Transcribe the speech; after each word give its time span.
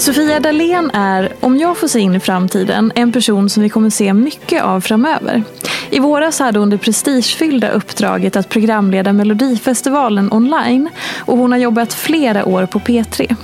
Sofia 0.00 0.40
Dalén 0.40 0.90
är, 0.94 1.32
om 1.40 1.58
jag 1.58 1.78
får 1.78 1.88
se 1.88 2.00
in 2.00 2.14
i 2.14 2.20
framtiden, 2.20 2.92
en 2.94 3.12
person 3.12 3.50
som 3.50 3.62
vi 3.62 3.68
kommer 3.68 3.90
se 3.90 4.12
mycket 4.12 4.62
av 4.62 4.80
framöver. 4.80 5.42
I 5.90 5.98
våras 5.98 6.38
hade 6.38 6.58
hon 6.58 6.70
det 6.70 6.78
prestigefyllda 6.78 7.70
uppdraget 7.70 8.36
att 8.36 8.48
programleda 8.48 9.12
Melodifestivalen 9.12 10.32
online 10.32 10.88
och 11.18 11.38
hon 11.38 11.52
har 11.52 11.58
jobbat 11.58 11.94
flera 11.94 12.44
år 12.44 12.66
på 12.66 12.78
P3. 12.78 13.36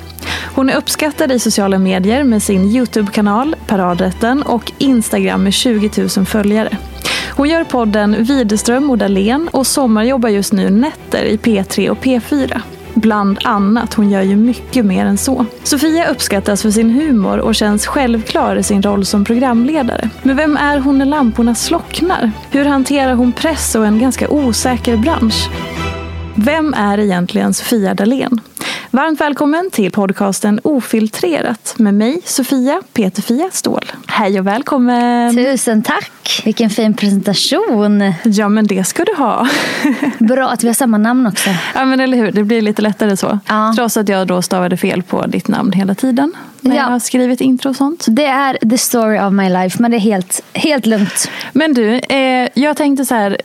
Hon 0.54 0.70
är 0.70 0.76
uppskattad 0.76 1.32
i 1.32 1.38
sociala 1.38 1.78
medier 1.78 2.24
med 2.24 2.42
sin 2.42 2.64
Youtube-kanal 2.64 3.56
Paradrätten 3.66 4.42
och 4.42 4.72
Instagram 4.78 5.42
med 5.42 5.52
20 5.52 5.90
000 6.16 6.26
följare. 6.26 6.76
Hon 7.36 7.48
gör 7.48 7.64
podden 7.64 8.24
Widerström 8.24 8.90
och 8.90 8.98
Dahlén 8.98 9.48
och 9.52 9.66
sommarjobbar 9.66 10.28
just 10.28 10.52
nu 10.52 10.70
nätter 10.70 11.24
i 11.24 11.36
P3 11.36 11.88
och 11.88 11.98
P4. 11.98 12.60
Bland 12.96 13.38
annat. 13.44 13.94
Hon 13.94 14.10
gör 14.10 14.22
ju 14.22 14.36
mycket 14.36 14.84
mer 14.84 15.06
än 15.06 15.18
så. 15.18 15.46
Sofia 15.62 16.08
uppskattas 16.08 16.62
för 16.62 16.70
sin 16.70 16.90
humor 16.90 17.38
och 17.38 17.54
känns 17.54 17.86
självklar 17.86 18.56
i 18.56 18.62
sin 18.62 18.82
roll 18.82 19.04
som 19.04 19.24
programledare. 19.24 20.08
Men 20.22 20.36
vem 20.36 20.56
är 20.56 20.78
hon 20.78 20.98
när 20.98 21.06
lamporna 21.06 21.54
slocknar? 21.54 22.30
Hur 22.50 22.64
hanterar 22.64 23.14
hon 23.14 23.32
press 23.32 23.74
och 23.74 23.86
en 23.86 23.98
ganska 23.98 24.28
osäker 24.28 24.96
bransch? 24.96 25.50
Vem 26.34 26.74
är 26.74 26.98
egentligen 26.98 27.54
Sofia 27.54 27.94
Dalén? 27.94 28.40
Varmt 28.90 29.20
välkommen 29.20 29.70
till 29.70 29.90
podcasten 29.90 30.60
Ofiltrerat 30.64 31.74
med 31.78 31.94
mig, 31.94 32.20
Sofia 32.24 32.82
Peterfia 32.92 33.48
Ståhl. 33.52 33.84
Hej 34.06 34.40
och 34.40 34.46
välkommen! 34.46 35.36
Tusen 35.36 35.82
tack! 35.82 36.42
Vilken 36.44 36.70
fin 36.70 36.94
presentation. 36.94 38.12
Ja, 38.24 38.48
men 38.48 38.66
det 38.66 38.84
ska 38.84 39.04
du 39.04 39.14
ha. 39.18 39.48
Bra 40.18 40.48
att 40.48 40.64
vi 40.64 40.66
har 40.66 40.74
samma 40.74 40.98
namn 40.98 41.26
också. 41.26 41.50
Ja, 41.74 41.84
men 41.84 42.00
eller 42.00 42.16
hur. 42.16 42.32
Det 42.32 42.44
blir 42.44 42.62
lite 42.62 42.82
lättare 42.82 43.16
så. 43.16 43.38
Ja. 43.48 43.72
Trots 43.76 43.96
att 43.96 44.08
jag 44.08 44.26
då 44.26 44.42
stavade 44.42 44.76
fel 44.76 45.02
på 45.02 45.26
ditt 45.26 45.48
namn 45.48 45.72
hela 45.72 45.94
tiden. 45.94 46.32
När 46.60 46.76
Ja. 46.76 46.82
jag 46.82 46.88
har 46.90 46.98
skrivit 46.98 47.40
intro 47.40 47.68
och 47.70 47.76
sånt. 47.76 48.04
Det 48.08 48.26
är 48.26 48.68
the 48.70 48.78
story 48.78 49.18
of 49.18 49.32
my 49.32 49.48
life, 49.50 49.82
men 49.82 49.90
det 49.90 49.96
är 49.96 50.00
helt, 50.00 50.42
helt 50.52 50.86
lugnt. 50.86 51.30
Men 51.52 51.74
du, 51.74 51.94
eh, 51.98 52.48
jag 52.54 52.76
tänkte 52.76 53.04
så 53.04 53.14
här. 53.14 53.36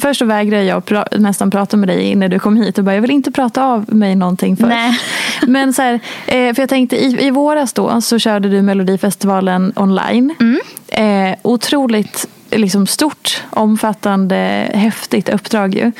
Först 0.00 0.18
så 0.18 0.24
vägrade 0.24 0.64
jag 0.64 0.82
pra- 0.82 1.18
nästan 1.18 1.50
prata 1.50 1.76
med 1.76 1.88
dig 1.88 2.02
innan 2.02 2.30
du 2.30 2.38
kom 2.38 2.56
hit 2.56 2.78
och 2.78 2.84
bara, 2.84 2.94
jag 2.94 3.02
vill 3.02 3.10
inte 3.10 3.30
prata 3.32 3.64
av 3.64 3.94
mig 3.94 4.14
någonting 4.14 4.56
först. 4.56 4.68
Nej. 4.68 4.98
Men 5.46 5.72
så 5.72 5.82
här, 5.82 5.94
eh, 6.26 6.54
för 6.54 6.62
jag 6.62 6.68
tänkte 6.68 6.96
i, 6.96 7.26
i 7.26 7.30
våras 7.30 7.72
då 7.72 8.00
så 8.00 8.18
körde 8.18 8.48
du 8.48 8.62
Melodifestivalen 8.62 9.72
online. 9.76 10.34
Mm. 10.40 10.60
Eh, 10.88 11.38
otroligt 11.42 12.28
liksom, 12.50 12.86
stort, 12.86 13.42
omfattande, 13.50 14.70
häftigt 14.74 15.28
uppdrag 15.28 15.74
ju. 15.74 15.92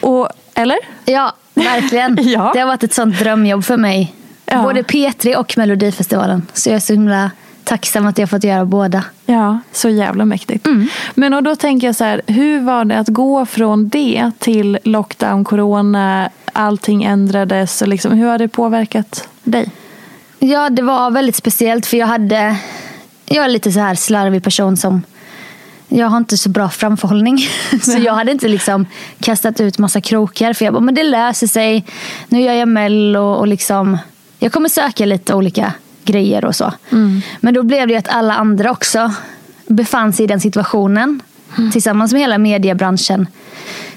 Och, 0.00 0.28
eller? 0.54 0.78
Ja, 1.04 1.32
verkligen. 1.54 2.18
Ja. 2.22 2.50
Det 2.54 2.60
har 2.60 2.66
varit 2.66 2.82
ett 2.82 2.94
sånt 2.94 3.18
drömjobb 3.18 3.64
för 3.64 3.76
mig. 3.76 4.14
Ja. 4.46 4.62
Både 4.62 4.82
P3 4.82 5.34
och 5.36 5.54
Melodifestivalen. 5.58 6.46
Så 6.52 6.68
jag 6.68 6.76
är 6.76 6.80
så 6.80 6.92
himla 6.92 7.30
tacksam 7.64 8.06
att 8.06 8.18
jag 8.18 8.30
fått 8.30 8.44
göra 8.44 8.64
båda. 8.64 9.04
Ja, 9.26 9.58
så 9.72 9.88
jävla 9.88 10.24
mäktigt. 10.24 10.66
Mm. 10.66 10.88
Men 11.14 11.34
och 11.34 11.42
då 11.42 11.56
tänker 11.56 11.86
jag 11.86 11.96
så 11.96 12.04
här, 12.04 12.22
hur 12.26 12.60
var 12.60 12.84
det 12.84 12.98
att 12.98 13.08
gå 13.08 13.46
från 13.46 13.88
det 13.88 14.30
till 14.38 14.78
lockdown, 14.84 15.44
corona, 15.44 16.30
allting 16.52 17.04
ändrades 17.04 17.82
och 17.82 17.88
liksom, 17.88 18.12
hur 18.12 18.26
har 18.26 18.38
det 18.38 18.48
påverkat 18.48 19.28
dig? 19.42 19.70
Ja, 20.38 20.70
det 20.70 20.82
var 20.82 21.10
väldigt 21.10 21.36
speciellt 21.36 21.86
för 21.86 21.96
jag 21.96 22.06
hade... 22.06 22.56
Jag 23.26 23.44
är 23.44 23.48
lite 23.48 23.72
så 23.72 23.80
här 23.80 23.94
slarvig 23.94 24.44
person 24.44 24.76
som... 24.76 25.02
Jag 25.88 26.06
har 26.06 26.16
inte 26.16 26.38
så 26.38 26.48
bra 26.48 26.68
framförhållning. 26.68 27.38
Så 27.82 27.98
jag 27.98 28.12
hade 28.14 28.32
inte 28.32 28.48
liksom 28.48 28.86
kastat 29.20 29.60
ut 29.60 29.78
massa 29.78 30.00
krokar. 30.00 30.52
För 30.52 30.64
jag 30.64 30.74
bara, 30.74 30.80
men 30.80 30.94
det 30.94 31.02
löser 31.02 31.46
sig. 31.46 31.84
Nu 32.28 32.40
gör 32.40 32.52
jag 32.52 32.68
mello 32.68 33.32
och 33.32 33.46
liksom... 33.46 33.98
Jag 34.38 34.52
kommer 34.52 34.68
söka 34.68 35.06
lite 35.06 35.34
olika 35.34 35.72
grejer 36.04 36.44
och 36.44 36.56
så. 36.56 36.72
Men 37.40 37.54
då 37.54 37.62
blev 37.62 37.88
det 37.88 37.96
att 37.96 38.08
alla 38.08 38.34
andra 38.34 38.70
också 38.70 39.12
befann 39.66 40.12
sig 40.12 40.24
i 40.24 40.26
den 40.26 40.40
situationen. 40.40 41.22
Tillsammans 41.72 42.12
med 42.12 42.20
hela 42.20 42.38
mediebranschen. 42.38 43.26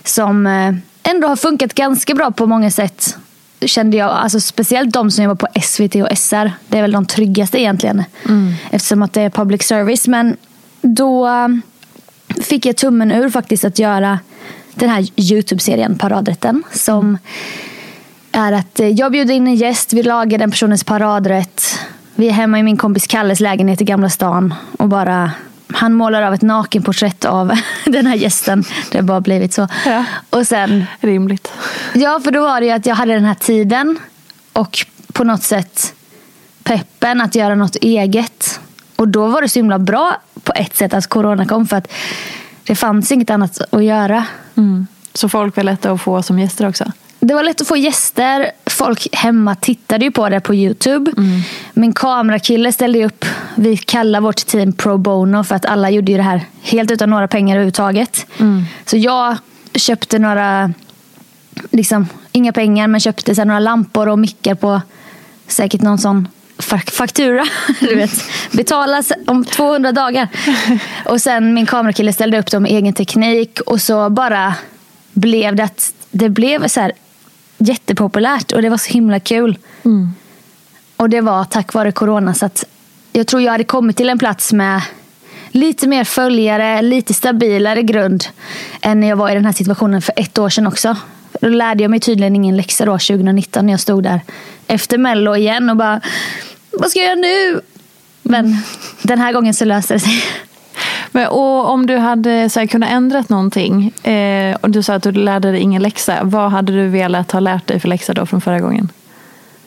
Som 0.04 0.48
eh, 0.48 0.76
ändå 1.04 1.28
har 1.28 1.36
funkat 1.36 1.74
ganska 1.74 2.16
bra 2.16 2.32
på 2.32 2.46
många 2.46 2.72
sätt 2.72 3.18
kände 3.62 3.98
jag, 3.98 4.10
alltså 4.12 4.40
speciellt 4.40 4.94
de 4.94 5.12
som 5.12 5.24
jobbar 5.24 5.36
på 5.36 5.62
SVT 5.62 5.96
och 5.96 6.18
SR. 6.18 6.52
Det 6.68 6.78
är 6.78 6.82
väl 6.82 6.92
de 6.92 7.06
tryggaste 7.06 7.62
egentligen. 7.62 8.04
Eftersom 8.72 9.04
att 9.04 9.14
det 9.14 9.22
är 9.22 9.30
public 9.30 9.64
service. 9.64 10.08
Men 10.08 10.38
då 10.82 11.28
eh, 11.28 11.48
fick 12.42 12.66
jag 12.66 12.78
tummen 12.78 13.12
ur 13.12 13.30
faktiskt 13.30 13.66
att 13.66 13.80
göra 13.80 14.20
den 14.74 14.90
här 14.90 15.06
Youtube-serien 15.16 15.98
Paradrätten. 15.98 16.64
Som 16.74 17.18
är 18.32 18.52
att 18.52 18.80
eh, 18.80 18.88
jag 18.88 19.12
bjuder 19.12 19.34
in 19.34 19.48
en 19.48 19.56
gäst, 19.56 19.94
vi 19.94 20.04
lagar 20.04 20.38
den 20.38 20.52
personens 20.52 20.84
paradrätt. 20.84 21.80
Vi 22.20 22.28
är 22.28 22.32
hemma 22.32 22.60
i 22.60 22.64
min 22.64 22.78
kompis 22.78 23.08
Kalles 23.08 23.40
lägenhet 23.40 23.82
i 23.82 23.84
Gamla 23.84 24.10
stan 24.10 24.54
och 24.78 24.88
bara 24.90 25.32
han 25.74 25.94
målar 25.94 26.22
av 26.22 26.34
ett 26.34 26.42
nakenporträtt 26.42 27.26
av 27.26 27.52
den 27.86 28.06
här 28.06 28.16
gästen. 28.16 28.64
Det 28.92 28.98
har 28.98 29.04
bara 29.04 29.22
blivit 29.22 29.54
så. 29.54 29.68
Ja. 29.86 30.06
Och 30.30 30.48
sen 30.48 30.86
Rimligt. 31.00 31.52
Ja, 31.94 32.20
för 32.24 32.32
då 32.32 32.42
var 32.42 32.60
det 32.60 32.66
ju 32.66 32.72
att 32.72 32.86
jag 32.86 32.96
hade 32.96 33.14
den 33.14 33.26
här 33.26 33.34
tiden 33.34 34.00
och 34.54 34.86
på 35.14 35.24
något 35.24 35.44
sätt 35.44 35.94
peppen 36.64 37.22
att 37.22 37.36
göra 37.36 37.56
något 37.56 37.76
eget. 37.76 38.60
Och 38.96 39.08
då 39.08 39.28
var 39.28 39.42
det 39.42 39.50
så 39.50 39.60
himla 39.60 39.80
bra 39.80 40.22
på 40.44 40.54
ett 40.56 40.76
sätt 40.76 40.94
att 40.94 41.08
corona 41.08 41.46
kom 41.46 41.68
för 41.68 41.78
att 41.78 41.92
det 42.64 42.76
fanns 42.76 43.12
inget 43.12 43.30
annat 43.30 43.62
att 43.74 43.84
göra. 43.84 44.26
Mm. 44.56 44.88
Så 45.14 45.30
folk 45.30 45.56
var 45.56 45.64
lätta 45.64 45.92
att 45.92 46.02
få 46.02 46.24
som 46.24 46.40
gäster 46.40 46.68
också? 46.68 46.92
Det 47.20 47.34
var 47.34 47.44
lätt 47.44 47.62
att 47.62 47.68
få 47.68 47.78
gäster. 47.78 48.52
Folk 48.66 49.08
hemma 49.12 49.56
tittade 49.56 50.06
ju 50.06 50.12
på 50.12 50.30
det 50.30 50.40
på 50.40 50.56
Youtube. 50.56 51.12
Min 51.74 51.94
kamerakille 51.94 52.72
ställde 52.72 53.06
upp. 53.06 53.26
Vi 53.56 53.78
kallar 53.78 54.22
vårt 54.22 54.46
team 54.46 54.74
pro 54.74 54.98
bono 54.98 55.44
för 55.44 55.56
att 55.56 55.66
alla 55.66 55.90
gjorde 55.90 56.12
ju 56.12 56.18
det 56.18 56.24
här 56.24 56.42
helt 56.62 56.92
utan 56.92 57.10
några 57.10 57.28
pengar 57.28 57.56
överhuvudtaget. 57.56 58.26
Så 58.86 58.98
jag 58.98 59.38
köpte 59.76 60.20
några 60.20 60.74
liksom, 61.72 62.08
inga 62.32 62.52
pengar 62.54 62.88
men 62.88 63.00
köpte 63.00 63.36
så 63.36 63.44
några 63.44 63.60
lampor 63.60 64.08
och 64.10 64.20
mickar 64.20 64.56
på 64.56 64.82
säkert 65.48 65.82
någon 65.82 65.98
sån 65.98 66.28
fa- 66.58 66.92
faktura. 66.92 67.46
Du 67.80 67.96
vet, 67.96 68.12
betalas 68.52 69.12
om 69.28 69.46
200 69.46 69.92
dagar. 69.92 70.28
Och 71.06 71.22
sen 71.22 71.54
min 71.54 71.66
kamerakille 71.66 72.14
ställde 72.14 72.40
upp 72.40 72.52
dem 72.52 72.64
med 72.64 72.72
egen 72.72 72.94
teknik 72.94 73.60
och 73.62 73.82
så 73.82 74.10
bara 74.10 74.54
blev 75.14 75.56
det 75.56 75.64
att 75.64 75.94
det 76.12 76.30
blev 76.30 76.68
så 76.68 76.80
här 76.82 76.92
jättepopulärt 77.58 78.52
och 78.52 78.62
det 78.62 78.70
var 78.70 78.78
så 78.78 78.94
himla 78.94 79.20
kul. 79.20 79.58
Och 80.96 81.10
det 81.10 81.22
var 81.22 81.44
tack 81.46 81.74
vare 81.74 81.92
corona 81.92 82.34
så 82.34 82.46
att 82.46 82.64
jag 83.14 83.28
tror 83.28 83.42
jag 83.42 83.52
hade 83.52 83.64
kommit 83.64 83.98
till 83.98 84.10
en 84.10 84.20
plats 84.20 84.54
med 84.54 84.82
lite 85.52 85.88
mer 85.88 86.04
följare, 86.04 86.82
lite 86.82 87.14
stabilare 87.14 87.84
grund 87.84 88.26
än 88.82 89.00
när 89.00 89.08
jag 89.08 89.16
var 89.16 89.30
i 89.30 89.34
den 89.34 89.46
här 89.46 89.54
situationen 89.54 90.02
för 90.02 90.14
ett 90.18 90.38
år 90.38 90.50
sedan 90.50 90.68
också. 90.68 90.96
Då 91.42 91.48
lärde 91.48 91.84
jag 91.84 91.90
mig 91.90 92.00
tydligen 92.00 92.36
ingen 92.36 92.58
läxa 92.58 92.86
då 92.86 92.92
2019 92.92 93.66
när 93.66 93.74
jag 93.74 93.80
stod 93.80 94.04
där 94.04 94.22
efter 94.68 94.98
mello 94.98 95.36
igen 95.36 95.70
och 95.70 95.78
bara 95.78 96.02
vad 96.72 96.90
ska 96.90 97.00
jag 97.00 97.08
göra 97.08 97.20
nu? 97.20 97.62
Men 98.22 98.58
den 99.02 99.20
här 99.20 99.34
gången 99.34 99.54
så 99.54 99.66
löste 99.66 99.94
det 99.94 100.00
sig. 100.00 100.24
Men, 101.18 101.28
och 101.28 101.70
om 101.70 101.86
du 101.86 101.98
hade 101.98 102.50
så 102.50 102.60
här, 102.60 102.68
kunnat 102.68 102.90
ändrat 102.90 103.30
någonting 103.30 103.88
eh, 104.04 104.56
och 104.62 104.70
du 104.70 104.84
sa 104.84 104.94
att 104.94 105.04
du 105.04 105.12
lärde 105.12 105.52
dig 105.52 105.62
ingen 105.62 105.82
läxa. 105.82 106.24
Vad 106.24 106.52
hade 106.52 106.74
du 106.74 106.88
velat 106.88 107.32
ha 107.32 107.40
lärt 107.40 107.68
dig 107.68 107.80
för 107.80 107.88
läxa 107.88 108.14
då 108.14 108.26
från 108.26 108.42
förra 108.42 108.60
gången? 108.60 108.92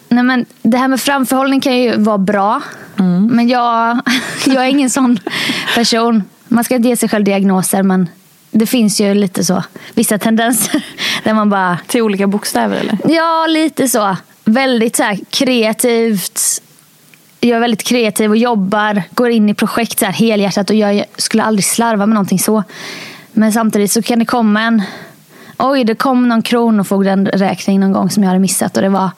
Nej, 0.09 0.25
men 0.25 0.47
det 0.63 0.79
här 0.79 0.89
med 0.89 1.01
framförhållning 1.01 1.61
kan 1.61 1.77
ju 1.77 1.97
vara 1.97 2.19
bra. 2.19 2.63
Men 3.31 3.49
jag, 3.49 4.01
jag 4.47 4.65
är 4.65 4.69
ingen 4.69 4.91
sån 4.91 5.19
person. 5.75 6.23
Man 6.49 6.65
ska 6.65 6.75
inte 6.75 6.89
ge 6.89 6.97
sig 6.97 7.09
själv 7.09 7.25
diagnoser 7.25 7.83
men 7.83 8.09
det 8.51 8.67
finns 8.67 9.01
ju 9.01 9.15
lite 9.15 9.45
så 9.45 9.63
vissa 9.95 10.19
tendenser 10.19 10.85
där 11.25 11.35
man 11.35 11.51
bara 11.51 11.79
Till 11.87 12.03
olika 12.03 12.27
bokstäver 12.27 12.77
eller? 12.77 12.99
Ja, 13.05 13.47
lite 13.49 13.89
så. 13.89 14.17
Väldigt 14.45 14.97
så 14.97 15.03
här, 15.03 15.19
kreativt. 15.31 16.63
Jag 17.41 17.57
är 17.57 17.61
väldigt 17.61 17.83
kreativ 17.83 18.31
och 18.31 18.37
jobbar, 18.37 19.03
går 19.11 19.31
in 19.31 19.49
i 19.49 19.55
projekt 19.55 19.99
så 19.99 20.05
här, 20.05 20.13
helhjärtat 20.13 20.71
och 20.71 20.77
jag 20.77 21.05
skulle 21.17 21.43
aldrig 21.43 21.65
slarva 21.65 22.07
med 22.07 22.15
någonting 22.15 22.39
så. 22.39 22.63
Men 23.33 23.53
samtidigt 23.53 23.93
så 23.93 24.03
kan 24.03 24.19
det 24.19 24.25
komma 24.25 24.63
en... 24.63 24.83
Oj, 25.59 25.85
det 25.85 25.95
kom 25.95 26.29
någon 26.29 26.43
kronofogdenräkning 26.43 27.81
någon 27.81 27.93
gång 27.93 28.11
som 28.11 28.23
jag 28.23 28.29
hade 28.29 28.41
missat 28.41 28.77
och 28.77 28.83
det 28.83 28.89
var, 28.89 29.11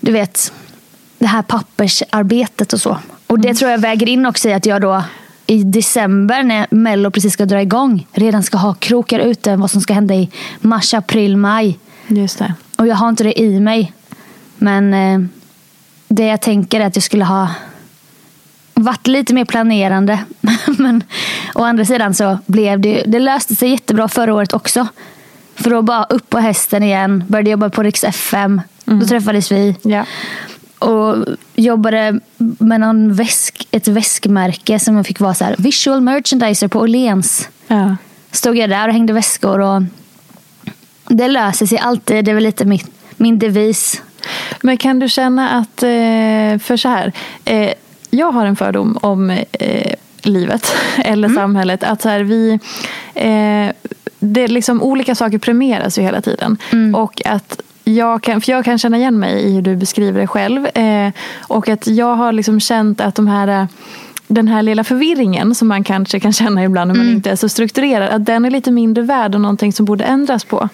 du 0.00 0.12
vet, 0.12 0.52
det 1.18 1.26
här 1.26 1.42
pappersarbetet 1.42 2.72
och 2.72 2.80
så. 2.80 2.98
Och 3.26 3.40
det 3.40 3.54
tror 3.54 3.70
jag 3.70 3.78
väger 3.78 4.08
in 4.08 4.26
också 4.26 4.48
i 4.48 4.52
att 4.52 4.66
jag 4.66 4.80
då 4.80 5.02
i 5.46 5.62
december 5.62 6.42
när 6.42 6.66
Mello 6.70 7.10
precis 7.10 7.32
ska 7.32 7.46
dra 7.46 7.62
igång 7.62 8.06
redan 8.12 8.42
ska 8.42 8.58
ha 8.58 8.74
krokar 8.74 9.18
ute 9.18 9.56
vad 9.56 9.70
som 9.70 9.80
ska 9.80 9.92
hända 9.94 10.14
i 10.14 10.30
mars, 10.60 10.94
april, 10.94 11.36
maj. 11.36 11.78
Just 12.06 12.38
det. 12.38 12.54
Och 12.76 12.86
jag 12.86 12.96
har 12.96 13.08
inte 13.08 13.24
det 13.24 13.40
i 13.40 13.60
mig. 13.60 13.92
Men 14.56 14.94
eh, 14.94 15.28
det 16.14 16.26
jag 16.26 16.40
tänker 16.40 16.80
är 16.80 16.86
att 16.86 16.96
jag 16.96 17.02
skulle 17.02 17.24
ha 17.24 17.48
varit 18.74 19.06
lite 19.06 19.34
mer 19.34 19.44
planerande. 19.44 20.24
Men 20.78 21.04
å 21.54 21.62
andra 21.62 21.84
sidan 21.84 22.14
så 22.14 22.38
blev 22.46 22.80
det 22.80 23.02
det 23.06 23.18
löste 23.18 23.54
sig 23.54 23.70
jättebra 23.70 24.08
förra 24.08 24.34
året 24.34 24.52
också. 24.52 24.86
För 25.54 25.70
då 25.70 25.82
bara 25.82 26.04
upp 26.04 26.30
på 26.30 26.38
hästen 26.38 26.82
igen, 26.82 27.24
började 27.28 27.50
jobba 27.50 27.70
på 27.70 27.82
Rix 27.82 28.04
FM. 28.04 28.60
Då 28.84 29.06
träffades 29.06 29.52
vi. 29.52 29.76
Ja. 29.82 30.04
Och 30.78 31.16
jobbade 31.54 32.20
med 32.38 32.80
någon 32.80 33.14
väsk, 33.14 33.68
ett 33.70 33.88
väskmärke 33.88 34.78
som 34.78 34.96
jag 34.96 35.06
fick 35.06 35.20
vara 35.20 35.34
så 35.34 35.44
här, 35.44 35.54
visual 35.58 36.00
merchandiser 36.00 36.68
på 36.68 36.80
Åhléns. 36.80 37.48
Ja. 37.66 37.96
Stod 38.30 38.56
jag 38.56 38.70
där 38.70 38.88
och 38.88 38.94
hängde 38.94 39.12
väskor 39.12 39.60
och 39.60 39.82
det 41.08 41.28
löser 41.28 41.66
sig 41.66 41.78
alltid. 41.78 42.24
Det 42.24 42.30
är 42.30 42.34
väl 42.34 42.44
lite 42.44 42.64
min, 42.64 42.86
min 43.16 43.38
devis. 43.38 44.02
Men 44.60 44.76
kan 44.76 44.98
du 44.98 45.08
känna 45.08 45.50
att, 45.50 45.82
eh, 45.82 46.58
för 46.58 46.76
så 46.76 46.88
här, 46.88 47.12
eh, 47.44 47.72
jag 48.10 48.32
har 48.32 48.46
en 48.46 48.56
fördom 48.56 48.98
om 49.02 49.30
eh, 49.30 49.94
livet 50.22 50.74
eller 51.04 51.28
samhället. 51.28 51.84
Att 51.84 52.02
så 52.02 52.08
här, 52.08 52.20
vi, 52.20 52.58
det 54.18 54.48
liksom 54.48 54.82
olika 54.82 55.14
saker 55.14 55.38
premieras 55.38 55.98
ju 55.98 56.02
hela 56.02 56.20
tiden. 56.20 56.58
Och 56.94 57.22
att 57.26 57.60
jag 57.84 58.22
kan, 58.22 58.40
för 58.40 58.52
jag 58.52 58.64
kan 58.64 58.78
känna 58.78 58.96
igen 58.96 59.18
mig 59.18 59.42
i 59.42 59.54
hur 59.54 59.62
du 59.62 59.76
beskriver 59.76 60.20
det 60.20 60.26
själv. 60.26 60.66
Och 61.48 61.68
att 61.68 61.86
jag 61.86 62.14
har 62.14 62.32
liksom 62.32 62.60
känt 62.60 63.00
att 63.00 63.14
de 63.14 63.28
här 63.28 63.68
den 64.26 64.48
här 64.48 64.62
lilla 64.62 64.84
förvirringen 64.84 65.54
som 65.54 65.68
man 65.68 65.84
kanske 65.84 66.20
kan 66.20 66.32
känna 66.32 66.64
ibland 66.64 66.88
när 66.88 66.98
man 66.98 67.08
inte 67.08 67.30
är 67.30 67.36
så 67.36 67.48
strukturerad. 67.48 68.08
Att 68.08 68.24
den 68.24 68.44
är 68.44 68.50
lite 68.50 68.70
mindre 68.70 69.04
värd 69.04 69.34
och 69.34 69.40
någonting 69.40 69.72
som 69.72 69.86
borde 69.86 70.04
ändras 70.04 70.44
på. 70.44 70.68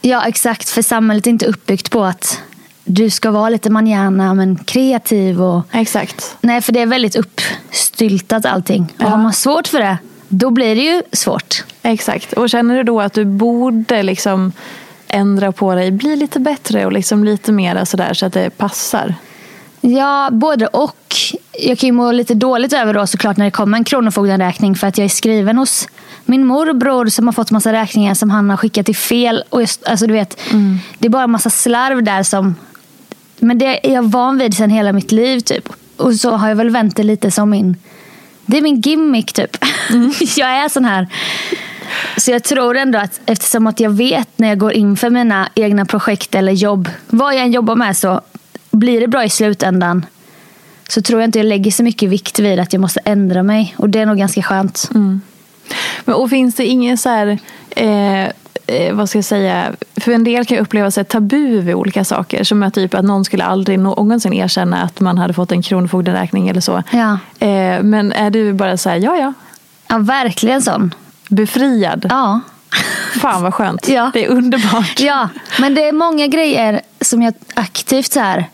Ja, 0.00 0.24
exakt. 0.26 0.68
För 0.68 0.82
samhället 0.82 1.26
är 1.26 1.30
inte 1.30 1.46
uppbyggt 1.46 1.90
på 1.90 2.04
att 2.04 2.42
du 2.88 3.10
ska 3.10 3.30
vara 3.30 3.48
lite 3.48 3.70
manjana 3.70 4.34
men 4.34 4.56
kreativ. 4.56 5.42
Och... 5.42 5.62
Exakt. 5.72 6.36
Nej, 6.40 6.62
för 6.62 6.72
det 6.72 6.80
är 6.80 6.86
väldigt 6.86 7.16
uppstyltat 7.16 8.44
allting. 8.46 8.82
Och 8.96 9.02
Ja. 9.04 9.08
har 9.08 9.18
man 9.18 9.32
svårt 9.32 9.68
för 9.68 9.78
det, 9.78 9.98
då 10.28 10.50
blir 10.50 10.74
det 10.74 10.82
ju 10.82 11.02
svårt. 11.12 11.64
Exakt. 11.82 12.32
Och 12.32 12.50
känner 12.50 12.76
du 12.76 12.82
då 12.82 13.00
att 13.00 13.12
du 13.12 13.24
borde 13.24 14.02
liksom 14.02 14.52
ändra 15.08 15.52
på 15.52 15.74
dig, 15.74 15.90
bli 15.90 16.16
lite 16.16 16.40
bättre 16.40 16.86
och 16.86 16.92
liksom 16.92 17.24
lite 17.24 17.52
mer 17.52 17.84
sådär 17.84 18.14
så 18.14 18.26
att 18.26 18.32
det 18.32 18.50
passar? 18.50 19.14
Ja, 19.80 20.28
både 20.32 20.66
och. 20.66 21.14
Jag 21.52 21.78
kan 21.78 21.86
ju 21.86 21.92
må 21.92 22.12
lite 22.12 22.34
dåligt 22.34 22.72
över 22.72 22.94
då 22.94 23.06
såklart 23.06 23.36
när 23.36 23.44
det 23.44 23.50
kommer 23.50 23.78
en 23.78 23.84
kronofogdenräkning 23.84 24.74
för 24.74 24.86
att 24.86 24.98
jag 24.98 25.04
är 25.04 25.08
skriven 25.08 25.58
hos 25.58 25.88
min 26.24 26.46
morbror 26.46 27.06
som 27.06 27.26
har 27.28 27.32
fått 27.32 27.50
massa 27.50 27.72
räkningar 27.72 28.14
som 28.14 28.30
han 28.30 28.50
har 28.50 28.56
skickat 28.56 28.86
till 28.86 28.96
fel. 28.96 29.44
Och 29.50 29.60
just, 29.60 29.84
alltså 29.84 30.06
du 30.06 30.12
vet, 30.12 30.38
Det 30.98 31.06
är 31.06 31.10
bara 31.10 31.26
massa 31.26 31.50
slarv 31.50 32.02
där 32.02 32.22
som... 32.22 32.54
Men 33.38 33.58
det 33.58 33.86
är 33.88 33.94
jag 33.94 34.02
van 34.02 34.38
vid 34.38 34.56
sedan 34.56 34.70
hela 34.70 34.92
mitt 34.92 35.12
liv 35.12 35.40
typ. 35.40 35.68
Och 35.96 36.14
så 36.14 36.30
har 36.30 36.48
jag 36.48 36.56
väl 36.56 36.70
vänt 36.70 36.96
det 36.96 37.02
lite 37.02 37.30
som 37.30 37.50
min... 37.50 37.76
Det 38.46 38.58
är 38.58 38.62
min 38.62 38.80
gimmick 38.80 39.32
typ. 39.32 39.56
jag 40.36 40.50
är 40.50 40.68
sån 40.68 40.84
här. 40.84 41.06
Så 42.16 42.30
jag 42.30 42.44
tror 42.44 42.76
ändå 42.76 42.98
att 42.98 43.20
eftersom 43.26 43.66
att 43.66 43.80
jag 43.80 43.90
vet 43.90 44.28
när 44.36 44.48
jag 44.48 44.58
går 44.58 44.72
in 44.72 44.96
för 44.96 45.10
mina 45.10 45.48
egna 45.54 45.84
projekt 45.84 46.34
eller 46.34 46.52
jobb, 46.52 46.88
vad 47.06 47.34
jag 47.34 47.42
än 47.42 47.52
jobbar 47.52 47.74
med 47.74 47.96
så 47.96 48.20
blir 48.70 49.00
det 49.00 49.08
bra 49.08 49.24
i 49.24 49.30
slutändan 49.30 50.06
så 50.88 51.02
tror 51.02 51.20
jag 51.20 51.28
inte 51.28 51.38
jag 51.38 51.46
lägger 51.46 51.70
så 51.70 51.82
mycket 51.82 52.08
vikt 52.08 52.38
vid 52.38 52.58
att 52.60 52.72
jag 52.72 52.80
måste 52.80 53.00
ändra 53.04 53.42
mig. 53.42 53.74
Och 53.78 53.90
det 53.90 54.00
är 54.00 54.06
nog 54.06 54.18
ganska 54.18 54.42
skönt. 54.42 54.90
Men, 56.04 56.14
och 56.14 56.30
finns 56.30 56.54
det 56.54 56.66
ingen 56.66 56.98
så 56.98 57.08
här, 57.08 57.38
eh, 57.70 58.32
eh, 58.66 58.94
vad 58.94 59.08
ska 59.08 59.18
jag 59.18 59.24
säga, 59.24 59.72
för 59.96 60.12
en 60.12 60.24
del 60.24 60.44
kan 60.46 60.56
jag 60.56 60.62
uppleva 60.62 60.90
sig 60.90 61.04
tabu 61.04 61.60
vid 61.60 61.74
olika 61.74 62.04
saker. 62.04 62.44
Som 62.44 62.62
att, 62.62 62.74
typ 62.74 62.94
att 62.94 63.04
någon 63.04 63.24
skulle 63.24 63.44
aldrig 63.44 63.78
någonsin 63.78 64.32
erkänna 64.32 64.82
att 64.82 65.00
man 65.00 65.18
hade 65.18 65.34
fått 65.34 65.52
en 65.52 65.62
kronofogdenräkning 65.62 66.48
eller 66.48 66.60
så. 66.60 66.82
Ja. 66.90 67.18
Eh, 67.46 67.82
men 67.82 68.12
är 68.12 68.30
du 68.30 68.52
bara 68.52 68.76
så 68.76 68.88
här, 68.90 68.96
ja 68.96 69.16
ja, 69.16 69.32
Ja, 69.88 69.98
verkligen 69.98 70.62
sån. 70.62 70.94
befriad? 71.28 72.06
Ja. 72.10 72.40
Fan 73.20 73.42
vad 73.42 73.54
skönt. 73.54 73.88
Ja. 73.88 74.10
Det 74.14 74.24
är 74.24 74.28
underbart. 74.28 75.00
ja, 75.00 75.28
men 75.60 75.74
det 75.74 75.88
är 75.88 75.92
många 75.92 76.26
grejer 76.26 76.80
som 77.00 77.22
jag 77.22 77.34
aktivt 77.54 78.12
så 78.12 78.20
här 78.20 78.44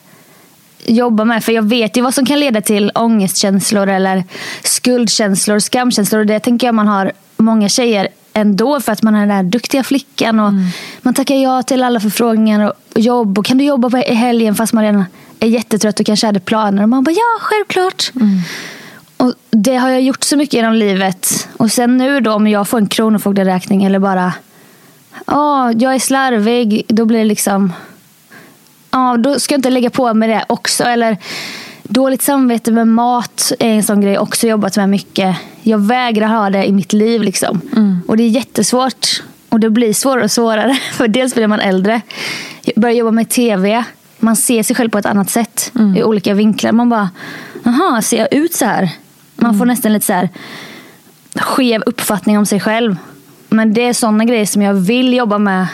jobbar 0.86 1.24
med. 1.24 1.44
För 1.44 1.52
jag 1.52 1.62
vet 1.62 1.96
ju 1.96 2.02
vad 2.02 2.14
som 2.14 2.26
kan 2.26 2.40
leda 2.40 2.60
till 2.60 2.90
ångestkänslor 2.94 3.88
eller 3.88 4.24
skuldkänslor, 4.64 5.58
skamkänslor. 5.58 6.20
Och 6.20 6.26
det 6.26 6.40
tänker 6.40 6.66
jag 6.66 6.74
man 6.74 6.88
har 6.88 7.12
många 7.36 7.68
tjejer 7.68 8.08
ändå 8.32 8.80
för 8.80 8.92
att 8.92 9.02
man 9.02 9.14
är 9.14 9.26
den 9.26 9.28
där 9.28 9.42
duktiga 9.42 9.84
flickan 9.84 10.40
och 10.40 10.52
man 11.02 11.14
tackar 11.14 11.34
ja 11.34 11.62
till 11.62 11.82
alla 11.82 12.00
förfrågningar 12.00 12.72
och 12.94 13.00
jobb. 13.00 13.38
Och 13.38 13.44
kan 13.44 13.58
du 13.58 13.64
jobba 13.64 13.90
på 13.90 13.98
i 13.98 14.14
helgen 14.14 14.54
fast 14.54 14.72
man 14.72 14.84
redan 14.84 15.04
är 15.40 15.46
jättetrött 15.46 16.00
och 16.00 16.06
kanske 16.06 16.26
hade 16.26 16.40
planer. 16.40 16.82
Och 16.82 16.88
man 16.88 17.04
bara 17.04 17.12
ja, 17.12 17.38
självklart. 17.40 18.12
Och 19.16 19.34
det 19.50 19.76
har 19.76 19.88
jag 19.88 20.02
gjort 20.02 20.24
så 20.24 20.36
mycket 20.36 20.54
genom 20.54 20.74
livet. 20.74 21.48
Och 21.56 21.72
sen 21.72 21.96
nu 21.96 22.20
då 22.20 22.32
om 22.32 22.46
jag 22.48 22.68
får 22.68 22.78
en 22.78 22.86
kronofogderäkning 22.86 23.84
eller 23.84 23.98
bara 23.98 24.32
Ja, 25.26 25.72
jag 25.72 25.94
är 25.94 25.98
slarvig. 25.98 26.84
Då 26.88 27.04
blir 27.04 27.18
det 27.18 27.24
liksom 27.24 27.72
Ja, 28.90 29.16
då 29.16 29.40
ska 29.40 29.54
jag 29.54 29.58
inte 29.58 29.70
lägga 29.70 29.90
på 29.90 30.14
med 30.14 30.28
det 30.28 30.44
också. 30.48 30.84
Eller 30.84 31.16
dåligt 31.92 32.22
samvete 32.22 32.72
med 32.72 32.88
mat 32.88 33.52
är 33.58 33.68
en 33.68 33.82
sån 33.82 34.00
grej 34.00 34.12
jag 34.12 34.22
också 34.22 34.46
jobbat 34.46 34.76
med 34.76 34.88
mycket. 34.88 35.36
Jag 35.62 35.78
vägrar 35.78 36.26
ha 36.26 36.50
det 36.50 36.64
i 36.64 36.72
mitt 36.72 36.92
liv 36.92 37.22
liksom. 37.22 37.60
Och 38.08 38.16
det 38.16 38.22
är 38.22 38.28
jättesvårt. 38.28 39.22
Och 39.48 39.60
det 39.60 39.70
blir 39.70 39.92
svårare 39.92 40.24
och 40.24 40.30
svårare. 40.30 40.74
För 40.92 41.08
dels 41.08 41.34
blir 41.34 41.46
man 41.46 41.60
äldre. 41.60 42.00
Jag 42.62 42.82
börjar 42.82 42.96
jobba 42.96 43.10
med 43.10 43.28
tv. 43.28 43.84
Man 44.18 44.36
ser 44.36 44.62
sig 44.62 44.76
själv 44.76 44.90
på 44.90 44.98
ett 44.98 45.06
annat 45.06 45.30
sätt. 45.30 45.72
I 45.96 46.02
olika 46.02 46.34
vinklar. 46.34 46.72
Man 46.72 46.88
bara, 46.88 47.10
jaha, 47.62 48.02
ser 48.02 48.18
jag 48.18 48.34
ut 48.34 48.54
så 48.54 48.64
här? 48.64 48.90
Man 49.36 49.58
får 49.58 49.64
nästan 49.64 49.92
lite 49.92 50.06
så 50.06 50.12
här 50.12 50.28
skev 51.36 51.82
uppfattning 51.86 52.38
om 52.38 52.46
sig 52.46 52.60
själv. 52.60 52.96
Men 53.48 53.74
det 53.74 53.82
är 53.82 53.92
sådana 53.92 54.24
grejer 54.24 54.46
som 54.46 54.62
jag 54.62 54.74
vill 54.74 55.14
jobba 55.14 55.38
med. 55.38 55.66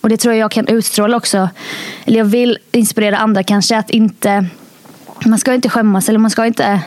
Och 0.00 0.08
det 0.08 0.16
tror 0.16 0.34
jag 0.34 0.44
jag 0.44 0.50
kan 0.50 0.66
utstråla 0.66 1.16
också. 1.16 1.48
Eller 2.04 2.18
jag 2.18 2.24
vill 2.24 2.58
inspirera 2.72 3.16
andra 3.18 3.42
kanske 3.42 3.78
att 3.78 3.90
inte... 3.90 4.46
Man 5.26 5.38
ska 5.38 5.54
inte 5.54 5.68
skämmas 5.68 6.08
eller 6.08 6.18
man 6.18 6.30
ska 6.30 6.46
inte 6.46 6.80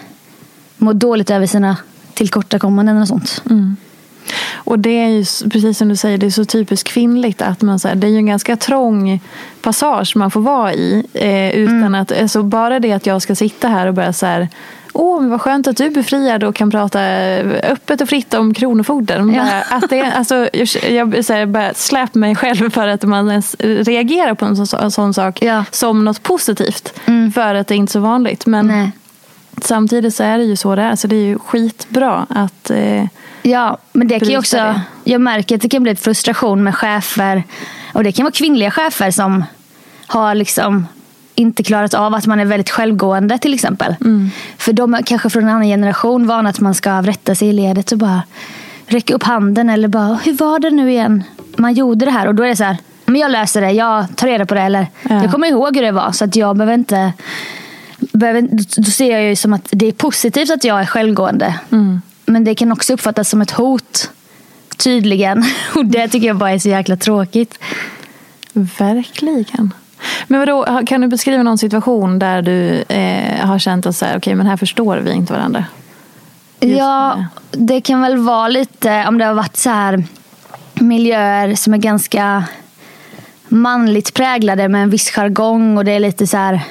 må 0.78 0.94
dåligt 0.94 1.30
över 1.30 1.48
sina 1.48 1.78
tillkortakommanden 2.14 3.02
och 3.02 3.08
sånt. 3.08 3.44
Och 4.54 4.80
det 4.80 4.90
är 4.90 5.08
ju 5.08 5.26
precis 5.50 5.78
som 5.78 5.88
du 5.90 5.96
säger, 5.96 6.18
det 6.18 6.26
är 6.26 6.30
så 6.30 6.46
typiskt 6.46 6.88
kvinnligt 6.90 7.42
att 7.42 7.62
man 7.62 7.80
så 7.80 7.88
här, 7.88 7.96
det 7.96 8.08
är 8.08 8.12
ju 8.12 8.18
en 8.18 8.26
ganska 8.26 8.56
trång 8.56 9.20
passage 9.62 10.16
man 10.16 10.32
får 10.32 10.42
vara 10.42 10.74
i. 10.74 11.06
Eh, 11.14 11.50
utan 11.60 11.78
Mm. 11.78 11.96
att, 11.96 12.12
alltså 12.22 12.44
bara 12.44 12.80
det 12.80 12.92
att 12.92 13.06
jag 13.06 13.22
ska 13.22 13.36
sitta 13.36 13.68
här 13.68 13.88
och 13.88 13.94
börja 13.94 14.14
så 14.14 14.26
här 14.26 14.48
Åh, 14.98 15.22
men 15.22 15.30
vad 15.30 15.42
skönt 15.42 15.68
att 15.68 15.78
du 15.78 15.86
är 15.86 15.90
befriad 15.90 16.44
och 16.44 16.56
kan 16.56 16.72
prata 16.72 17.00
öppet 17.64 18.02
och 18.02 18.10
fritt 18.10 18.34
om 18.34 18.54
Kronofogden. 18.54 19.34
Ja. 19.34 19.64
Att 19.70 19.90
det, 19.90 20.02
alltså, 20.02 20.50
jag 20.90 21.26
så 21.26 21.34
här, 21.34 21.46
bara 21.46 21.74
släpper 21.74 22.20
mig 22.20 22.36
själv 22.36 22.70
för 22.70 22.88
att 22.88 23.04
man 23.04 23.30
ens 23.30 23.56
reagerar 23.60 24.34
på 24.34 24.46
en 24.46 24.68
sån, 24.68 24.92
sån 24.92 25.14
sak 25.14 25.42
Ja. 25.42 25.64
som 25.72 26.06
något 26.06 26.24
positivt. 26.24 26.94
För 27.34 27.56
att 27.56 27.68
det 27.68 27.74
är 27.74 27.78
inte 27.78 27.94
så 27.94 28.00
vanligt. 28.00 28.46
Men 28.46 28.68
Nej. 28.68 28.92
samtidigt 29.62 30.16
så 30.16 30.24
är 30.24 30.38
det 30.38 30.44
ju 30.44 30.56
så 30.56 30.76
det 30.76 30.82
är. 30.82 30.96
Så 30.96 31.08
det 31.08 31.16
är 31.16 31.26
ju 31.26 31.40
skitbra 31.40 32.26
att... 32.30 32.70
Eh, 32.70 33.06
Ja, 33.42 33.78
men 33.94 34.08
det 34.08 34.20
kan 34.20 34.30
ju 34.30 34.38
också, 34.38 34.58
det. 34.58 34.82
jag 35.04 35.22
märker 35.22 35.56
att 35.56 35.62
det 35.62 35.70
kan 35.70 35.84
bli 35.84 35.96
frustration 35.96 36.64
med 36.64 36.76
chefer. 36.76 37.44
Och 37.94 38.04
det 38.04 38.12
kan 38.12 38.24
vara 38.24 38.32
kvinnliga 38.32 38.72
chefer 38.72 39.12
som 39.12 39.44
har 40.08 40.36
liksom 40.36 40.88
inte 41.36 41.64
klarat 41.64 41.94
av 41.94 42.14
att 42.14 42.26
man 42.26 42.40
är 42.40 42.46
väldigt 42.46 42.70
självgående 42.70 43.38
till 43.38 43.54
exempel. 43.54 43.96
För 44.58 44.74
de 44.74 44.94
är 44.94 45.02
kanske 45.02 45.30
från 45.30 45.44
en 45.44 45.50
annan 45.50 45.68
generation 45.68 46.28
vana 46.28 46.50
att 46.50 46.60
man 46.60 46.74
ska 46.76 47.02
rätta 47.02 47.36
sig 47.36 47.48
i 47.48 47.54
ledet 47.54 47.92
och 47.92 47.98
bara 47.98 48.24
räcka 48.88 49.16
upp 49.16 49.24
handen 49.24 49.70
eller 49.70 49.88
bara 49.88 50.14
hur 50.24 50.34
var 50.34 50.60
det 50.60 50.70
nu 50.70 50.92
igen? 50.92 51.24
Man 51.58 51.74
gjorde 51.74 52.06
det 52.06 52.12
här 52.12 52.28
och 52.28 52.36
då 52.36 52.44
är 52.44 52.48
det 52.48 52.56
så 52.56 52.64
här, 52.64 52.78
men 53.06 53.22
jag 53.22 53.32
löser 53.32 53.62
det, 53.62 53.72
jag 53.72 54.06
tar 54.16 54.28
reda 54.28 54.46
på 54.46 54.56
det 54.56 54.62
eller 54.62 54.88
Ja. 55.02 55.22
jag 55.24 55.32
kommer 55.32 55.48
ihåg 55.48 55.76
hur 55.76 55.84
det 55.84 55.92
var 55.92 56.12
så 56.12 56.26
att 56.26 56.36
jag 56.36 56.58
behöver 56.58 56.74
inte 56.74 57.14
behöver, 57.98 58.42
då- 58.78 58.84
ser 58.84 59.12
jag 59.12 59.24
ju 59.24 59.36
som 59.36 59.54
att 59.54 59.68
det 59.72 59.86
är 59.88 59.92
positivt 59.92 60.50
att 60.52 60.64
jag 60.64 60.82
är 60.82 60.86
självgående. 60.86 61.56
Men 62.26 62.44
det 62.44 62.56
kan 62.56 62.72
också 62.72 62.94
uppfattas 62.94 63.30
som 63.30 63.42
ett 63.42 63.52
hot. 63.52 64.10
Tydligen. 64.78 65.44
Och 65.76 65.86
det 65.86 66.08
tycker 66.08 66.28
jag 66.28 66.38
bara 66.38 66.52
är 66.52 66.60
så 66.60 66.70
jäkla 66.70 66.96
tråkigt. 66.98 67.60
Verkligen. 68.54 69.74
Men 70.28 70.40
vadå, 70.40 70.84
kan 70.86 71.02
du 71.02 71.08
beskriva 71.08 71.44
någon 71.44 71.58
situation 71.58 72.20
där 72.20 72.42
du 72.42 72.84
eh, 72.90 73.46
har 73.46 73.60
känt 73.60 73.86
att 73.86 73.96
så 73.96 74.06
här, 74.06 74.18
okej, 74.18 74.36
men 74.36 74.48
här 74.48 74.58
förstår 74.58 74.98
vi 74.98 75.12
inte 75.12 75.34
varandra? 75.34 75.66
Just 76.60 76.80
ja, 76.80 77.26
det 77.52 77.82
kan 77.82 78.02
väl 78.02 78.18
vara 78.18 78.48
lite 78.48 79.06
om 79.08 79.18
det 79.18 79.26
har 79.26 79.34
varit 79.34 79.58
så 79.58 79.70
här 79.70 80.04
miljöer 80.74 81.56
som 81.56 81.74
är 81.74 81.78
ganska 81.78 82.44
manligt 83.48 84.14
präglade 84.14 84.70
med 84.70 84.84
en 84.84 84.90
viss 84.90 85.12
jargong 85.12 85.78
och 85.78 85.86
det 85.86 85.92
är 85.92 86.00
lite 86.00 86.28
så 86.28 86.38
här 86.38 86.62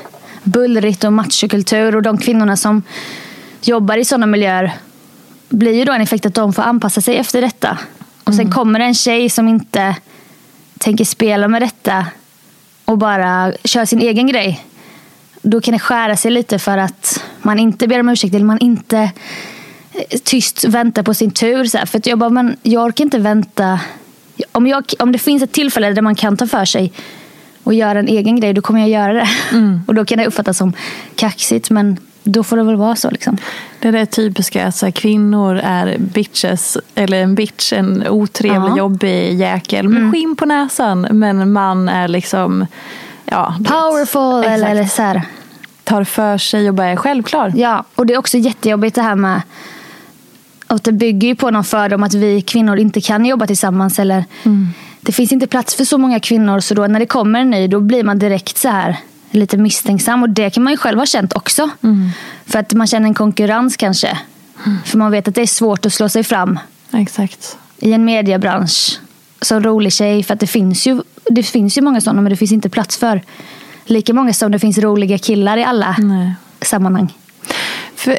bullrigt 0.43 1.05
och 1.05 1.13
machokultur 1.13 1.97
och 1.97 2.03
de 2.03 2.19
kvinnorna 2.19 2.57
som 2.57 2.83
jobbar 3.63 3.97
i 3.97 4.05
sådana 4.05 4.27
miljöer 4.27 4.73
blir 5.49 5.73
ju 5.73 5.85
då 5.85 5.93
en 5.93 6.01
effekt 6.01 6.27
att 6.27 6.35
de 6.35 6.53
får 6.53 6.63
anpassa 6.63 7.01
sig 7.01 7.17
efter 7.17 7.41
detta. 7.41 7.79
Och 8.25 8.35
sen 8.35 8.51
kommer 8.51 8.79
det 8.79 8.85
en 8.85 8.95
tjej 8.95 9.31
som 9.31 9.49
inte 9.49 9.97
tänker 10.79 11.05
spela 11.05 11.49
med 11.49 11.63
detta 11.63 12.07
och 12.85 12.99
bara 12.99 13.53
kör 13.65 13.85
sin 13.85 14.01
egen 14.01 14.27
grej. 14.27 14.65
Då 15.43 15.61
kan 15.61 15.73
det 15.73 15.79
skära 15.79 16.17
sig 16.17 16.31
lite 16.31 16.59
för 16.59 16.79
att 16.79 17.25
man 17.43 17.59
inte 17.59 17.89
ber 17.89 18.01
om 18.01 18.09
ursäkt 18.09 18.35
eller 18.35 18.45
man 18.45 18.59
inte 18.59 18.99
eh, 19.93 20.19
tyst 20.25 20.65
väntar 20.65 21.03
på 21.03 21.15
sin 21.15 21.31
tur. 21.31 21.65
Så 21.65 21.79
här. 21.79 21.87
För 21.87 22.01
jag 22.05 22.19
bara, 22.19 22.31
men 22.31 22.57
jag 22.63 22.85
orkar 22.85 23.05
inte 23.05 23.19
vänta. 23.19 23.81
Om, 24.53 24.67
jag, 24.67 24.85
om 24.99 25.13
det 25.13 25.19
finns 25.19 25.43
ett 25.43 25.53
tillfälle 25.53 25.93
där 25.93 26.03
man 26.03 26.15
kan 26.15 26.37
ta 26.37 26.47
för 26.47 26.65
sig 26.65 26.93
och 27.63 27.75
göra 27.75 27.99
en 27.99 28.09
egen 28.09 28.41
grej, 28.41 28.53
då 28.53 28.63
kommer 28.63 28.81
jag 28.81 28.89
göra 28.89 29.13
det. 29.13 29.29
Och 29.87 29.95
då 29.95 30.05
kan 30.05 30.19
det 30.19 30.27
uppfattas 30.27 30.59
som 30.59 30.73
kaxigt, 31.17 31.71
men 31.71 31.99
då 32.25 32.43
får 32.45 32.57
det 32.57 32.63
väl 32.63 32.77
vara 32.77 32.97
så. 32.97 33.11
Liksom. 33.11 33.37
Det 33.81 33.89
är 33.89 33.93
det 33.93 34.07
typiska 34.07 34.67
att 34.67 34.75
så 34.77 34.87
här, 34.87 34.91
kvinnor 34.91 35.57
är 35.65 35.99
bitches, 35.99 36.77
eller 36.95 37.23
en 37.23 37.35
bitch, 37.35 37.73
en 37.73 38.09
otrevlig, 38.09 38.71
Ja. 38.71 38.79
jobbig 38.79 39.35
jäkel 39.41 39.89
med 39.89 40.13
skinn 40.13 40.37
på 40.37 40.47
näsan. 40.47 41.07
Men 41.11 41.41
en 41.41 41.53
man 41.53 41.89
är 41.89 42.09
liksom, 42.09 42.67
ja, 43.25 43.55
du 43.59 43.63
vet, 43.65 43.73
Powerful 43.73 44.45
eller, 44.53 44.71
eller 44.71 44.85
så 44.85 45.03
här. 45.03 45.23
tar 45.85 46.05
för 46.05 46.39
sig 46.39 46.69
och 46.69 46.75
bara 46.75 46.87
är 46.89 46.97
självklar. 46.97 47.53
Ja, 47.57 47.85
och 47.95 48.07
det 48.07 48.15
är 48.15 48.19
också 48.19 48.39
jättejobbigt 48.39 48.95
det 48.95 49.03
här 49.03 49.15
med 49.17 49.43
att 50.67 50.85
det 50.85 50.93
bygger 50.93 51.29
ju 51.29 51.35
på 51.35 51.51
någon 51.51 51.65
fördom 51.65 52.03
att 52.03 52.15
vi 52.15 52.43
kvinnor 52.43 52.77
inte 52.79 53.01
kan 53.01 53.25
jobba 53.27 53.47
tillsammans. 53.47 53.99
Eller 53.99 54.25
Det 55.01 55.13
finns 55.13 55.33
inte 55.33 55.47
plats 55.47 55.75
för 55.75 55.85
så 55.85 55.99
många 55.99 56.21
kvinnor 56.21 56.61
så 56.61 56.75
då 56.75 56.87
när 56.87 57.01
det 57.01 57.07
kommer 57.07 57.41
en 57.41 57.51
ny 57.51 57.67
då 57.69 57.81
blir 57.81 58.05
man 58.05 58.19
direkt 58.19 58.59
så 58.59 58.69
här 58.69 58.97
lite 59.35 59.57
misstänksam. 59.57 60.23
Och 60.23 60.31
det 60.31 60.51
kan 60.51 60.63
man 60.63 60.73
ju 60.73 60.77
själv 60.77 60.99
ha 60.99 61.07
känt 61.07 61.33
också. 61.33 61.71
För 62.47 62.59
att 62.59 62.73
man 62.73 62.87
känner 62.87 63.09
en 63.09 63.15
konkurrens 63.15 63.77
kanske. 63.77 64.19
För 64.85 64.99
man 64.99 65.11
vet 65.11 65.29
att 65.29 65.35
det 65.35 65.43
är 65.43 65.47
svårt 65.47 65.87
att 65.87 65.93
slå 65.93 66.09
sig 66.09 66.25
fram 66.25 66.59
Exakt. 66.93 67.59
i 67.79 67.93
en 67.93 68.05
mediebransch 68.05 68.99
som 69.41 69.63
rolig 69.63 69.93
tjej. 69.93 70.23
För 70.23 70.35
att 70.35 70.41
det 70.41 70.47
finns 70.47 70.87
ju, 70.87 71.03
det 71.31 71.43
finns 71.43 71.79
ju 71.79 71.83
många 71.83 72.01
sådana 72.01 72.23
men 72.23 72.31
det 72.31 72.37
finns 72.37 72.53
inte 72.53 72.69
plats 72.69 72.97
för 72.97 73.23
lika 73.85 74.15
många 74.15 74.33
som 74.33 74.53
det 74.53 74.59
finns 74.59 74.79
roliga 74.79 75.19
killar 75.19 75.57
i 75.57 75.65
alla 75.65 75.97
Nej. 75.99 76.35
sammanhang. 76.63 77.15
För, 77.95 78.19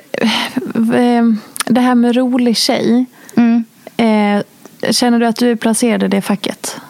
eh, 0.95 1.23
det 1.65 1.81
här 1.81 1.95
med 1.95 2.15
rolig 2.15 2.57
tjej. 2.57 3.05
Mm. 3.35 3.65
Eh, 3.97 4.43
känner 4.91 5.19
du 5.19 5.25
att 5.25 5.35
du 5.35 5.51
är 5.51 5.55
placerad 5.55 6.03
i 6.03 6.07
det 6.07 6.21
facket? 6.21 6.81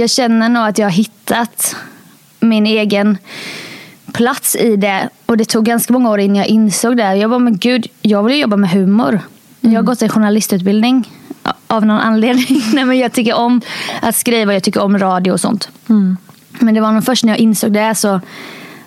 jag 0.00 0.10
känner 0.10 0.48
nog 0.48 0.66
att 0.66 0.78
jag 0.78 0.86
har 0.86 0.90
hittat 0.90 1.76
min 2.40 2.66
egen 2.66 3.18
plats 4.12 4.56
i 4.56 4.76
det. 4.76 5.08
Och 5.26 5.36
det 5.36 5.44
tog 5.44 5.64
ganska 5.64 5.92
många 5.92 6.10
år 6.10 6.20
innan 6.20 6.36
jag 6.36 6.46
insåg 6.46 6.96
det. 6.96 7.14
Jag 7.14 7.30
bara, 7.30 7.38
men 7.38 7.58
gud, 7.58 7.86
jag 8.02 8.22
vill 8.22 8.40
jobba 8.40 8.56
med 8.56 8.70
humor. 8.70 9.20
Jag 9.60 9.74
har 9.74 9.82
gått 9.82 10.02
en 10.02 10.08
journalistutbildning 10.08 11.08
av 11.66 11.86
någon 11.86 12.00
anledning. 12.00 12.62
Nej, 12.74 12.84
men 12.84 12.98
jag 12.98 13.12
tycker 13.12 13.34
om 13.34 13.60
att 14.02 14.16
skriva, 14.16 14.54
jag 14.54 14.62
tycker 14.62 14.82
om 14.82 14.98
radio 14.98 15.32
och 15.32 15.40
sånt. 15.40 15.68
Men 16.58 16.74
det 16.74 16.80
var 16.80 16.92
nog 16.92 17.04
först 17.04 17.24
när 17.24 17.32
jag 17.32 17.38
insåg 17.38 17.72
det 17.72 17.94
så 17.94 18.20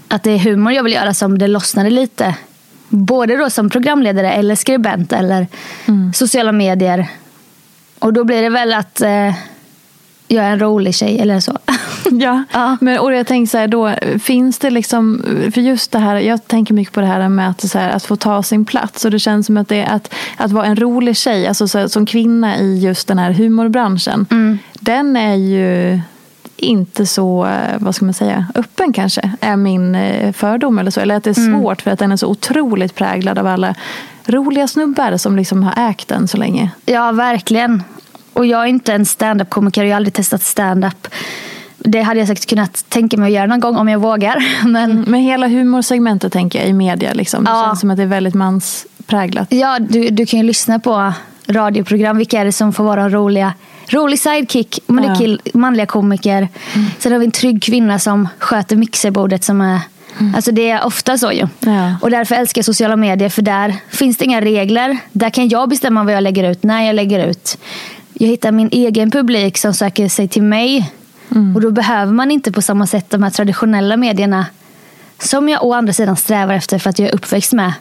att 0.08 0.24
det 0.24 0.32
är 0.32 0.38
humor 0.38 0.74
jag 0.74 0.84
vill 0.84 0.94
göra 0.94 1.14
som 1.14 1.38
det 1.38 1.48
lossnade 1.48 1.90
lite. 1.90 2.36
Både 2.90 3.38
då 3.38 3.50
som 3.50 3.70
programledare 3.70 4.32
eller 4.32 4.56
skribent 4.56 5.14
eller 5.14 5.48
sociala 6.14 6.52
medier. 6.52 7.08
Och 8.00 8.14
då 8.14 8.24
blir 8.24 8.42
det 8.42 8.50
väl 8.50 8.74
att 8.74 9.02
eh, 9.02 9.36
jag 10.28 10.46
är 10.46 10.52
en 10.52 10.60
rolig 10.60 10.96
tjej 10.96 11.20
eller 11.20 11.40
så. 11.40 11.58
Ja, 12.12 12.44
Ja. 12.52 12.78
Men, 12.82 13.00
och 13.00 13.14
jag 13.14 13.28
tänker 13.28 13.50
så 13.50 13.58
här, 13.58 13.68
då 13.68 13.96
finns 14.24 14.60
det 14.60 14.70
liksom, 14.70 15.24
för 15.54 15.62
just 15.62 15.92
det 15.92 16.00
här, 16.00 16.16
jag 16.16 16.48
tänker 16.48 16.74
mycket 16.74 16.94
på 16.94 17.02
det 17.02 17.08
här 17.08 17.30
med 17.30 17.50
att, 17.50 17.70
så 17.70 17.80
här, 17.80 17.90
att 17.90 18.06
få 18.06 18.16
ta 18.16 18.44
sin 18.44 18.66
plats 18.66 19.06
och 19.06 19.12
det 19.12 19.20
känns 19.20 19.46
som 19.46 19.58
att 19.58 19.68
det 19.68 19.82
är 19.82 19.96
att, 19.96 20.14
att 20.38 20.52
vara 20.52 20.66
en 20.66 20.76
rolig 20.76 21.18
tjej, 21.18 21.48
alltså 21.48 21.68
så 21.68 21.90
som 21.90 22.06
kvinna 22.06 22.58
i 22.58 22.80
just 22.80 23.08
den 23.08 23.20
här 23.20 23.32
humorbranschen, 23.32 24.26
den 24.80 25.16
är 25.16 25.36
ju 25.36 26.00
inte 26.58 27.06
så, 27.06 27.46
eh, 27.46 27.78
vad 27.80 27.96
ska 27.96 28.06
man 28.06 28.14
säga, 28.14 28.46
öppen 28.56 28.94
kanske, 28.94 29.32
är 29.42 29.56
min 29.56 29.96
eh, 29.96 30.34
fördom 30.34 30.80
eller 30.80 30.92
så. 30.92 31.00
Eller 31.00 31.16
att 31.16 31.24
det 31.24 31.30
är 31.30 31.60
svårt 31.60 31.82
för 31.82 31.92
att 31.92 32.00
den 32.00 32.12
är 32.12 32.18
så 32.18 32.28
otroligt 32.28 32.96
präglad 32.96 33.40
av 33.40 33.48
alla 33.48 33.76
roliga 34.26 34.68
snubbar 34.68 35.18
som 35.18 35.36
liksom 35.36 35.64
har 35.64 35.90
ägt 35.90 36.08
den 36.08 36.28
så 36.28 36.38
länge. 36.38 36.72
Ja, 36.86 37.12
verkligen. 37.12 37.84
Och 38.34 38.46
jag 38.46 38.62
är 38.62 38.66
inte 38.66 38.94
en 38.94 39.06
stand-up-komiker. 39.06 39.84
Jag 39.84 39.92
har 39.92 39.96
aldrig 39.96 40.14
testat 40.14 40.44
stand-up. 40.44 41.08
Det 41.84 42.02
hade 42.02 42.20
jag 42.20 42.28
säkert 42.28 42.50
kunnat 42.50 42.86
tänka 42.90 43.18
mig 43.18 43.28
att 43.28 43.34
göra 43.34 43.46
någon 43.46 43.60
gång 43.60 43.76
om 43.78 43.90
jag 43.90 44.00
vågar. 44.00 44.66
Men 44.68 45.02
Men 45.02 45.20
hela 45.22 45.48
humorsegmentet 45.48 46.34
tänker 46.34 46.60
jag 46.60 46.68
i 46.68 46.74
media, 46.74 47.14
liksom. 47.14 47.44
det 47.44 47.50
Ja. 47.52 47.66
känns 47.68 47.80
som 47.80 47.92
att 47.92 47.98
det 47.98 48.04
är 48.04 48.08
väldigt 48.08 48.34
manspräglat. 48.34 49.48
ja, 49.50 49.78
du, 49.80 50.10
du 50.10 50.26
kan 50.26 50.40
ju 50.40 50.46
lyssna 50.46 50.80
på 50.80 51.14
radioprogram. 51.48 52.18
Vilka 52.18 52.40
är 52.40 52.46
det 52.46 52.52
som 52.52 52.74
får 52.74 52.84
vara 52.84 53.10
roliga? 53.10 53.54
Rolig 53.90 54.20
sidekick, 54.20 54.80
men 54.88 55.04
det 55.04 55.10
är 55.10 55.16
kill, 55.16 55.42
manliga 55.54 55.86
komiker. 55.86 56.48
Sen 57.00 57.12
har 57.12 57.20
vi 57.20 57.26
en 57.26 57.32
trygg 57.32 57.64
kvinna 57.64 58.00
som 58.00 58.28
sköter 58.40 58.76
mixerbordet. 58.76 59.44
Som 59.44 59.62
är, 59.62 59.80
Alltså 60.36 60.52
det 60.52 60.70
är 60.70 60.86
ofta 60.86 61.18
så 61.18 61.32
ju. 61.32 61.48
Ja. 61.60 61.96
Och 62.02 62.12
därför 62.12 62.36
älskar 62.36 62.60
jag 62.60 62.66
sociala 62.66 62.96
medier. 62.96 63.30
För 63.30 63.42
där 63.42 63.76
finns 63.90 64.18
det 64.18 64.26
inga 64.26 64.42
regler. 64.42 64.98
Där 65.12 65.30
kan 65.30 65.50
jag 65.50 65.70
bestämma 65.70 66.04
vad 66.04 66.14
jag 66.14 66.24
lägger 66.24 66.52
ut, 66.52 66.64
när 66.64 66.82
jag 66.84 66.96
lägger 66.96 67.28
ut. 67.28 67.58
Jag 68.14 68.28
hittar 68.28 68.52
min 68.52 68.70
egen 68.72 69.12
publik 69.12 69.58
som 69.58 69.74
söker 69.74 70.08
sig 70.10 70.28
till 70.28 70.44
mig. 70.44 70.92
Och 71.56 71.62
då 71.62 71.72
behöver 71.72 72.14
man 72.14 72.32
inte 72.32 72.52
på 72.52 72.62
samma 72.62 72.88
sätt 72.88 73.10
de 73.10 73.24
här 73.24 73.30
traditionella 73.30 73.98
medierna. 73.98 74.46
Som 75.20 75.50
jag 75.50 75.66
å 75.66 75.74
andra 75.74 75.94
sidan 75.94 76.16
strävar 76.16 76.54
efter 76.54 76.80
för 76.80 76.90
att 76.90 77.00
jag 77.00 77.10
är 77.10 77.16
uppväxt 77.16 77.54
med. 77.54 77.74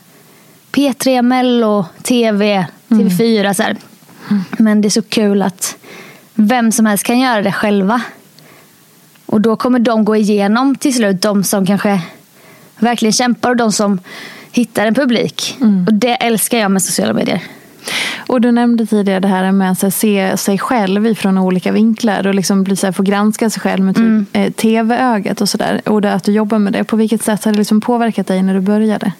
P3, 0.72 1.22
Mello, 1.22 1.86
TV, 2.02 2.66
TV4. 2.88 3.54
Så 3.54 3.62
här. 3.62 3.76
Men 4.58 4.80
det 4.80 4.88
är 4.88 4.90
så 4.90 5.02
kul 5.02 5.42
att 5.42 5.76
vem 6.34 6.72
som 6.72 6.86
helst 6.86 7.04
kan 7.04 7.18
göra 7.18 7.42
det 7.42 7.52
själva. 7.52 8.00
Och 9.26 9.40
då 9.40 9.56
kommer 9.56 9.78
de 9.78 10.04
gå 10.04 10.16
igenom 10.16 10.76
till 10.76 10.94
slut, 10.94 11.22
de 11.22 11.44
som 11.44 11.66
kanske 11.66 12.00
verkligen 12.78 13.12
kämpar 13.12 13.50
och 13.50 13.56
de 13.56 13.72
som 13.72 14.00
hittar 14.52 14.86
en 14.86 14.94
publik. 14.94 15.56
Och 15.86 15.94
det 15.94 16.14
älskar 16.14 16.58
jag 16.58 16.70
med 16.70 16.82
sociala 16.82 17.12
medier. 17.12 17.42
Och 18.26 18.40
du 18.40 18.52
nämnde 18.52 18.86
tidigare 18.86 19.20
det 19.20 19.28
här 19.28 19.52
med 19.52 19.70
att 19.70 19.94
se 19.94 20.36
sig 20.36 20.58
själv 20.58 21.06
ifrån 21.06 21.38
olika 21.38 21.72
vinklar 21.72 22.26
och 22.26 22.34
liksom 22.34 22.62
bli, 22.62 22.76
så 22.76 22.86
här, 22.86 22.92
få 22.92 23.02
granska 23.02 23.50
sig 23.50 23.60
själv 23.60 23.84
med 23.84 23.96
typ, 23.96 24.36
eh, 24.36 24.52
tv-ögat 24.52 25.40
och 25.40 25.48
sådär. 25.48 25.80
Och 25.86 26.00
det, 26.00 26.12
att 26.12 26.24
du 26.24 26.32
jobbar 26.32 26.58
med 26.58 26.72
det. 26.72 26.84
På 26.84 26.96
vilket 26.96 27.22
sätt 27.22 27.44
har 27.44 27.52
det 27.52 27.58
liksom 27.58 27.80
påverkat 27.80 28.26
dig 28.26 28.42
när 28.42 28.54
du 28.54 28.60
började? 28.60 29.12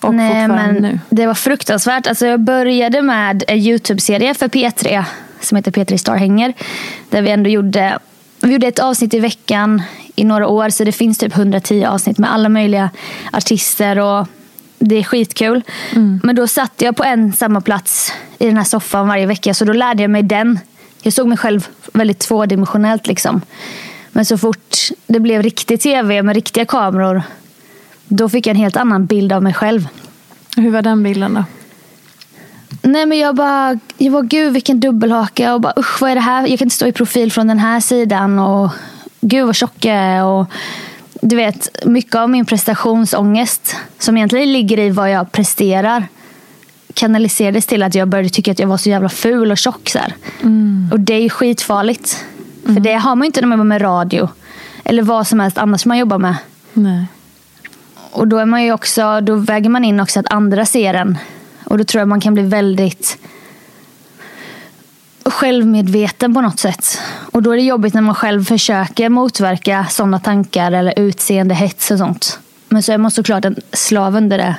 Och 0.00 0.14
Nej, 0.14 0.48
men 0.48 0.74
nu? 0.74 0.98
Det 1.10 1.26
var 1.26 1.34
fruktansvärt. 1.34 2.06
Alltså, 2.06 2.26
jag 2.26 2.40
började 2.40 3.02
med 3.02 3.44
en 3.48 3.58
Youtube-serie 3.58 4.34
för 4.34 4.48
P3 4.48 5.04
som 5.40 5.56
heter 5.56 5.70
P3 5.70 5.96
Star 5.96 6.16
hänger. 6.16 6.52
Där 7.10 7.22
vi 7.22 7.30
ändå 7.30 7.50
gjorde, 7.50 7.98
vi 8.40 8.52
gjorde 8.52 8.66
ett 8.66 8.78
avsnitt 8.78 9.14
i 9.14 9.20
veckan 9.20 9.82
i 10.16 10.24
några 10.24 10.48
år. 10.48 10.68
Så 10.68 10.84
det 10.84 10.92
finns 10.92 11.18
typ 11.18 11.36
110 11.36 11.84
avsnitt 11.84 12.18
med 12.18 12.32
alla 12.32 12.48
möjliga 12.48 12.90
artister. 13.32 13.98
och 13.98 14.28
Det 14.78 14.96
är 14.96 15.04
skitkul. 15.04 15.62
Men 16.22 16.36
då 16.36 16.46
satt 16.46 16.82
jag 16.82 16.96
på 16.96 17.04
en 17.04 17.32
samma 17.32 17.60
plats 17.60 18.12
i 18.38 18.46
den 18.46 18.56
här 18.56 18.64
soffan 18.64 19.08
varje 19.08 19.26
vecka. 19.26 19.54
Så 19.54 19.64
då 19.64 19.72
lärde 19.72 20.02
jag 20.02 20.10
mig 20.10 20.22
den. 20.22 20.58
Jag 21.02 21.12
såg 21.12 21.28
mig 21.28 21.38
själv 21.38 21.68
väldigt 21.92 22.18
tvådimensionellt. 22.18 23.06
Liksom. 23.06 23.40
Men 24.12 24.24
så 24.24 24.38
fort 24.38 24.76
det 25.06 25.20
blev 25.20 25.42
riktig 25.42 25.80
tv 25.80 26.22
med 26.22 26.34
riktiga 26.34 26.64
kameror. 26.64 27.22
Då 28.08 28.28
fick 28.28 28.46
jag 28.46 28.50
en 28.50 28.62
helt 28.62 28.76
annan 28.76 29.06
bild 29.06 29.32
av 29.32 29.42
mig 29.42 29.54
själv. 29.54 29.88
Hur 30.56 30.70
var 30.70 30.82
den 30.82 31.02
bilden 31.02 31.34
då? 31.34 31.44
Nej 32.82 33.06
men 33.06 33.18
jag 33.18 33.34
bara, 33.34 33.78
jag 33.98 34.12
bara 34.12 34.22
gud 34.22 34.52
vilken 34.52 34.80
dubbelhaka 34.80 35.54
och 35.54 35.60
bara 35.60 35.72
usch 35.76 36.02
vad 36.02 36.10
är 36.10 36.14
det 36.14 36.20
här? 36.20 36.46
Jag 36.46 36.58
kan 36.58 36.66
inte 36.66 36.76
stå 36.76 36.86
i 36.86 36.92
profil 36.92 37.32
från 37.32 37.46
den 37.46 37.58
här 37.58 37.80
sidan 37.80 38.38
och 38.38 38.70
gud 39.20 39.46
vad 39.46 39.56
tjock 39.56 39.84
jag 39.84 39.96
är 39.96 40.24
och 40.24 40.46
du 41.24 41.36
vet 41.36 41.86
mycket 41.86 42.14
av 42.14 42.30
min 42.30 42.44
prestationsångest 42.44 43.76
som 43.98 44.16
egentligen 44.16 44.52
ligger 44.52 44.78
i 44.78 44.90
vad 44.90 45.10
jag 45.10 45.32
presterar 45.32 46.08
kanaliserades 46.94 47.66
till 47.66 47.82
att 47.82 47.94
jag 47.94 48.08
började 48.08 48.28
tycka 48.28 48.52
att 48.52 48.58
jag 48.58 48.68
var 48.68 48.76
så 48.76 48.88
jävla 48.88 49.08
ful 49.08 49.50
och 49.50 49.58
tjock 49.58 49.88
så 49.88 49.98
här. 49.98 50.14
Och 50.92 51.00
det 51.00 51.14
är 51.14 51.28
skitfarligt. 51.28 52.24
För 52.64 52.80
det 52.80 52.94
har 52.94 53.16
man 53.16 53.24
ju 53.24 53.26
inte 53.26 53.40
när 53.40 53.48
man 53.48 53.58
jobbar 53.58 53.68
med 53.68 53.82
radio 53.82 54.28
eller 54.84 55.02
vad 55.02 55.26
som 55.26 55.40
helst 55.40 55.58
annars 55.58 55.86
man 55.86 55.98
jobbar 55.98 56.18
med. 56.18 56.36
Nej. 56.72 57.06
Och 58.10 58.28
då 58.28 58.38
är 58.38 58.46
man 58.46 58.64
ju 58.64 58.72
också, 58.72 59.20
då 59.20 59.34
väger 59.34 59.70
man 59.70 59.84
in 59.84 60.00
också 60.00 60.20
att 60.20 60.32
andra 60.32 60.66
ser 60.66 60.94
en. 60.94 61.18
Och 61.64 61.78
då 61.78 61.84
tror 61.84 62.00
jag 62.00 62.08
man 62.08 62.20
kan 62.20 62.34
bli 62.34 62.42
väldigt 62.42 63.18
självmedveten 65.24 66.34
på 66.34 66.40
något 66.40 66.60
sätt. 66.60 67.00
Och 67.34 67.42
då 67.42 67.50
är 67.50 67.56
det 67.56 67.62
jobbigt 67.62 67.94
när 67.94 68.00
man 68.00 68.14
själv 68.14 68.44
försöker 68.44 69.08
motverka 69.08 69.86
sådana 69.90 70.18
tankar 70.18 70.72
eller 70.72 70.98
utseende, 70.98 71.54
hets 71.54 71.90
och 71.90 71.98
sånt. 71.98 72.38
Men 72.68 72.82
så 72.82 72.92
är 72.92 72.98
man 72.98 73.10
såklart 73.10 73.44
en 73.44 73.56
slav 73.72 74.16
under 74.16 74.38
det. 74.38 74.54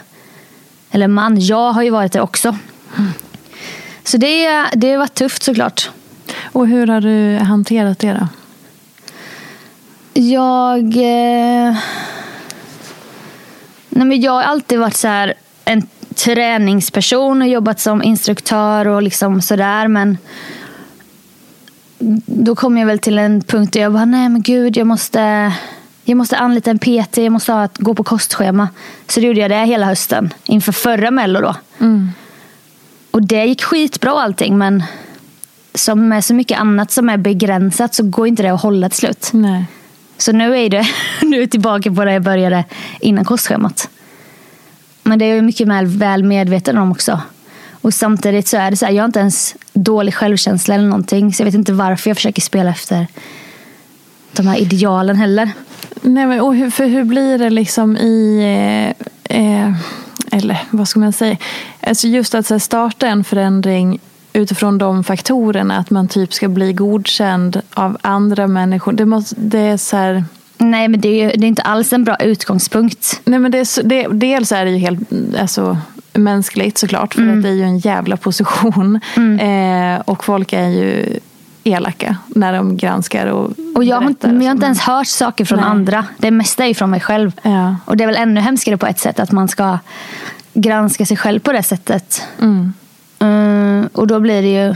Eller 0.92 1.08
man, 1.08 1.40
jag 1.40 1.72
har 1.72 1.84
ju 1.84 1.90
varit 1.90 2.12
det 2.12 2.22
också. 2.22 2.58
Så 4.04 4.18
det, 4.18 4.66
det 4.74 4.92
har 4.92 4.98
varit 4.98 5.14
tufft 5.14 5.44
såklart. 5.44 5.90
Och 6.44 6.68
hur 6.68 6.88
har 6.88 7.02
du 7.02 7.38
hanterat 7.38 8.00
det 8.00 8.14
då? 8.14 8.28
Jag... 10.22 10.84
Eh... 10.86 11.76
Nej, 13.90 14.06
men 14.08 14.22
jag 14.22 14.32
har 14.32 14.44
alltid 14.44 14.80
varit 14.80 14.98
så 14.98 15.08
här 15.08 15.34
en 15.66 15.88
träningsperson 16.16 17.42
och 17.42 17.48
jobbat 17.48 17.80
som 17.80 18.04
instruktör 18.04 18.88
och 18.88 19.04
liksom 19.04 19.42
sådär. 19.42 19.88
Men 19.88 20.18
då 22.26 22.56
kom 22.56 22.78
jag 22.78 22.86
väl 22.86 23.00
till 23.00 23.18
en 23.18 23.42
punkt 23.42 23.74
där 23.74 23.82
jag 23.82 23.94
bara, 23.94 24.06
nej 24.06 24.30
men 24.30 24.42
gud, 24.42 24.78
jag 24.78 24.88
måste, 24.88 25.54
jag 26.04 26.18
måste 26.18 26.38
anlita 26.38 26.72
en 26.72 26.80
PT, 26.80 27.18
jag 27.18 27.32
måste 27.32 27.52
ha 27.52 27.64
att 27.64 27.78
gå 27.78 27.94
på 27.94 28.04
kostschema. 28.04 28.70
Så 29.08 29.20
då 29.20 29.26
gjorde 29.26 29.40
jag 29.40 29.52
det 29.52 29.66
hela 29.66 29.86
hösten 29.86 30.34
inför 30.46 30.72
förra 30.72 31.12
Mello 31.12 31.42
då. 31.42 31.56
Och 33.12 33.24
det 33.24 33.46
gick 33.46 33.64
skitbra 33.64 34.12
allting 34.12 34.58
men 34.58 34.84
som 35.74 36.08
med 36.08 36.26
så 36.26 36.34
mycket 36.34 36.60
annat 36.60 36.92
som 36.92 37.10
är 37.10 37.18
begränsat 37.18 37.96
så 37.96 38.04
går 38.04 38.28
inte 38.28 38.44
det 38.44 38.50
att 38.50 38.62
hålla 38.62 38.90
till 38.90 39.00
slut. 39.00 39.30
Nej. 39.34 39.66
Så 40.18 40.32
nu 40.32 40.58
är, 40.58 40.70
det, 40.70 40.88
nu 41.22 41.42
är 41.42 41.48
tillbaka 41.48 41.92
på 41.92 42.06
där 42.06 42.12
jag 42.12 42.24
började 42.24 42.64
innan 43.00 43.26
kostschemat. 43.26 43.90
Men 45.04 45.20
det 45.20 45.26
är 45.26 45.36
jag 45.36 45.44
mycket 45.44 45.68
väl, 45.68 45.86
väl 45.86 46.24
medveten 46.24 46.78
om 46.78 46.92
också. 46.92 47.22
Och 47.86 47.94
samtidigt 47.94 48.48
så 48.48 48.58
är 48.58 48.72
det 48.72 48.78
så 48.78 48.86
här, 48.86 48.94
jag 48.94 49.04
har 49.04 49.06
inte 49.06 49.20
ens 49.20 49.56
dålig 49.74 50.14
självkänsla 50.14 50.76
eller 50.76 50.88
någonting. 50.88 51.34
Så 51.34 51.42
jag 51.42 51.46
vet 51.46 51.56
inte 51.56 51.74
varför 51.74 52.10
jag 52.10 52.18
försöker 52.18 52.42
spela 52.42 52.70
efter 52.70 53.08
de 54.32 54.48
här 54.48 54.58
idealen 54.58 55.16
heller. 55.16 55.52
Nej, 56.02 56.26
men, 56.26 56.42
och 56.42 56.56
hur, 56.56 56.70
för 56.70 56.86
hur 56.86 57.04
blir 57.04 57.38
det 57.38 57.50
liksom 57.50 57.98
i... 57.98 58.40
Eh, 59.28 59.38
eh, 59.38 59.74
eller 60.32 60.58
vad 60.70 60.88
ska 60.88 61.00
man 61.00 61.14
säga? 61.14 61.38
Alltså 61.82 62.08
just 62.08 62.36
att 62.36 62.50
här, 62.50 62.60
starta 62.60 63.08
en 63.08 63.24
förändring 63.24 64.00
utifrån 64.34 64.78
de 64.78 65.04
faktorerna. 65.04 65.78
Att 65.78 65.90
man 65.90 66.08
typ 66.08 66.34
ska 66.34 66.48
bli 66.48 66.74
godkänd 66.74 67.62
av 67.74 67.98
andra 68.02 68.48
människor. 68.48 68.94
Det, 68.94 69.06
måste, 69.06 69.36
det 69.38 69.60
är 69.60 69.78
så 69.78 69.98
här... 69.98 70.24
Nej, 70.58 70.88
men 70.88 71.02
det 71.02 71.10
är, 71.10 71.24
ju, 71.24 71.38
det 71.38 71.46
är 71.46 71.48
inte 71.48 71.62
alls 71.62 71.94
en 71.94 72.04
bra 72.04 72.16
utgångspunkt. 72.16 73.22
Nej, 73.26 73.40
men 73.40 73.52
det 73.52 73.58
är, 73.58 73.84
det, 73.84 74.08
dels 74.08 74.52
är 74.52 74.66
det 74.66 74.72
ju 74.72 74.78
helt 74.78 75.00
alltså, 75.40 75.78
mänskligt 76.18 76.78
såklart. 76.78 77.14
För 77.14 77.22
Mm. 77.22 77.38
att 77.38 77.44
det 77.44 77.50
är 77.50 77.54
ju 77.54 77.64
en 77.64 77.78
jävla 77.78 78.18
position. 78.18 79.00
Eh, 79.40 80.00
och 80.06 80.24
folk 80.24 80.54
är 80.54 80.68
ju 80.68 81.20
elaka 81.64 82.16
när 82.28 82.54
de 82.54 82.78
granskar 82.78 83.26
och 83.28 83.52
Och 83.76 83.84
jag 83.84 84.02
har, 84.02 84.08
inte, 84.08 84.28
men 84.28 84.42
jag 84.42 84.48
har 84.48 84.52
inte 84.56 84.66
ens 84.66 84.80
hört 84.80 85.08
saker 85.08 85.46
från 85.46 85.60
Nej. 85.60 85.70
andra. 85.70 86.06
Det 86.18 86.32
mesta 86.32 86.64
är 86.64 86.68
ju 86.68 86.74
från 86.74 86.90
mig 86.90 87.00
själv. 87.00 87.32
Ja. 87.42 87.76
Och 87.86 87.98
det 87.98 88.04
är 88.04 88.08
väl 88.08 88.16
ännu 88.16 88.42
hemskare 88.42 88.78
på 88.78 88.86
ett 88.88 89.00
sätt 89.00 89.20
att 89.20 89.32
man 89.32 89.48
ska 89.48 89.78
granska 90.54 91.06
sig 91.06 91.18
själv 91.18 91.40
på 91.40 91.52
det 91.52 91.64
sättet. 91.64 92.22
Mm. 92.42 92.74
Mm, 93.20 93.90
och 93.94 94.08
då 94.08 94.20
blir 94.20 94.42
det 94.42 94.48
ju... 94.68 94.76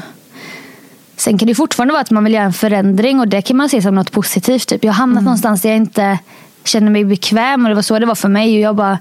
Sen 1.17 1.37
kan 1.37 1.47
det 1.47 1.55
fortfarande 1.55 1.91
vara 1.93 2.01
att 2.01 2.11
man 2.11 2.23
vill 2.23 2.33
göra 2.33 2.43
en 2.45 2.53
förändring 2.53 3.19
och 3.19 3.27
det 3.27 3.41
kan 3.41 3.57
man 3.57 3.69
se 3.69 3.81
som 3.81 3.95
något 3.95 4.11
positivt. 4.11 4.67
Typ. 4.67 4.83
Jag 4.83 4.91
har 4.91 4.97
hamnat 4.97 5.23
någonstans 5.23 5.61
där 5.61 5.69
jag 5.69 5.77
inte 5.77 6.19
känner 6.63 6.91
mig 6.91 7.05
bekväm 7.05 7.65
och 7.65 7.69
det 7.69 7.75
var 7.75 7.81
så 7.81 7.99
det 7.99 8.05
var 8.05 8.15
för 8.15 8.29
mig. 8.29 8.55
Och 8.55 8.61
jag 8.61 8.75
bara, 8.75 8.97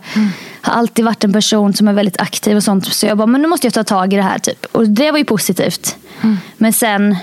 har 0.69 0.79
alltid 0.79 1.05
varit 1.05 1.25
en 1.25 1.33
person 1.33 1.75
som 1.75 1.89
är 1.89 1.93
väldigt 1.93 2.21
aktiv 2.21 2.57
och 2.57 2.63
sånt. 2.63 2.87
Så 2.87 3.07
jag 3.07 3.19
bara, 3.19 3.27
men 3.27 3.43
nu 3.43 3.49
måste 3.49 3.67
jag 3.67 3.75
ta 3.75 3.85
tag 3.85 4.13
i 4.13 4.17
det 4.17 4.23
här. 4.23 4.39
Typ. 4.39 4.67
Och 4.73 4.89
det 4.89 5.11
var 5.11 5.19
ju 5.19 5.25
positivt. 5.25 5.97
Men 6.57 6.73
sen, 6.73 7.17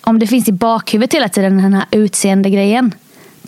om 0.00 0.18
det 0.18 0.26
finns 0.26 0.48
i 0.48 0.52
bakhuvudet 0.52 1.14
hela 1.14 1.28
tiden, 1.28 1.62
den 1.62 1.74
här 1.74 1.84
utseende 1.90 2.50
grejen. 2.50 2.94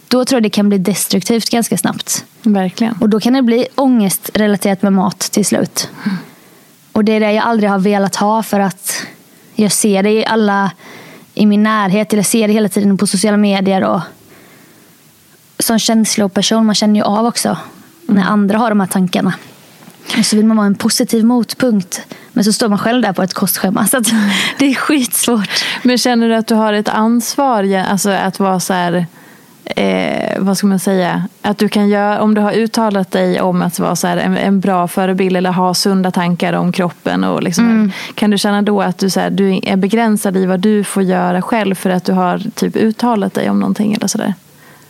Då 0.09 0.25
tror 0.25 0.37
jag 0.37 0.43
det 0.43 0.51
kan 0.51 0.69
bli 0.69 0.79
destruktivt 0.79 1.51
ganska 1.51 1.77
snabbt. 1.77 2.25
Verkligen. 2.43 2.95
Och 3.01 3.09
då 3.09 3.21
kan 3.21 3.33
det 3.33 3.43
bli 3.43 3.67
ångestrelaterat 3.75 4.83
med 4.83 4.93
mat 4.93 5.19
till 5.19 5.45
slut. 5.45 5.89
Och 6.93 7.05
det 7.05 7.13
är 7.13 7.21
det 7.21 7.33
jag 7.33 7.45
aldrig 7.45 7.71
har 7.71 7.79
velat 7.79 8.17
ha 8.17 8.43
för 8.43 8.61
att 8.61 9.07
jag 9.55 9.73
ser 9.73 10.03
det 10.03 10.11
i 10.11 10.27
alla 10.27 10.71
i 11.35 11.47
min 11.47 11.63
närhet. 11.63 12.13
Eller 12.13 12.19
jag 12.19 12.27
ser 12.27 12.49
det 12.49 12.55
hela 12.55 12.69
tiden 12.69 12.99
på 12.99 13.07
sociala 13.07 13.37
medier. 13.37 13.85
Och 13.85 14.01
som 15.59 15.79
känsloperson, 15.79 16.67
man 16.67 16.75
känner 16.75 17.01
ju 17.01 17.03
av 17.03 17.27
också 17.27 17.57
när 18.07 18.25
andra 18.25 18.59
har 18.59 18.69
de 18.69 18.81
här 18.81 18.87
tankarna. 18.87 19.35
Och 20.19 20.27
så 20.27 20.37
vill 20.37 20.47
man 20.47 20.57
vara 20.57 20.67
en 20.67 20.75
positiv 20.75 21.25
motpunkt. 21.25 22.01
Men 22.33 22.45
så 22.45 22.53
står 22.53 22.69
man 22.69 22.79
själv 22.79 23.03
där 23.03 23.13
på 23.13 23.23
ett 23.23 23.35
kostschema. 23.35 23.87
Så 23.87 24.01
det 24.59 24.71
är 24.71 24.75
skitsvårt. 24.75 25.65
Men 25.83 25.99
känner 25.99 26.29
du 26.29 26.35
att 26.35 26.47
du 26.47 26.55
har 26.55 26.73
ett 26.73 26.89
ansvar, 26.89 27.85
alltså 27.89 28.11
att 28.11 28.41
vara 28.41 28.61
så 28.61 28.73
här, 28.73 29.07
eh, 29.65 30.39
vad 30.39 30.59
ska 30.59 30.67
man 30.67 30.79
säga, 30.79 31.29
att 31.43 31.59
du 31.59 31.69
kan 31.69 31.89
göra, 31.89 32.23
om 32.23 32.35
du 32.35 32.41
har 32.41 32.53
uttalat 32.53 33.11
dig 33.11 33.41
om 33.41 33.63
att 33.63 33.79
vara 33.79 33.97
så 33.97 34.07
här, 34.07 34.17
en, 34.17 34.37
en 34.37 34.61
bra 34.61 34.89
förebild 34.89 35.37
eller 35.37 35.51
ha 35.51 35.75
sunda 35.75 36.11
tankar 36.11 36.53
om 36.53 36.73
kroppen 36.73 37.25
och 37.25 37.43
liksom, 37.43 37.93
kan 38.15 38.31
du 38.31 38.39
känna 38.39 38.63
då 38.63 38.83
att 38.83 38.99
du, 38.99 39.11
så 39.11 39.21
här, 39.21 39.31
du 39.31 39.61
är 39.63 39.77
begränsad 39.77 40.37
i 40.37 40.47
vad 40.47 40.61
du 40.61 40.85
får 40.85 41.03
göra 41.03 41.43
själv 41.43 41.75
för 41.75 41.91
att 41.91 42.05
du 42.05 42.13
har 42.13 42.39
typ 42.55 42.77
uttalat 42.77 43.35
dig 43.35 43.51
om 43.51 43.61
någonting 43.61 43.95
eller 43.95 44.07
sådär? 44.07 44.35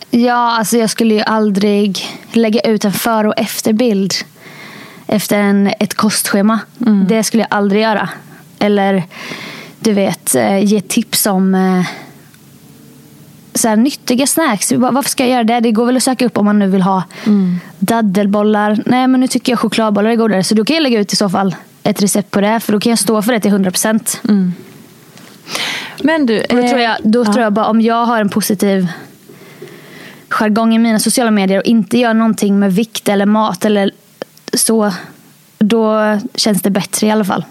Ja, 0.09 0.57
alltså 0.57 0.77
jag 0.77 0.89
skulle 0.89 1.13
ju 1.13 1.21
aldrig 1.21 2.05
lägga 2.31 2.59
ut 2.61 2.85
en 2.85 2.93
före 2.93 3.27
och 3.27 3.37
efterbild 3.37 4.13
efter 5.07 5.39
en, 5.39 5.71
ett 5.79 5.93
kostschema. 5.93 6.59
Det 7.07 7.23
skulle 7.23 7.43
jag 7.43 7.47
aldrig 7.57 7.81
göra. 7.81 8.09
Eller 8.59 9.03
du 9.79 9.93
vet, 9.93 10.35
eh, 10.35 10.63
ge 10.63 10.81
tips 10.81 11.25
om 11.25 11.55
eh, 11.55 11.85
så 13.53 13.67
här, 13.67 13.75
nyttiga 13.75 14.27
snacks. 14.27 14.71
Varför 14.71 15.09
ska 15.09 15.23
jag 15.23 15.31
göra 15.31 15.43
det? 15.43 15.59
Det 15.59 15.71
går 15.71 15.85
väl 15.85 15.97
att 15.97 16.03
söka 16.03 16.25
upp 16.25 16.37
om 16.37 16.45
man 16.45 16.59
nu 16.59 16.67
vill 16.67 16.81
ha 16.81 17.03
daddelbollar. 17.79 18.83
Nej, 18.85 19.07
men 19.07 19.19
nu 19.19 19.27
tycker 19.27 19.51
jag 19.51 19.59
chokladbollar 19.59 20.09
är 20.09 20.15
godare. 20.15 20.43
Så 20.43 20.55
då 20.55 20.65
kan 20.65 20.75
jag 20.75 20.83
lägga 20.83 20.99
ut 20.99 21.13
i 21.13 21.15
så 21.15 21.29
fall 21.29 21.55
ett 21.83 22.01
recept 22.01 22.31
på 22.31 22.41
det. 22.41 22.59
För 22.59 22.73
då 22.73 22.79
kan 22.79 22.89
jag 22.89 22.99
stå 22.99 23.21
för 23.21 23.33
det 23.33 23.39
till 23.39 23.51
100 23.51 23.71
procent. 23.71 24.19
Men 26.03 26.25
du, 26.25 26.45
Då, 26.49 26.57
eh, 26.57 26.69
tror 26.69 26.81
jag, 26.81 26.97
då 27.03 27.25
tror 27.25 27.39
jag 27.39 27.53
bara 27.53 27.65
om 27.65 27.81
jag 27.81 28.05
har 28.05 28.21
en 28.21 28.29
positiv 28.29 28.87
jargong 30.29 30.75
i 30.75 30.79
mina 30.79 30.99
sociala 30.99 31.31
medier 31.31 31.59
och 31.59 31.65
inte 31.65 31.97
gör 31.97 32.13
någonting 32.13 32.59
med 32.59 32.73
vikt 32.73 33.09
eller 33.09 33.25
mat 33.25 33.65
eller 33.65 33.91
så. 34.53 34.91
Då 35.59 36.17
känns 36.35 36.61
det 36.61 36.69
bättre 36.69 37.07
i 37.07 37.11
alla 37.11 37.25
fall. 37.25 37.45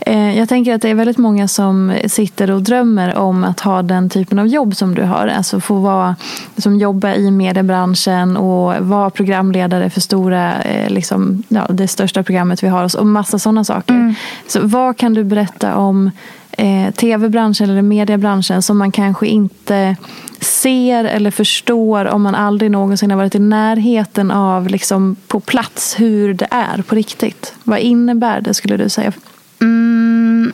Eh, 0.00 0.38
Jag 0.38 0.48
tänker 0.48 0.74
att 0.74 0.82
det 0.82 0.88
är 0.88 0.94
väldigt 0.94 1.18
många 1.18 1.48
som 1.48 1.92
sitter 2.06 2.50
och 2.50 2.62
drömmer 2.62 3.16
om 3.16 3.44
att 3.44 3.60
ha 3.60 3.82
den 3.82 4.10
typen 4.10 4.38
av 4.38 4.46
jobb 4.46 4.76
som 4.76 4.94
du 4.94 5.02
har. 5.02 5.26
Alltså 5.28 5.60
få 5.60 5.74
vara, 5.74 6.16
som 6.56 6.76
jobba 6.76 7.14
i 7.14 7.30
mediebranschen 7.30 8.36
och 8.36 8.86
vara 8.86 9.10
programledare 9.10 9.90
för 9.90 10.00
stora, 10.00 10.62
eh, 10.62 10.90
liksom, 10.90 11.42
ja, 11.48 11.66
det 11.70 11.88
största 11.88 12.22
programmet 12.22 12.62
vi 12.62 12.68
har 12.68 12.96
och 12.98 13.06
massa 13.06 13.38
sådana 13.38 13.64
saker. 13.64 14.14
Så 14.46 14.60
vad 14.66 14.96
kan 14.96 15.14
du 15.14 15.24
berätta 15.24 15.76
om 15.76 16.10
eh, 16.52 16.90
tv-branschen 16.94 17.70
eller 17.70 17.82
mediebranschen 17.82 18.62
som 18.62 18.78
man 18.78 18.92
kanske 18.92 19.26
inte 19.26 19.96
ser 20.40 21.04
eller 21.04 21.30
förstår 21.30 22.04
om 22.04 22.22
man 22.22 22.34
aldrig 22.34 22.70
någonsin 22.70 23.10
har 23.10 23.16
varit 23.16 23.34
i 23.34 23.38
närheten 23.38 24.30
av 24.30 24.68
liksom 24.68 25.16
på 25.26 25.40
plats 25.40 26.00
hur 26.00 26.34
det 26.34 26.46
är 26.50 26.82
på 26.82 26.94
riktigt? 26.94 27.54
Vad 27.64 27.78
innebär 27.78 28.40
det 28.40 28.54
skulle 28.54 28.76
du 28.76 28.88
säga? 28.88 29.12
Mm, 29.60 30.52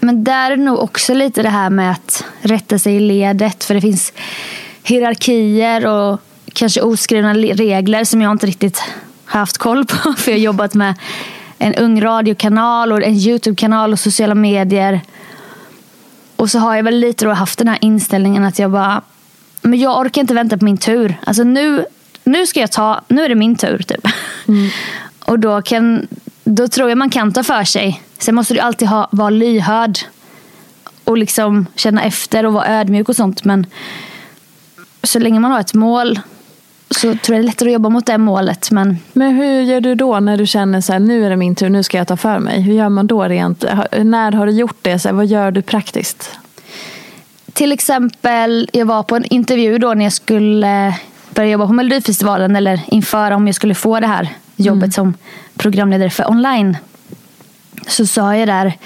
men 0.00 0.24
där 0.24 0.50
är 0.50 0.56
det 0.56 0.62
nog 0.62 0.78
också 0.78 1.14
lite 1.14 1.42
det 1.42 1.48
här 1.48 1.70
med 1.70 1.90
att 1.90 2.24
rätta 2.40 2.78
sig 2.78 2.96
i 2.96 3.00
ledet. 3.00 3.64
För 3.64 3.74
det 3.74 3.80
finns 3.80 4.12
hierarkier 4.82 5.86
och 5.86 6.20
kanske 6.52 6.80
oskrivna 6.80 7.34
regler 7.34 8.04
som 8.04 8.22
jag 8.22 8.32
inte 8.32 8.46
riktigt 8.46 8.82
har 9.24 9.40
haft 9.40 9.58
koll 9.58 9.84
på. 9.84 10.12
För 10.16 10.30
jag 10.30 10.38
har 10.38 10.42
jobbat 10.42 10.74
med 10.74 10.94
en 11.58 11.74
ung 11.74 12.02
radiokanal 12.02 12.92
och 12.92 13.02
en 13.02 13.14
YouTube-kanal 13.14 13.92
och 13.92 14.00
sociala 14.00 14.34
medier. 14.34 15.00
Och 16.36 16.50
så 16.50 16.58
har 16.58 16.76
jag 16.76 16.82
väl 16.82 16.98
lite 16.98 17.24
då 17.24 17.32
haft 17.32 17.58
den 17.58 17.68
här 17.68 17.78
inställningen 17.80 18.44
att 18.44 18.58
jag 18.58 18.70
bara, 18.70 19.02
men 19.62 19.80
jag 19.80 19.98
orkar 19.98 20.20
inte 20.20 20.34
vänta 20.34 20.58
på 20.58 20.64
min 20.64 20.78
tur. 20.78 21.20
Alltså 21.24 21.44
nu, 21.44 21.84
nu 22.24 22.46
ska 22.46 22.60
jag 22.60 22.72
ta, 22.72 23.00
nu 23.08 23.24
är 23.24 23.28
det 23.28 23.34
min 23.34 23.56
tur 23.56 23.78
typ. 23.78 24.06
Mm. 24.48 24.68
och 25.24 25.38
då, 25.38 25.62
kan, 25.62 26.06
då 26.44 26.68
tror 26.68 26.88
jag 26.88 26.98
man 26.98 27.10
kan 27.10 27.32
ta 27.32 27.42
för 27.42 27.64
sig. 27.64 28.02
Sen 28.18 28.34
måste 28.34 28.54
du 28.54 28.60
alltid 28.60 28.88
ha, 28.88 29.08
vara 29.12 29.30
lyhörd. 29.30 29.98
Och 31.04 31.18
liksom 31.18 31.66
känna 31.74 32.02
efter 32.02 32.46
och 32.46 32.52
vara 32.52 32.66
ödmjuk 32.66 33.08
och 33.08 33.16
sånt. 33.16 33.44
Men 33.44 33.66
så 35.02 35.18
länge 35.18 35.40
man 35.40 35.50
har 35.50 35.60
ett 35.60 35.74
mål 35.74 36.20
så 36.94 37.00
tror 37.00 37.12
jag 37.12 37.24
det 37.26 37.34
är 37.34 37.42
lättare 37.42 37.68
att 37.68 37.72
jobba 37.72 37.88
mot 37.88 38.06
det 38.06 38.18
målet. 38.18 38.70
Men, 38.70 38.98
men 39.12 39.34
hur 39.34 39.62
gör 39.62 39.80
du 39.80 39.94
då 39.94 40.20
när 40.20 40.36
du 40.36 40.46
känner 40.46 40.80
så 40.80 40.92
här, 40.92 41.00
nu 41.00 41.26
är 41.26 41.30
det 41.30 41.36
min 41.36 41.54
tur, 41.54 41.68
nu 41.68 41.82
ska 41.82 41.98
jag 41.98 42.08
ta 42.08 42.16
för 42.16 42.38
mig? 42.38 42.60
Hur 42.60 42.74
gör 42.74 42.88
man 42.88 43.06
då 43.06 43.22
rent? 43.22 43.64
När 43.98 44.32
har 44.32 44.46
du 44.46 44.52
gjort 44.52 44.78
det? 44.82 44.98
Så 44.98 45.08
här, 45.08 45.14
vad 45.14 45.26
gör 45.26 45.50
du 45.50 45.62
praktiskt? 45.62 46.30
Till 47.52 47.72
exempel, 47.72 48.68
jag 48.72 48.86
var 48.86 49.02
på 49.02 49.16
en 49.16 49.24
intervju 49.24 49.78
då 49.78 49.94
när 49.94 50.04
jag 50.04 50.12
skulle 50.12 50.94
börja 51.34 51.50
jobba 51.50 51.66
på 51.66 51.72
Melodifestivalen 51.72 52.56
eller 52.56 52.80
inför 52.86 53.30
om 53.30 53.46
jag 53.46 53.56
skulle 53.56 53.74
få 53.74 54.00
det 54.00 54.06
här 54.06 54.28
jobbet 54.56 54.82
mm. 54.82 54.92
som 54.92 55.14
programledare 55.56 56.10
för 56.10 56.30
online. 56.30 56.76
Så 57.86 58.06
sa 58.06 58.36
jag 58.36 58.48
där, 58.48 58.78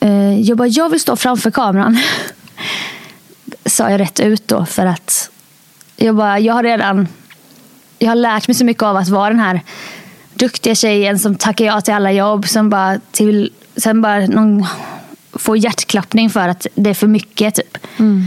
eh, 0.00 0.40
jag 0.40 0.58
bara, 0.58 0.68
jag 0.68 0.88
vill 0.88 1.00
stå 1.00 1.16
framför 1.16 1.50
kameran. 1.50 1.98
sa 3.66 3.90
jag 3.90 4.00
rätt 4.00 4.20
ut 4.20 4.48
då 4.48 4.64
för 4.64 4.86
att 4.86 5.30
jag, 5.96 6.16
bara, 6.16 6.38
jag 6.38 6.54
har 6.54 6.62
redan 6.62 7.08
jag 7.98 8.08
har 8.08 8.14
lärt 8.14 8.48
mig 8.48 8.54
så 8.54 8.64
mycket 8.64 8.82
av 8.82 8.96
att 8.96 9.08
vara 9.08 9.28
den 9.28 9.40
här 9.40 9.60
duktiga 10.34 10.74
tjejen 10.74 11.18
som 11.18 11.34
tackar 11.34 11.64
ja 11.64 11.80
till 11.80 11.94
alla 11.94 12.12
jobb. 12.12 12.48
Som 12.48 12.70
bara, 12.70 13.00
till, 13.10 13.52
sen 13.76 14.02
bara 14.02 14.26
någon 14.26 14.66
får 15.32 15.56
hjärtklappning 15.56 16.30
för 16.30 16.48
att 16.48 16.66
det 16.74 16.90
är 16.90 16.94
för 16.94 17.06
mycket. 17.06 17.54
Typ. 17.54 17.78
Mm. 17.96 18.24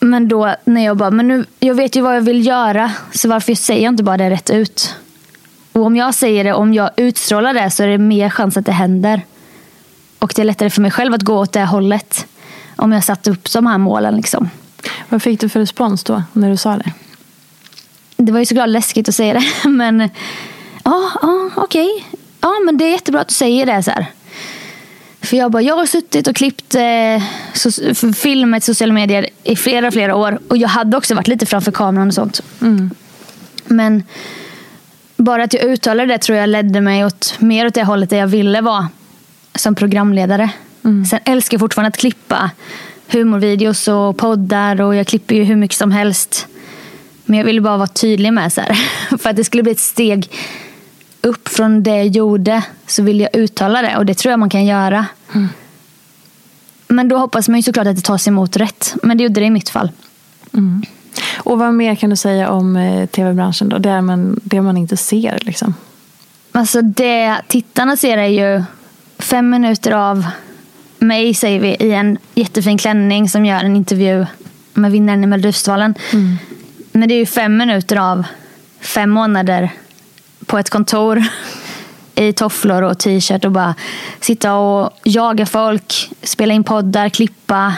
Men 0.00 0.28
då 0.28 0.54
när 0.64 0.84
jag 0.84 0.96
bara, 0.96 1.10
men 1.10 1.28
nu, 1.28 1.44
jag 1.60 1.74
vet 1.74 1.96
ju 1.96 2.00
vad 2.00 2.16
jag 2.16 2.20
vill 2.20 2.46
göra. 2.46 2.92
Så 3.12 3.28
varför 3.28 3.54
säger 3.54 3.84
jag 3.84 3.92
inte 3.92 4.02
bara 4.02 4.16
det 4.16 4.30
rätt 4.30 4.50
ut? 4.50 4.94
Och 5.72 5.82
om 5.82 5.96
jag 5.96 6.14
säger 6.14 6.44
det, 6.44 6.52
om 6.52 6.74
jag 6.74 6.90
utstrålar 6.96 7.54
det 7.54 7.70
så 7.70 7.82
är 7.82 7.88
det 7.88 7.98
mer 7.98 8.30
chans 8.30 8.56
att 8.56 8.66
det 8.66 8.72
händer. 8.72 9.22
Och 10.18 10.32
det 10.36 10.42
är 10.42 10.46
lättare 10.46 10.70
för 10.70 10.82
mig 10.82 10.90
själv 10.90 11.14
att 11.14 11.22
gå 11.22 11.38
åt 11.38 11.52
det 11.52 11.64
hållet. 11.64 12.26
Om 12.76 12.92
jag 12.92 13.04
satt 13.04 13.26
upp 13.26 13.52
de 13.52 13.66
här 13.66 13.78
målen. 13.78 14.16
Liksom. 14.16 14.50
Vad 15.14 15.22
fick 15.22 15.40
du 15.40 15.48
för 15.48 15.60
respons 15.60 16.04
då, 16.04 16.22
när 16.32 16.50
du 16.50 16.56
sa 16.56 16.76
det? 16.76 16.92
Det 18.16 18.32
var 18.32 18.38
ju 18.40 18.46
såklart 18.46 18.68
läskigt 18.68 19.08
att 19.08 19.14
säga 19.14 19.34
det. 19.34 19.68
Men 19.68 20.00
ja, 20.84 21.10
ja 21.22 21.50
okej. 21.54 21.86
Okay. 21.86 22.18
Ja, 22.40 22.52
men 22.64 22.78
det 22.78 22.84
är 22.84 22.90
jättebra 22.90 23.20
att 23.20 23.28
du 23.28 23.34
säger 23.34 23.66
det. 23.66 23.82
så 23.82 23.90
här. 23.90 24.06
För 25.20 25.36
jag 25.36 25.50
bara, 25.50 25.62
jag 25.62 25.76
har 25.76 25.86
suttit 25.86 26.28
och 26.28 26.36
klippt 26.36 26.74
eh, 26.74 27.22
so 27.54 27.94
filmet 28.14 28.64
sociala 28.64 28.92
medier 28.92 29.28
i 29.42 29.56
flera, 29.56 29.90
flera 29.90 30.16
år. 30.16 30.38
Och 30.48 30.56
jag 30.56 30.68
hade 30.68 30.96
också 30.96 31.14
varit 31.14 31.28
lite 31.28 31.46
framför 31.46 31.72
kameran 31.72 32.08
och 32.08 32.14
sånt. 32.14 32.42
Mm. 32.62 32.90
Men 33.64 34.02
bara 35.16 35.44
att 35.44 35.52
jag 35.52 35.62
uttalade 35.62 36.12
det 36.12 36.18
tror 36.18 36.38
jag 36.38 36.48
ledde 36.48 36.80
mig 36.80 37.04
åt, 37.04 37.34
mer 37.38 37.66
åt 37.66 37.74
det 37.74 37.84
hållet 37.84 38.10
där 38.10 38.18
jag 38.18 38.26
ville 38.26 38.60
vara 38.60 38.88
som 39.54 39.74
programledare. 39.74 40.50
Mm. 40.84 41.04
Sen 41.04 41.20
älskar 41.24 41.54
jag 41.54 41.60
fortfarande 41.60 41.88
att 41.88 41.96
klippa 41.96 42.50
humorvideos 43.14 43.88
och 43.88 44.16
poddar 44.16 44.80
och 44.80 44.94
jag 44.94 45.06
klipper 45.06 45.34
ju 45.34 45.44
hur 45.44 45.56
mycket 45.56 45.76
som 45.76 45.92
helst. 45.92 46.46
Men 47.24 47.38
jag 47.38 47.46
ville 47.46 47.60
bara 47.60 47.76
vara 47.76 47.88
tydlig 47.88 48.32
med 48.32 48.52
så 48.52 48.60
här. 48.60 48.74
För 49.18 49.30
att 49.30 49.36
det 49.36 49.44
skulle 49.44 49.62
bli 49.62 49.72
ett 49.72 49.80
steg 49.80 50.30
upp 51.20 51.48
från 51.48 51.82
det 51.82 51.96
jag 51.96 52.06
gjorde 52.06 52.62
så 52.86 53.02
vill 53.02 53.20
jag 53.20 53.36
uttala 53.36 53.82
det 53.82 53.96
och 53.96 54.06
det 54.06 54.14
tror 54.14 54.30
jag 54.30 54.38
man 54.38 54.50
kan 54.50 54.64
göra. 54.64 55.06
Mm. 55.34 55.48
Men 56.88 57.08
då 57.08 57.16
hoppas 57.16 57.48
man 57.48 57.58
ju 57.58 57.62
såklart 57.62 57.86
att 57.86 57.96
det 57.96 58.02
tas 58.02 58.28
emot 58.28 58.56
rätt. 58.56 58.94
Men 59.02 59.18
det 59.18 59.24
gjorde 59.24 59.40
det 59.40 59.46
i 59.46 59.50
mitt 59.50 59.68
fall. 59.68 59.90
Mm. 60.54 60.82
Och 61.36 61.58
vad 61.58 61.74
mer 61.74 61.94
kan 61.94 62.10
du 62.10 62.16
säga 62.16 62.50
om 62.50 62.76
eh, 62.76 63.06
tv-branschen 63.06 63.68
då? 63.68 63.78
Det 63.78 64.00
man, 64.00 64.40
det 64.42 64.60
man 64.60 64.76
inte 64.76 64.96
ser 64.96 65.38
liksom. 65.42 65.74
Alltså 66.52 66.82
det 66.82 67.36
tittarna 67.48 67.96
ser 67.96 68.18
är 68.18 68.26
ju 68.26 68.62
fem 69.18 69.50
minuter 69.50 69.92
av 69.92 70.26
mig 71.04 71.34
säger 71.34 71.60
vi 71.60 71.68
i 71.68 71.92
en 71.92 72.18
jättefin 72.34 72.78
klänning 72.78 73.28
som 73.28 73.46
gör 73.46 73.60
en 73.60 73.76
intervju 73.76 74.26
med 74.74 74.92
vinnaren 74.92 75.24
i 75.24 75.26
Melodifestivalen. 75.26 75.94
Mm. 76.12 76.36
Men 76.92 77.08
det 77.08 77.14
är 77.14 77.18
ju 77.18 77.26
fem 77.26 77.56
minuter 77.56 77.96
av 77.96 78.24
fem 78.80 79.10
månader 79.10 79.70
på 80.46 80.58
ett 80.58 80.70
kontor 80.70 81.24
i 82.14 82.32
tofflor 82.32 82.82
och 82.82 82.98
t-shirt 82.98 83.44
och 83.44 83.52
bara 83.52 83.74
sitta 84.20 84.54
och 84.54 84.90
jaga 85.04 85.46
folk, 85.46 86.10
spela 86.22 86.54
in 86.54 86.64
poddar, 86.64 87.08
klippa, 87.08 87.74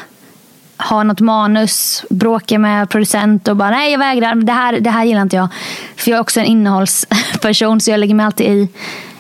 ha 0.79 1.03
något 1.03 1.21
manus, 1.21 2.05
bråka 2.11 2.59
med 2.59 2.91
producent 2.91 3.49
och 3.49 3.57
bara 3.57 3.71
nej 3.71 3.93
jag 3.93 3.99
vägrar, 3.99 4.35
det 4.35 4.53
här, 4.53 4.81
det 4.81 4.91
här 4.91 5.05
gillar 5.05 5.23
inte 5.23 5.37
jag. 5.37 5.49
För 5.97 6.11
jag 6.11 6.17
är 6.19 6.21
också 6.21 6.41
en 6.41 6.47
innehållsperson 6.47 7.81
så 7.81 7.91
jag 7.91 8.01
lägger 8.01 8.15
mig 8.15 8.27
alltid 8.27 8.47
i 8.47 8.69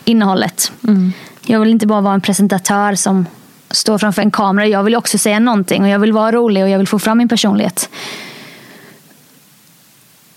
innehållet. 0.05 0.73
Mm. 0.85 1.12
Jag 1.47 1.61
vill 1.61 1.71
inte 1.71 1.87
bara 1.87 2.01
vara 2.01 2.14
en 2.14 2.21
presentatör 2.21 2.95
som 2.95 3.27
står 3.71 3.99
framför 3.99 4.23
en 4.23 4.31
kamera. 4.31 4.67
Jag 4.67 4.83
vill 4.83 4.97
också 4.97 5.19
säga 5.19 5.39
någonting 5.39 5.83
och 5.83 5.89
jag 5.89 5.99
vill 5.99 6.13
vara 6.13 6.33
rolig 6.33 6.63
och 6.63 6.69
jag 6.69 6.79
vill 6.79 6.89
få 6.89 6.99
fram 6.99 7.19
min 7.19 7.29
personlighet. 7.29 7.91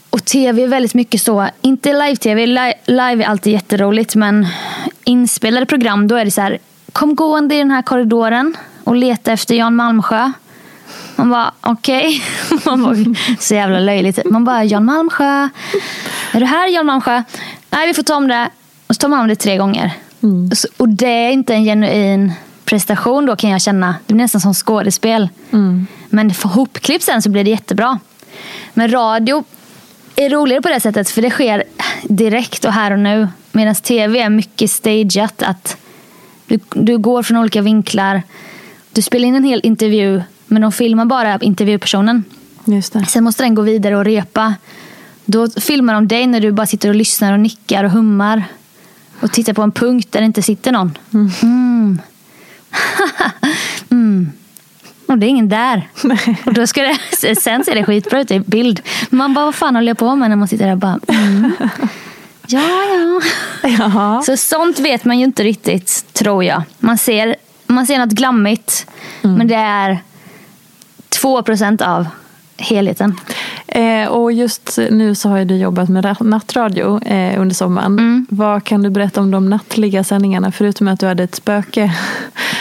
Och 0.09 0.25
tv 0.25 0.63
är 0.63 0.67
väldigt 0.67 0.93
mycket 0.93 1.21
så, 1.21 1.49
inte 1.61 1.93
live-tv, 1.93 2.45
live 2.85 3.23
är 3.23 3.27
alltid 3.27 3.53
jätteroligt 3.53 4.15
men 4.15 4.47
inspelade 5.03 5.65
program 5.65 6.07
då 6.07 6.15
är 6.15 6.25
det 6.25 6.31
så 6.31 6.41
här, 6.41 6.57
kom 6.93 7.15
gående 7.15 7.55
i 7.55 7.57
den 7.57 7.71
här 7.71 7.81
korridoren 7.81 8.57
och 8.83 8.95
leta 8.95 9.31
efter 9.31 9.55
Jan 9.55 9.75
Malmsjö. 9.75 10.31
Man 11.15 11.29
bara 11.29 11.53
okej. 11.61 12.23
Okay. 12.65 13.15
så 13.39 13.53
jävla 13.55 13.79
löjligt. 13.79 14.19
Man 14.25 14.45
bara 14.45 14.63
Jan 14.63 14.85
Malmsjö. 14.85 15.49
Är 16.31 16.39
du 16.39 16.45
här 16.45 16.67
Jan 16.67 16.85
Malmsjö? 16.85 17.23
Nej 17.69 17.87
vi 17.87 17.93
får 17.93 18.03
ta 18.03 18.15
om 18.15 18.27
det. 18.27 18.49
Och 18.87 18.95
så 18.95 18.99
tar 18.99 19.07
man 19.07 19.19
om 19.19 19.27
det 19.27 19.35
tre 19.35 19.57
gånger. 19.57 19.93
Mm. 20.23 20.51
Och 20.77 20.89
det 20.89 21.07
är 21.07 21.31
inte 21.31 21.53
en 21.53 21.63
genuin 21.63 22.33
prestation 22.69 23.25
då 23.25 23.35
kan 23.35 23.49
jag 23.49 23.61
känna. 23.61 23.95
Det 24.05 24.13
blir 24.13 24.23
nästan 24.23 24.41
som 24.41 24.53
skådespel. 24.53 25.29
Mm. 25.51 25.87
Men 26.09 26.33
för 26.33 26.49
hopklipp 26.49 27.03
sen 27.03 27.21
så 27.21 27.29
blir 27.29 27.43
det 27.43 27.49
jättebra. 27.49 27.99
Men 28.73 28.91
radio 28.91 29.43
är 30.15 30.29
roligare 30.29 30.61
på 30.61 30.69
det 30.69 30.79
sättet 30.79 31.09
för 31.09 31.21
det 31.21 31.29
sker 31.29 31.63
direkt 32.03 32.65
och 32.65 32.73
här 32.73 32.91
och 32.91 32.99
nu. 32.99 33.27
Medan 33.51 33.75
tv 33.75 34.19
är 34.19 34.29
mycket 34.29 34.71
stageat. 34.71 35.43
Att 35.43 35.77
du, 36.45 36.59
du 36.69 36.97
går 36.97 37.23
från 37.23 37.37
olika 37.37 37.61
vinklar. 37.61 38.21
Du 38.91 39.01
spelar 39.01 39.27
in 39.27 39.35
en 39.35 39.43
hel 39.43 39.61
intervju 39.63 40.21
men 40.47 40.61
de 40.61 40.71
filmar 40.71 41.05
bara 41.05 41.37
intervjupersonen. 41.37 42.23
Just 42.65 42.93
det. 42.93 43.05
Sen 43.05 43.23
måste 43.23 43.43
den 43.43 43.55
gå 43.55 43.61
vidare 43.61 43.97
och 43.97 44.05
repa. 44.05 44.53
Då 45.25 45.49
filmar 45.49 45.93
de 45.93 46.07
dig 46.07 46.27
när 46.27 46.39
du 46.39 46.51
bara 46.51 46.67
sitter 46.67 46.89
och 46.89 46.95
lyssnar 46.95 47.33
och 47.33 47.39
nickar 47.39 47.83
och 47.83 47.91
hummar. 47.91 48.43
Och 49.19 49.31
tittar 49.31 49.53
på 49.53 49.61
en 49.61 49.71
punkt 49.71 50.07
där 50.11 50.19
det 50.19 50.25
inte 50.25 50.41
sitter 50.41 50.71
någon. 50.71 50.97
Mm. 51.13 51.31
Mm. 51.41 52.01
mm. 53.91 54.31
Och 55.07 55.17
det 55.17 55.25
är 55.25 55.29
ingen 55.29 55.49
där. 55.49 55.89
Och 56.45 56.53
då 56.53 56.67
ska 56.67 56.81
det, 56.81 56.97
sen 57.41 57.63
ser 57.63 57.75
det 57.75 57.83
skitbra 57.83 58.21
ut 58.21 58.31
i 58.31 58.39
bild. 58.39 58.81
Man 59.09 59.33
bara, 59.33 59.45
vad 59.45 59.55
fan 59.55 59.75
håller 59.75 59.87
jag 59.87 59.97
på 59.97 60.15
med 60.15 60.29
när 60.29 60.35
man 60.35 60.47
sitter 60.47 60.65
där 60.65 60.71
och 60.71 60.77
bara, 60.77 60.99
mm. 61.07 61.51
ja, 62.47 62.59
ja. 62.59 63.21
Jaha. 63.69 64.21
Så 64.21 64.37
sånt 64.37 64.79
vet 64.79 65.05
man 65.05 65.19
ju 65.19 65.25
inte 65.25 65.43
riktigt, 65.43 66.05
tror 66.13 66.43
jag. 66.43 66.63
Man 66.79 66.97
ser, 66.97 67.35
man 67.67 67.87
ser 67.87 67.99
något 67.99 68.09
glammigt, 68.09 68.87
mm. 69.23 69.35
men 69.35 69.47
det 69.47 69.55
är 69.55 69.99
2 71.09 71.43
procent 71.43 71.81
av 71.81 72.07
helheten. 72.57 73.19
Eh, 73.71 74.07
och 74.07 74.31
just 74.31 74.79
nu 74.89 75.15
så 75.15 75.29
har 75.29 75.45
du 75.45 75.57
jobbat 75.57 75.89
med 75.89 76.15
nattradio 76.19 77.03
eh, 77.03 77.41
under 77.41 77.55
sommaren. 77.55 77.91
Mm. 77.91 78.27
Vad 78.29 78.63
kan 78.63 78.81
du 78.81 78.89
berätta 78.89 79.21
om 79.21 79.31
de 79.31 79.49
nattliga 79.49 80.03
sändningarna 80.03 80.51
förutom 80.51 80.87
att 80.87 80.99
du 80.99 81.05
hade 81.05 81.23
ett 81.23 81.35
spöke 81.35 81.95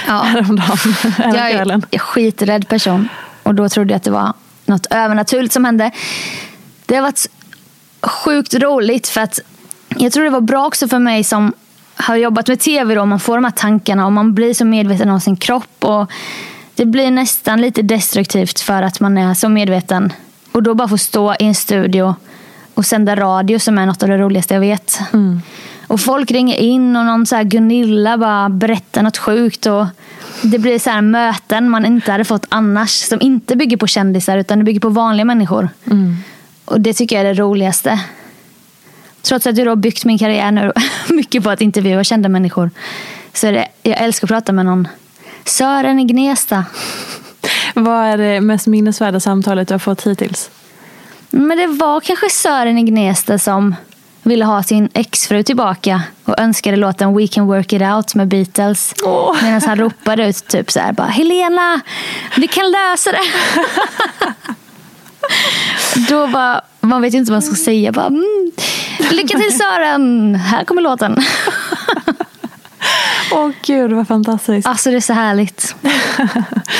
ja. 0.06 0.12
häromdagen? 0.22 0.94
Jag 1.18 1.50
är 1.50 1.72
en 1.72 1.82
skiträdd 1.98 2.68
person 2.68 3.08
och 3.42 3.54
då 3.54 3.68
trodde 3.68 3.92
jag 3.92 3.96
att 3.96 4.04
det 4.04 4.10
var 4.10 4.32
något 4.64 4.86
övernaturligt 4.90 5.52
som 5.54 5.64
hände. 5.64 5.90
Det 6.86 6.94
har 6.94 7.02
varit 7.02 7.26
sjukt 8.02 8.54
roligt 8.54 9.08
för 9.08 9.20
att 9.20 9.40
jag 9.96 10.12
tror 10.12 10.24
det 10.24 10.30
var 10.30 10.40
bra 10.40 10.66
också 10.66 10.88
för 10.88 10.98
mig 10.98 11.24
som 11.24 11.52
har 11.94 12.16
jobbat 12.16 12.48
med 12.48 12.60
tv 12.60 12.94
då, 12.94 13.06
man 13.06 13.20
får 13.20 13.34
de 13.34 13.44
här 13.44 13.50
tankarna 13.50 14.06
och 14.06 14.12
man 14.12 14.34
blir 14.34 14.54
så 14.54 14.64
medveten 14.64 15.10
om 15.10 15.20
sin 15.20 15.36
kropp. 15.36 15.84
Och 15.84 16.10
det 16.74 16.84
blir 16.84 17.10
nästan 17.10 17.60
lite 17.60 17.82
destruktivt 17.82 18.60
för 18.60 18.82
att 18.82 19.00
man 19.00 19.18
är 19.18 19.34
så 19.34 19.48
medveten. 19.48 20.12
Och 20.52 20.62
då 20.62 20.74
bara 20.74 20.88
få 20.88 20.98
stå 20.98 21.32
i 21.32 21.44
en 21.44 21.54
studio 21.54 22.14
och 22.74 22.86
sända 22.86 23.16
radio 23.16 23.58
som 23.58 23.78
är 23.78 23.86
något 23.86 24.02
av 24.02 24.08
det 24.08 24.18
roligaste 24.18 24.54
jag 24.54 24.60
vet. 24.60 24.98
Och 25.86 26.00
folk 26.00 26.30
ringer 26.30 26.56
in 26.56 26.96
och 26.96 27.04
någon 27.04 27.26
så 27.26 27.36
här 27.36 27.44
Gunilla 27.44 28.18
bara 28.18 28.48
berättar 28.48 29.02
något 29.02 29.16
sjukt. 29.18 29.66
Och 29.66 29.86
det 30.42 30.58
blir 30.58 30.78
så 30.78 30.90
här 30.90 31.00
möten 31.00 31.70
man 31.70 31.84
inte 31.86 32.12
hade 32.12 32.24
fått 32.24 32.46
annars. 32.48 32.90
Som 32.90 33.18
inte 33.20 33.56
bygger 33.56 33.76
på 33.76 33.86
kändisar 33.86 34.38
utan 34.38 34.58
det 34.58 34.64
bygger 34.64 34.80
på 34.80 34.88
vanliga 34.88 35.24
människor. 35.24 35.68
Och 36.64 36.80
det 36.80 36.94
tycker 36.94 37.16
jag 37.16 37.24
är 37.26 37.34
det 37.34 37.40
roligaste. 37.42 38.00
Trots 39.22 39.46
att 39.46 39.56
jag 39.58 39.66
har 39.66 39.76
byggt 39.76 40.04
min 40.04 40.18
karriär 40.18 40.52
nu 40.52 40.72
mycket 41.08 41.44
på 41.44 41.50
att 41.50 41.60
intervjua 41.60 42.04
kända 42.04 42.28
människor. 42.28 42.70
Så 43.32 43.50
det, 43.50 43.68
jag 43.82 43.98
älskar 44.02 44.26
att 44.26 44.30
prata 44.30 44.52
med 44.52 44.64
någon. 44.66 44.88
Sören 45.44 45.98
i 45.98 46.04
Gnesta. 46.04 46.64
Vad 47.78 48.04
är 48.04 48.18
det 48.18 48.40
mest 48.40 48.66
minnesvärda 48.66 49.20
samtalet 49.20 49.68
du 49.68 49.74
har 49.74 49.78
fått 49.78 50.06
hittills? 50.06 50.50
Men 51.30 51.58
det 51.58 51.66
var 51.66 52.00
kanske 52.00 52.30
Sören 52.30 52.78
i 52.78 52.82
Gnesta 52.82 53.38
som 53.38 53.74
ville 54.22 54.44
ha 54.44 54.62
sin 54.62 54.88
exfru 54.94 55.42
tillbaka 55.42 56.02
och 56.24 56.40
önskade 56.40 56.76
låten 56.76 57.16
We 57.16 57.26
can 57.26 57.46
work 57.46 57.72
it 57.72 57.82
out 57.82 58.14
med 58.14 58.28
Beatles. 58.28 58.94
Åh. 59.04 59.36
Medan 59.42 59.60
han 59.60 59.78
ropade 59.78 60.28
ut 60.28 60.48
typ 60.48 60.70
så 60.70 60.80
här 60.80 60.92
bara 60.92 61.06
Helena, 61.06 61.80
vi 62.36 62.48
kan 62.48 62.70
lösa 62.70 63.12
det. 63.12 63.22
Då 66.08 66.26
var 66.26 66.60
man 66.80 67.02
vet 67.02 67.14
ju 67.14 67.18
inte 67.18 67.32
vad 67.32 67.36
man 67.36 67.42
ska 67.42 67.64
säga. 67.64 67.92
Bara, 67.92 68.06
mm, 68.06 68.50
Lycka 69.10 69.38
till 69.38 69.58
Sören, 69.58 70.34
här 70.34 70.64
kommer 70.64 70.82
låten. 70.82 71.16
Åh 73.32 73.50
gud 73.62 73.92
vad 73.92 74.08
fantastiskt. 74.08 74.68
Alltså 74.68 74.90
det 74.90 74.96
är 74.96 75.00
så 75.00 75.12
härligt. 75.12 75.74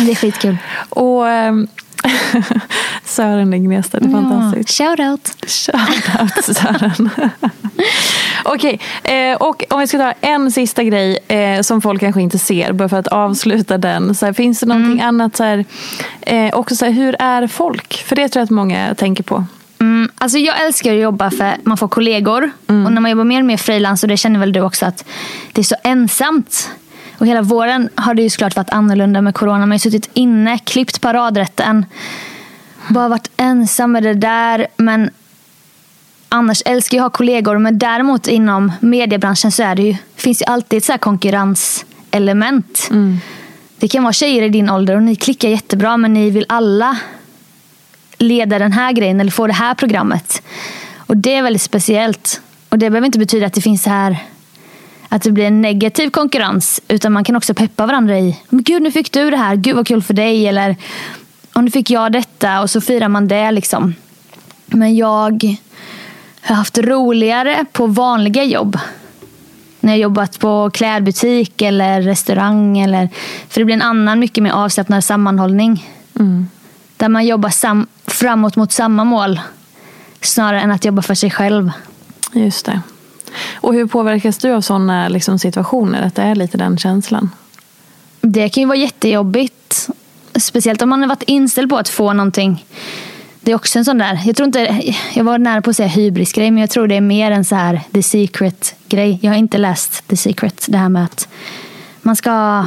Det 0.01 0.11
är 0.11 0.15
skitkul. 0.15 0.57
Och 0.89 1.29
ehm, 1.29 1.69
Sören 3.05 3.55
i 3.55 3.59
Gnesta, 3.59 4.01
det 4.01 4.07
är 4.07 4.11
fantastiskt. 4.11 4.79
Shout 4.79 5.01
out. 5.01 5.29
Shoutout 5.47 6.45
Sören. 6.57 7.11
Okej, 8.45 8.81
eh, 9.03 9.37
och 9.37 9.65
om 9.71 9.81
vi 9.81 9.87
ska 9.87 9.99
ta 9.99 10.13
en 10.21 10.53
sista 10.53 10.85
grej 10.85 11.19
eh, 11.29 11.61
som 11.61 11.81
folk 11.81 12.01
kanske 12.01 12.23
inte 12.23 12.39
ser, 12.39 12.73
bara 12.73 12.89
för 12.89 12.97
att 12.97 13.09
avsluta 13.09 13.79
den. 13.79 14.15
Så 14.15 14.27
här, 14.27 14.33
finns 14.33 14.61
det 14.61 14.67
någonting 14.67 15.01
annat, 15.01 15.37
så 15.37 15.45
här, 15.45 15.65
eh, 16.21 16.55
också 16.55 16.77
så 16.77 16.85
här, 16.85 16.93
hur 16.93 17.17
är 17.19 17.47
folk? 17.47 18.05
För 18.07 18.17
det 18.17 18.29
tror 18.29 18.41
jag 18.41 18.45
att 18.45 18.51
många 18.51 18.95
tänker 18.95 19.25
på. 19.25 19.45
Mm, 19.81 20.11
alltså 20.19 20.39
jag 20.39 20.67
älskar 20.67 20.93
att 20.95 21.01
jobba 21.01 21.31
för 21.31 21.57
man 21.65 21.77
får 21.77 21.89
kollegor. 21.89 22.51
Och 22.67 22.93
när 22.93 23.01
man 23.01 23.11
jobbar 23.11 23.25
mer 23.25 23.41
och 23.41 23.47
mer 23.47 23.57
frilans, 23.57 24.03
och 24.03 24.09
det 24.09 24.17
känner 24.17 24.41
väl 24.41 24.53
du 24.53 24.61
också, 24.61 24.87
att 24.87 25.05
det 25.53 25.61
är 25.61 25.65
så 25.65 25.77
ensamt. 25.83 26.71
Och 27.19 27.27
hela 27.27 27.43
våren 27.43 27.89
har 27.95 28.15
det 28.15 28.23
ju 28.23 28.31
såklart 28.31 28.57
varit 28.57 28.71
annorlunda 28.71 29.23
med 29.23 29.35
corona. 29.35 29.59
Man 29.59 29.71
har 29.71 29.79
suttit 29.79 30.11
inne, 30.15 30.59
klippt 30.59 31.01
paradrätten. 31.01 31.87
Bara 32.89 33.09
varit 33.09 33.31
ensam 33.37 33.93
med 33.93 34.03
det 34.03 34.15
där. 34.15 34.67
Men 34.77 35.11
annars 36.29 36.63
älskar 36.65 36.97
jag 36.97 37.07
att 37.07 37.13
ha 37.13 37.17
kollegor. 37.17 37.59
Men 37.59 37.79
däremot 37.79 38.27
inom 38.27 38.73
mediebranschen 38.81 39.53
så 39.53 39.63
är 39.63 39.75
det 39.75 39.83
ju, 39.83 39.97
finns 40.17 40.43
ju 40.43 40.47
alltid 40.47 40.77
ett 40.77 40.85
så 40.85 40.93
här 40.93 40.99
konkurrenselement. 40.99 42.89
Det 43.79 43.89
kan 43.89 44.03
vara 44.03 44.13
tjejer 44.13 44.43
i 44.43 44.49
din 44.49 44.71
ålder 44.71 44.97
och 44.97 45.03
ni 45.03 45.17
klickar 45.17 45.49
jättebra 45.49 45.97
men 45.97 46.15
ni 46.15 46.31
vill 46.31 46.47
alla 46.49 46.97
leda 48.19 48.59
den 48.59 48.73
här 48.73 48.93
grejen 48.93 49.21
eller 49.21 49.31
få 49.31 49.47
det 49.47 49.53
här 49.53 49.75
programmet. 49.75 50.43
Och 50.97 51.17
det 51.17 51.35
är 51.35 51.43
väldigt 51.43 51.63
speciellt. 51.63 52.41
Och 52.69 52.79
det 52.79 52.91
behöver 52.91 53.07
inte 53.07 53.19
betyda 53.19 53.47
att 53.47 53.53
det 53.55 53.61
finns 53.61 53.83
så 53.83 53.91
här 53.91 54.19
att 55.09 55.23
det 55.23 55.31
blir 55.33 55.45
en 55.45 55.63
negativ 55.63 56.11
konkurrens. 56.11 56.81
Utan 56.89 57.13
man 57.13 57.25
kan 57.25 57.37
också 57.37 57.55
peppa 57.55 57.87
varandra 57.87 58.19
i. 58.19 58.37
Men 58.49 58.63
gud, 58.63 58.83
nu 58.83 58.93
fick 58.93 59.13
du 59.13 59.31
det 59.31 59.37
här. 59.37 59.57
Gud 59.57 59.77
vad 59.77 59.87
kul 59.87 60.03
för 60.03 60.15
dig. 60.15 60.47
Eller 60.47 60.77
och 61.53 61.65
nu 61.65 61.71
fick 61.71 61.91
jag 61.91 62.13
detta. 62.13 62.61
Och 62.61 62.71
så 62.71 62.81
firar 62.81 63.09
man 63.09 63.29
det 63.29 63.51
liksom. 63.51 63.95
Men 64.67 64.97
jag 64.97 65.57
har 66.41 66.55
haft 66.55 66.79
roligare 66.79 67.65
på 67.73 67.87
vanliga 67.87 68.45
jobb. 68.45 68.79
När 69.81 69.93
jag 69.93 69.99
jobbat 69.99 70.39
på 70.39 70.71
klädbutik 70.71 71.63
eller 71.63 72.03
restaurang. 72.03 72.79
Eller, 72.79 73.09
för 73.49 73.61
det 73.61 73.65
blir 73.65 73.75
en 73.75 73.83
annan, 73.83 74.19
mycket 74.19 74.43
mer 74.43 74.51
avslappnad 74.51 75.05
sammanhållning. 75.05 75.87
Där 76.97 77.09
man 77.09 77.27
jobbar 77.27 77.49
sam- 77.51 77.87
framåt 78.09 78.57
mot 78.57 78.73
samma 78.73 79.05
mål. 79.05 79.41
Snarare 80.21 80.61
än 80.61 80.71
att 80.71 80.85
jobba 80.85 81.03
för 81.03 81.15
sig 81.15 81.31
själv. 81.31 81.71
Just 82.33 82.67
det. 82.67 82.81
Och 83.55 83.75
hur 83.75 83.87
påverkas 83.87 84.39
du 84.39 84.53
av 84.53 84.61
sådana 84.61 85.09
liksom, 85.09 85.39
situationer? 85.39 86.03
Att 86.03 86.15
det 86.15 86.23
är 86.23 86.35
lite 86.35 86.59
den 86.59 86.79
känslan? 86.79 87.31
Det 88.21 88.49
kan 88.49 88.61
ju 88.61 88.67
vara 88.67 88.79
jättejobbigt. 88.79 89.89
Speciellt 90.35 90.83
om 90.83 90.89
man 90.89 91.01
har 91.01 91.09
varit 91.09 91.23
inställd 91.23 91.71
på 91.71 91.77
att 91.77 91.89
få 91.89 92.13
någonting. 92.13 92.65
Det 93.41 93.53
är 93.53 93.57
också 93.57 93.79
en 93.79 93.85
sån 93.85 93.99
där, 93.99 94.21
jag 94.25 94.37
tror 94.37 94.47
inte, 94.47 94.83
jag 95.15 95.25
var 95.25 95.39
nära 95.39 95.63
på 95.63 95.71
att 95.71 95.77
säga 95.77 95.89
hybrisgrej, 95.89 96.51
men 96.51 96.61
jag 96.61 96.71
tror 96.71 96.87
det 96.87 96.95
är 96.95 97.01
mer 97.01 97.31
en 97.31 97.45
så 97.45 97.55
här 97.55 97.81
the 97.93 98.03
secret 98.03 98.75
grej. 98.89 99.19
Jag 99.23 99.31
har 99.31 99.37
inte 99.37 99.59
läst 99.59 100.09
the 100.09 100.17
secret, 100.17 100.67
det 100.69 100.79
här 100.79 100.89
med 100.89 101.05
att 101.05 101.29
man 102.03 102.17
ska, 102.17 102.67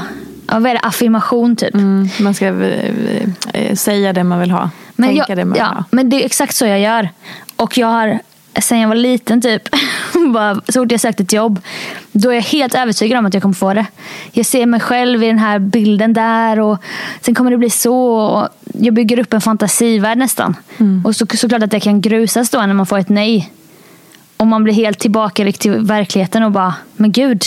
ja, 0.51 0.59
vad 0.59 0.69
är 0.69 0.73
det, 0.73 0.79
affirmation 0.79 1.55
typ. 1.55 1.73
Mm, 1.73 2.09
man 2.19 2.33
ska 2.33 2.47
eh, 2.47 3.27
eh, 3.53 3.75
säga 3.75 4.13
det 4.13 4.23
man 4.23 4.39
vill 4.39 4.51
ha. 4.51 4.69
Tänka 4.97 5.25
jag, 5.27 5.37
det 5.37 5.45
man 5.45 5.53
vill 5.53 5.59
ja, 5.59 5.65
ha. 5.65 5.83
men 5.91 6.09
det 6.09 6.21
är 6.21 6.25
exakt 6.25 6.55
så 6.55 6.65
jag 6.65 6.79
gör. 6.79 7.09
Och 7.55 7.77
jag 7.77 7.87
har, 7.87 8.19
sen 8.59 8.79
jag 8.79 8.87
var 8.87 8.95
liten 8.95 9.41
typ, 9.41 9.69
bara, 10.33 10.55
så 10.55 10.81
fort 10.81 10.91
jag 10.91 11.01
sökt 11.01 11.19
ett 11.19 11.33
jobb, 11.33 11.59
då 12.11 12.29
är 12.29 12.33
jag 12.33 12.41
helt 12.41 12.75
övertygad 12.75 13.19
om 13.19 13.25
att 13.25 13.33
jag 13.33 13.41
kommer 13.43 13.55
få 13.55 13.73
det. 13.73 13.85
Jag 14.31 14.45
ser 14.45 14.65
mig 14.65 14.79
själv 14.79 15.23
i 15.23 15.27
den 15.27 15.39
här 15.39 15.59
bilden 15.59 16.13
där 16.13 16.59
och 16.59 16.77
sen 17.21 17.35
kommer 17.35 17.51
det 17.51 17.57
bli 17.57 17.69
så. 17.69 18.49
Jag 18.73 18.93
bygger 18.93 19.19
upp 19.19 19.33
en 19.33 19.41
fantasivärld 19.41 20.17
nästan. 20.17 20.55
Mm. 20.77 21.05
Och 21.05 21.15
så, 21.15 21.25
såklart 21.33 21.63
att 21.63 21.71
det 21.71 21.79
kan 21.79 22.01
grusas 22.01 22.49
då 22.49 22.59
när 22.59 22.73
man 22.73 22.85
får 22.85 22.97
ett 22.97 23.09
nej. 23.09 23.53
Och 24.37 24.47
man 24.47 24.63
blir 24.63 24.73
helt 24.73 24.99
tillbakaryckt 24.99 25.61
till 25.61 25.79
verkligheten 25.79 26.43
och 26.43 26.51
bara, 26.51 26.73
men 26.95 27.11
gud, 27.11 27.43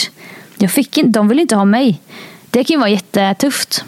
jag 0.58 0.70
fick 0.70 0.98
inte, 0.98 1.18
de 1.18 1.28
vill 1.28 1.40
inte 1.40 1.56
ha 1.56 1.64
mig. 1.64 2.00
Det 2.54 2.64
kan 2.64 2.74
ju 2.74 2.78
vara 2.78 2.88
jättetufft. 2.88 3.84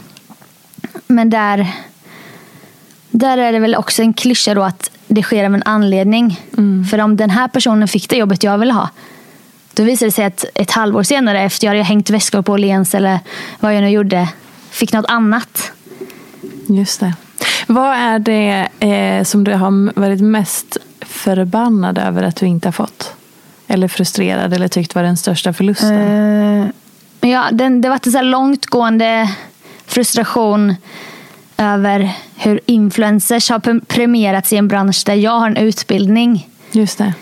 Men 1.06 1.30
där, 1.30 1.72
där 3.10 3.38
är 3.38 3.52
det 3.52 3.58
väl 3.58 3.74
också 3.74 4.02
en 4.02 4.12
klyscha 4.12 4.54
då 4.54 4.62
att 4.62 4.90
det 5.06 5.22
sker 5.22 5.44
av 5.44 5.54
en 5.54 5.62
anledning. 5.64 6.40
För 6.90 7.00
om 7.00 7.16
den 7.16 7.30
här 7.30 7.48
personen 7.48 7.88
fick 7.88 8.10
det 8.10 8.16
jobbet 8.16 8.42
jag 8.42 8.58
ville 8.58 8.72
ha. 8.72 8.88
Då 9.74 9.82
visade 9.82 10.06
det 10.08 10.12
sig 10.12 10.24
att 10.24 10.44
ett 10.54 10.70
halvår 10.70 11.02
senare 11.02 11.40
efter 11.42 11.66
jag 11.66 11.72
hade 11.72 11.82
hängt 11.82 12.10
väskor 12.10 12.42
på 12.42 12.52
Åhléns 12.52 12.94
eller 12.94 13.18
vad 13.60 13.74
jag 13.74 13.82
nu 13.82 13.90
gjorde. 13.90 14.28
Fick 14.70 14.92
något 14.92 15.06
annat. 15.08 15.72
Just 16.68 17.00
det. 17.00 17.14
Vad 17.66 17.96
är 17.96 18.18
det 18.18 18.68
eh, 18.80 19.24
som 19.24 19.44
du 19.44 19.52
har 19.54 20.00
varit 20.00 20.20
mest 20.20 20.76
förbannad 21.00 21.98
över 21.98 22.22
att 22.22 22.36
du 22.36 22.46
inte 22.46 22.68
har 22.68 22.72
fått? 22.72 23.14
Eller 23.66 23.88
frustrerad 23.88 24.52
eller 24.52 24.68
tyckt 24.68 24.94
var 24.94 25.02
den 25.02 25.16
största 25.16 25.52
förlusten? 25.52 26.62
Eh, 26.62 26.68
ja, 27.28 27.48
den, 27.52 27.80
det 27.80 27.88
var 27.88 28.00
en 28.04 28.12
så 28.12 28.22
långtgående 28.22 29.30
frustration 29.86 30.74
över 31.56 32.10
hur 32.36 32.60
influencers 32.66 33.50
har 33.50 33.58
pre- 33.58 33.84
premierats 33.84 34.52
i 34.52 34.56
en 34.56 34.68
bransch 34.68 35.02
där 35.06 35.14
jag 35.14 35.38
har 35.38 35.46
en 35.46 35.56
utbildning. 35.56 36.48
Just 36.72 36.98
det. 36.98 37.14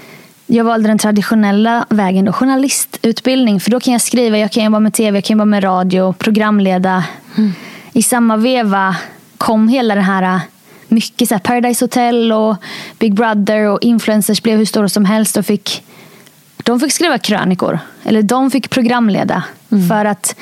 Jag 0.46 0.64
valde 0.64 0.88
den 0.88 0.98
traditionella 0.98 1.86
vägen, 1.88 2.24
då, 2.24 2.32
journalistutbildning. 2.32 3.60
För 3.60 3.70
då 3.70 3.80
kan 3.80 3.92
jag 3.92 4.02
skriva, 4.02 4.38
jag 4.38 4.52
kan 4.52 4.64
jobba 4.64 4.80
med 4.80 4.94
tv, 4.94 5.16
jag 5.16 5.24
kan 5.24 5.34
jobba 5.34 5.44
med 5.44 5.64
radio, 5.64 6.12
programleda. 6.12 7.04
I 7.92 8.02
samma 8.02 8.36
veva 8.36 8.96
kom 9.38 9.68
hela 9.68 9.94
den 9.94 10.04
här 10.04 10.40
mycket 10.88 11.28
så 11.28 11.34
här 11.34 11.40
Paradise 11.40 11.84
Hotel 11.84 12.32
och 12.32 12.56
Big 12.98 13.14
Brother 13.14 13.68
och 13.68 13.78
influencers 13.82 14.42
blev 14.42 14.58
hur 14.58 14.64
stora 14.64 14.88
som 14.88 15.04
helst 15.04 15.36
och 15.36 15.46
fick 15.46 15.84
de 16.64 16.81
fick 16.81 16.92
skriva 16.92 17.18
krönikor. 17.18 17.79
Eller 18.05 18.22
de 18.22 18.50
fick 18.50 18.70
programleda. 18.70 19.42
För 19.88 20.05
att 20.05 20.37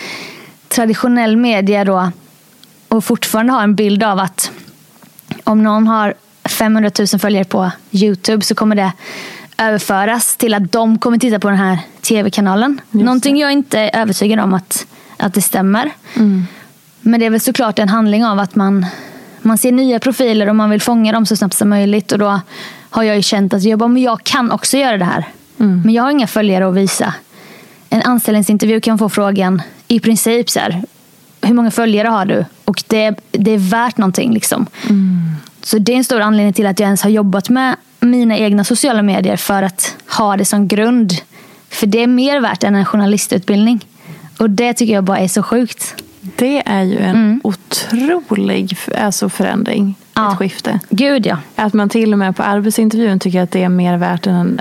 traditionell 0.68 1.36
media 1.36 1.84
då 1.84 2.10
och 2.88 3.04
fortfarande 3.04 3.52
har 3.52 3.62
en 3.62 3.74
bild 3.74 4.02
av 4.02 4.18
att 4.18 4.50
om 5.44 5.62
någon 5.62 5.86
har 5.86 6.14
500 6.44 6.90
000 6.98 7.06
följare 7.06 7.44
på 7.44 7.70
Youtube 7.90 8.44
så 8.44 8.54
kommer 8.54 8.76
det 8.76 8.92
överföras 9.58 10.36
till 10.36 10.54
att 10.54 10.72
de 10.72 10.98
kommer 10.98 11.18
titta 11.18 11.38
på 11.38 11.48
den 11.48 11.58
här 11.58 11.78
tv-kanalen. 12.00 12.80
Någonting 12.90 13.36
jag 13.38 13.52
inte 13.52 13.78
är 13.80 14.00
övertygad 14.00 14.40
om 14.40 14.54
att, 14.54 14.86
att 15.16 15.34
det 15.34 15.42
stämmer. 15.42 15.90
Men 17.00 17.20
det 17.20 17.26
är 17.26 17.30
väl 17.30 17.40
såklart 17.40 17.78
en 17.78 17.88
handling 17.88 18.24
av 18.24 18.38
att 18.38 18.54
man, 18.54 18.86
man 19.42 19.58
ser 19.58 19.72
nya 19.72 19.98
profiler 19.98 20.48
och 20.48 20.56
man 20.56 20.70
vill 20.70 20.80
fånga 20.80 21.12
dem 21.12 21.26
så 21.26 21.36
snabbt 21.36 21.54
som 21.54 21.68
möjligt. 21.68 22.12
Och 22.12 22.18
då 22.18 22.40
har 22.90 23.02
jag 23.02 23.16
ju 23.16 23.22
känt 23.22 23.54
att 23.54 23.62
jag, 23.62 23.78
bara, 23.78 23.88
men 23.88 24.02
jag 24.02 24.24
kan 24.24 24.50
också 24.50 24.76
göra 24.76 24.98
det 24.98 25.04
här. 25.04 25.24
Men 25.66 25.94
jag 25.94 26.02
har 26.02 26.10
inga 26.10 26.26
följare 26.26 26.68
att 26.68 26.74
visa. 26.74 27.14
En 27.90 28.02
anställningsintervju 28.02 28.80
kan 28.80 28.98
få 28.98 29.08
frågan 29.08 29.62
i 29.88 30.00
princip 30.00 30.50
så 30.50 30.60
här, 30.60 30.82
hur 31.42 31.54
många 31.54 31.70
följare 31.70 32.08
har 32.08 32.24
du? 32.24 32.44
Och 32.64 32.82
det, 32.86 33.14
det 33.30 33.50
är 33.50 33.58
värt 33.70 33.98
någonting. 33.98 34.34
Liksom. 34.34 34.66
Så 35.62 35.78
det 35.78 35.92
är 35.92 35.96
en 35.96 36.04
stor 36.04 36.20
anledning 36.20 36.52
till 36.52 36.66
att 36.66 36.80
jag 36.80 36.86
ens 36.86 37.02
har 37.02 37.10
jobbat 37.10 37.48
med 37.48 37.76
mina 38.00 38.38
egna 38.38 38.64
sociala 38.64 39.02
medier 39.02 39.36
för 39.36 39.62
att 39.62 39.96
ha 40.16 40.36
det 40.36 40.44
som 40.44 40.68
grund. 40.68 41.12
För 41.68 41.86
det 41.86 42.02
är 42.02 42.06
mer 42.06 42.40
värt 42.40 42.64
än 42.64 42.74
en 42.74 42.84
journalistutbildning. 42.84 43.86
Och 44.38 44.50
det 44.50 44.74
tycker 44.74 44.94
jag 44.94 45.04
bara 45.04 45.18
är 45.18 45.28
så 45.28 45.42
sjukt. 45.42 45.94
Det 46.20 46.62
är 46.66 46.82
ju 46.82 46.98
en 46.98 47.16
mm. 47.16 47.40
otrolig 47.44 48.78
alltså 48.98 49.28
förändring. 49.28 49.94
Ja. 50.14 50.32
Ett 50.32 50.38
skifte. 50.38 50.80
Gud 50.90 51.26
ja. 51.26 51.38
Att 51.56 51.72
man 51.72 51.88
till 51.88 52.12
och 52.12 52.18
med 52.18 52.36
på 52.36 52.42
arbetsintervjun 52.42 53.18
tycker 53.18 53.42
att 53.42 53.50
det 53.50 53.62
är 53.62 53.68
mer 53.68 53.96
värt 53.96 54.26
än 54.26 54.34
en 54.34 54.60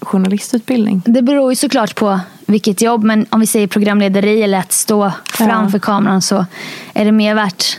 journalistutbildning. 0.00 1.02
Det 1.04 1.22
beror 1.22 1.52
ju 1.52 1.56
såklart 1.56 1.94
på 1.94 2.20
vilket 2.46 2.82
jobb. 2.82 3.04
Men 3.04 3.26
om 3.30 3.40
vi 3.40 3.46
säger 3.46 3.66
programlederi 3.66 4.42
eller 4.42 4.58
att 4.58 4.72
stå 4.72 5.12
framför 5.32 5.78
ja. 5.78 5.82
kameran 5.82 6.22
så 6.22 6.46
är 6.94 7.04
det 7.04 7.12
mer 7.12 7.34
värt. 7.34 7.78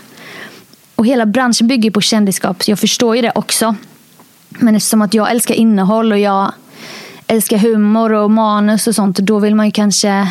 Och 0.95 1.05
hela 1.05 1.25
branschen 1.25 1.67
bygger 1.67 1.91
på 1.91 2.01
kändisskap. 2.01 2.63
Så 2.63 2.71
jag 2.71 2.79
förstår 2.79 3.15
ju 3.15 3.21
det 3.21 3.31
också. 3.35 3.75
Men 4.49 4.75
eftersom 4.75 5.01
att 5.01 5.13
jag 5.13 5.31
älskar 5.31 5.55
innehåll 5.55 6.11
och 6.11 6.19
jag 6.19 6.51
älskar 7.27 7.57
humor 7.57 8.13
och 8.13 8.31
manus 8.31 8.87
och 8.87 8.95
sånt. 8.95 9.17
Då 9.17 9.39
vill 9.39 9.55
man 9.55 9.65
ju 9.65 9.71
kanske 9.71 10.27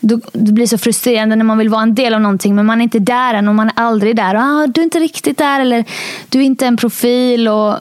då, 0.00 0.20
det 0.32 0.52
blir 0.52 0.66
så 0.66 0.78
frustrerande 0.78 1.36
när 1.36 1.44
man 1.44 1.58
vill 1.58 1.68
vara 1.68 1.82
en 1.82 1.94
del 1.94 2.14
av 2.14 2.20
någonting 2.20 2.54
men 2.54 2.66
man 2.66 2.80
är 2.80 2.82
inte 2.82 2.98
där 2.98 3.34
än 3.34 3.48
och 3.48 3.54
man 3.54 3.68
är 3.68 3.72
aldrig 3.76 4.16
där. 4.16 4.34
Ah, 4.34 4.66
du 4.66 4.80
är 4.80 4.84
inte 4.84 4.98
riktigt 4.98 5.38
där 5.38 5.60
eller 5.60 5.84
du 6.28 6.38
är 6.38 6.42
inte 6.42 6.66
en 6.66 6.76
profil. 6.76 7.48
och 7.48 7.76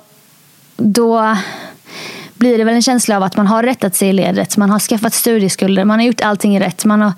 Då 0.77 1.35
blir 2.35 2.57
det 2.57 2.63
väl 2.63 2.75
en 2.75 2.81
känsla 2.81 3.17
av 3.17 3.23
att 3.23 3.37
man 3.37 3.47
har 3.47 3.63
rättat 3.63 3.95
sig 3.95 4.09
i 4.09 4.13
ledet. 4.13 4.57
Man 4.57 4.69
har 4.69 4.79
skaffat 4.79 5.13
studieskulder, 5.13 5.85
man 5.85 5.99
har 5.99 6.05
gjort 6.05 6.21
allting 6.21 6.59
rätt. 6.59 6.85
Man 6.85 7.01
har 7.01 7.13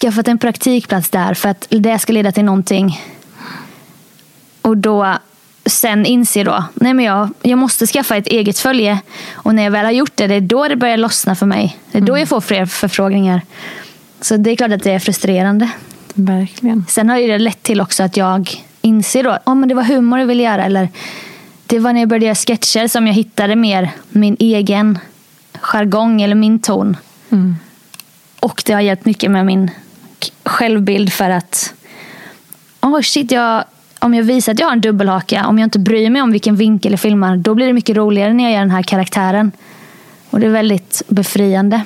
skaffat 0.00 0.28
en 0.28 0.38
praktikplats 0.38 1.10
där 1.10 1.34
för 1.34 1.48
att 1.48 1.66
det 1.70 1.98
ska 1.98 2.12
leda 2.12 2.32
till 2.32 2.44
någonting. 2.44 3.00
Och 4.62 4.76
då 4.76 5.18
sen 5.66 6.06
inser 6.06 6.44
då, 6.44 6.64
nej 6.74 6.94
men 6.94 7.04
jag, 7.04 7.28
jag 7.42 7.58
måste 7.58 7.86
skaffa 7.86 8.16
ett 8.16 8.26
eget 8.26 8.58
följe. 8.58 8.98
Och 9.32 9.54
när 9.54 9.62
jag 9.62 9.70
väl 9.70 9.84
har 9.84 9.92
gjort 9.92 10.12
det, 10.14 10.26
det 10.26 10.34
är 10.34 10.40
då 10.40 10.68
det 10.68 10.76
börjar 10.76 10.96
lossna 10.96 11.34
för 11.34 11.46
mig. 11.46 11.78
Det 11.92 11.98
är 11.98 12.02
då 12.02 12.12
mm. 12.12 12.20
jag 12.20 12.28
får 12.28 12.40
fler 12.40 12.66
förfrågningar. 12.66 13.40
Så 14.20 14.36
det 14.36 14.50
är 14.50 14.56
klart 14.56 14.72
att 14.72 14.82
det 14.82 14.92
är 14.92 14.98
frustrerande. 14.98 15.70
Verkligen. 16.14 16.84
Sen 16.88 17.08
har 17.08 17.18
det 17.18 17.38
lett 17.38 17.62
till 17.62 17.80
också 17.80 18.02
att 18.02 18.16
jag 18.16 18.64
inser 18.82 19.22
då, 19.22 19.38
oh, 19.46 19.54
men 19.54 19.68
det 19.68 19.74
var 19.74 19.82
humor 19.82 20.18
jag 20.18 20.26
ville 20.26 20.42
göra. 20.42 20.64
Eller 20.64 20.88
det 21.66 21.78
var 21.78 21.92
när 21.92 22.00
jag 22.00 22.08
började 22.08 22.26
göra 22.26 22.34
sketcher 22.34 22.88
som 22.88 23.06
jag 23.06 23.14
hittade 23.14 23.56
mer 23.56 23.90
min 24.08 24.36
egen 24.38 24.98
jargong 25.60 26.22
eller 26.22 26.34
min 26.34 26.58
ton. 26.58 26.96
Mm. 27.30 27.56
Och 28.40 28.62
det 28.66 28.72
har 28.72 28.80
hjälpt 28.80 29.04
mycket 29.04 29.30
med 29.30 29.46
min 29.46 29.70
självbild 30.44 31.12
för 31.12 31.30
att 31.30 31.74
oh 32.80 33.00
shit, 33.00 33.30
jag, 33.30 33.64
om 33.98 34.14
jag 34.14 34.22
visar 34.22 34.52
att 34.52 34.58
jag 34.58 34.66
har 34.66 34.72
en 34.72 34.80
dubbelhaka, 34.80 35.46
om 35.46 35.58
jag 35.58 35.66
inte 35.66 35.78
bryr 35.78 36.10
mig 36.10 36.22
om 36.22 36.32
vilken 36.32 36.56
vinkel 36.56 36.92
jag 36.92 37.00
filmar, 37.00 37.36
då 37.36 37.54
blir 37.54 37.66
det 37.66 37.72
mycket 37.72 37.96
roligare 37.96 38.32
när 38.32 38.44
jag 38.44 38.52
gör 38.52 38.60
den 38.60 38.70
här 38.70 38.82
karaktären. 38.82 39.52
Och 40.30 40.40
det 40.40 40.46
är 40.46 40.50
väldigt 40.50 41.02
befriande. 41.08 41.80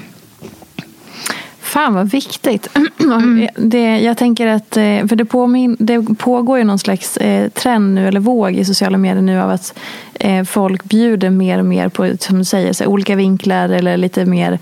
Fan 1.71 1.95
vad 1.95 2.11
viktigt. 2.11 2.69
Mm. 3.01 3.49
Det, 3.57 3.99
jag 3.99 4.17
tänker 4.17 4.47
att, 4.47 4.77
eh, 4.77 5.07
för 5.07 5.17
det, 5.17 5.25
påmin, 5.25 5.77
det 5.79 6.03
pågår 6.19 6.59
ju 6.59 6.65
någon 6.65 6.79
slags 6.79 7.17
eh, 7.17 7.49
trend 7.49 7.95
nu, 7.95 8.09
eller 8.09 8.21
våg 8.21 8.55
i 8.55 8.65
sociala 8.65 8.99
medier 8.99 9.23
nu 9.23 9.41
av 9.41 9.51
att 9.51 9.79
eh, 10.15 10.45
folk 10.45 10.85
bjuder 10.85 11.31
mer 11.31 11.59
och 11.59 11.65
mer 11.65 11.89
på, 11.89 12.11
som 12.21 12.39
du 12.39 12.45
säger, 12.45 12.73
så 12.73 12.87
olika 12.87 13.17
vinklar 13.17 13.69
eller 13.69 13.97
lite 13.97 14.25
mer, 14.25 14.59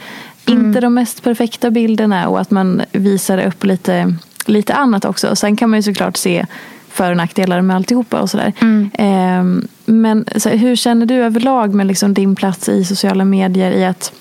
mm. 0.47 0.66
inte 0.66 0.81
de 0.81 0.94
mest 0.94 1.23
perfekta 1.23 1.71
bilderna 1.71 2.29
och 2.29 2.40
att 2.40 2.51
man 2.51 2.83
visar 2.92 3.47
upp 3.47 3.64
lite, 3.64 4.14
lite 4.47 4.75
annat 4.75 5.05
också. 5.05 5.37
Sen 5.37 5.57
kan 5.57 5.71
man 5.71 5.79
ju 5.79 5.83
såklart 5.83 6.16
se 6.16 6.47
för 6.88 7.11
och 7.11 7.16
nackdelar 7.16 7.61
med 7.61 7.77
alltihopa 7.77 8.21
och 8.21 8.31
sådär. 8.31 8.53
Mm. 8.61 8.90
Eh, 8.94 9.68
men 9.85 10.25
så, 10.37 10.49
hur 10.49 10.77
känner 10.77 11.07
du 11.07 11.14
överlag 11.14 11.75
med 11.75 11.87
liksom 11.87 12.14
din 12.14 12.37
plats 12.37 12.68
i 12.68 12.85
sociala 12.85 13.25
medier 13.25 13.73
i 13.73 13.85
att 13.85 14.12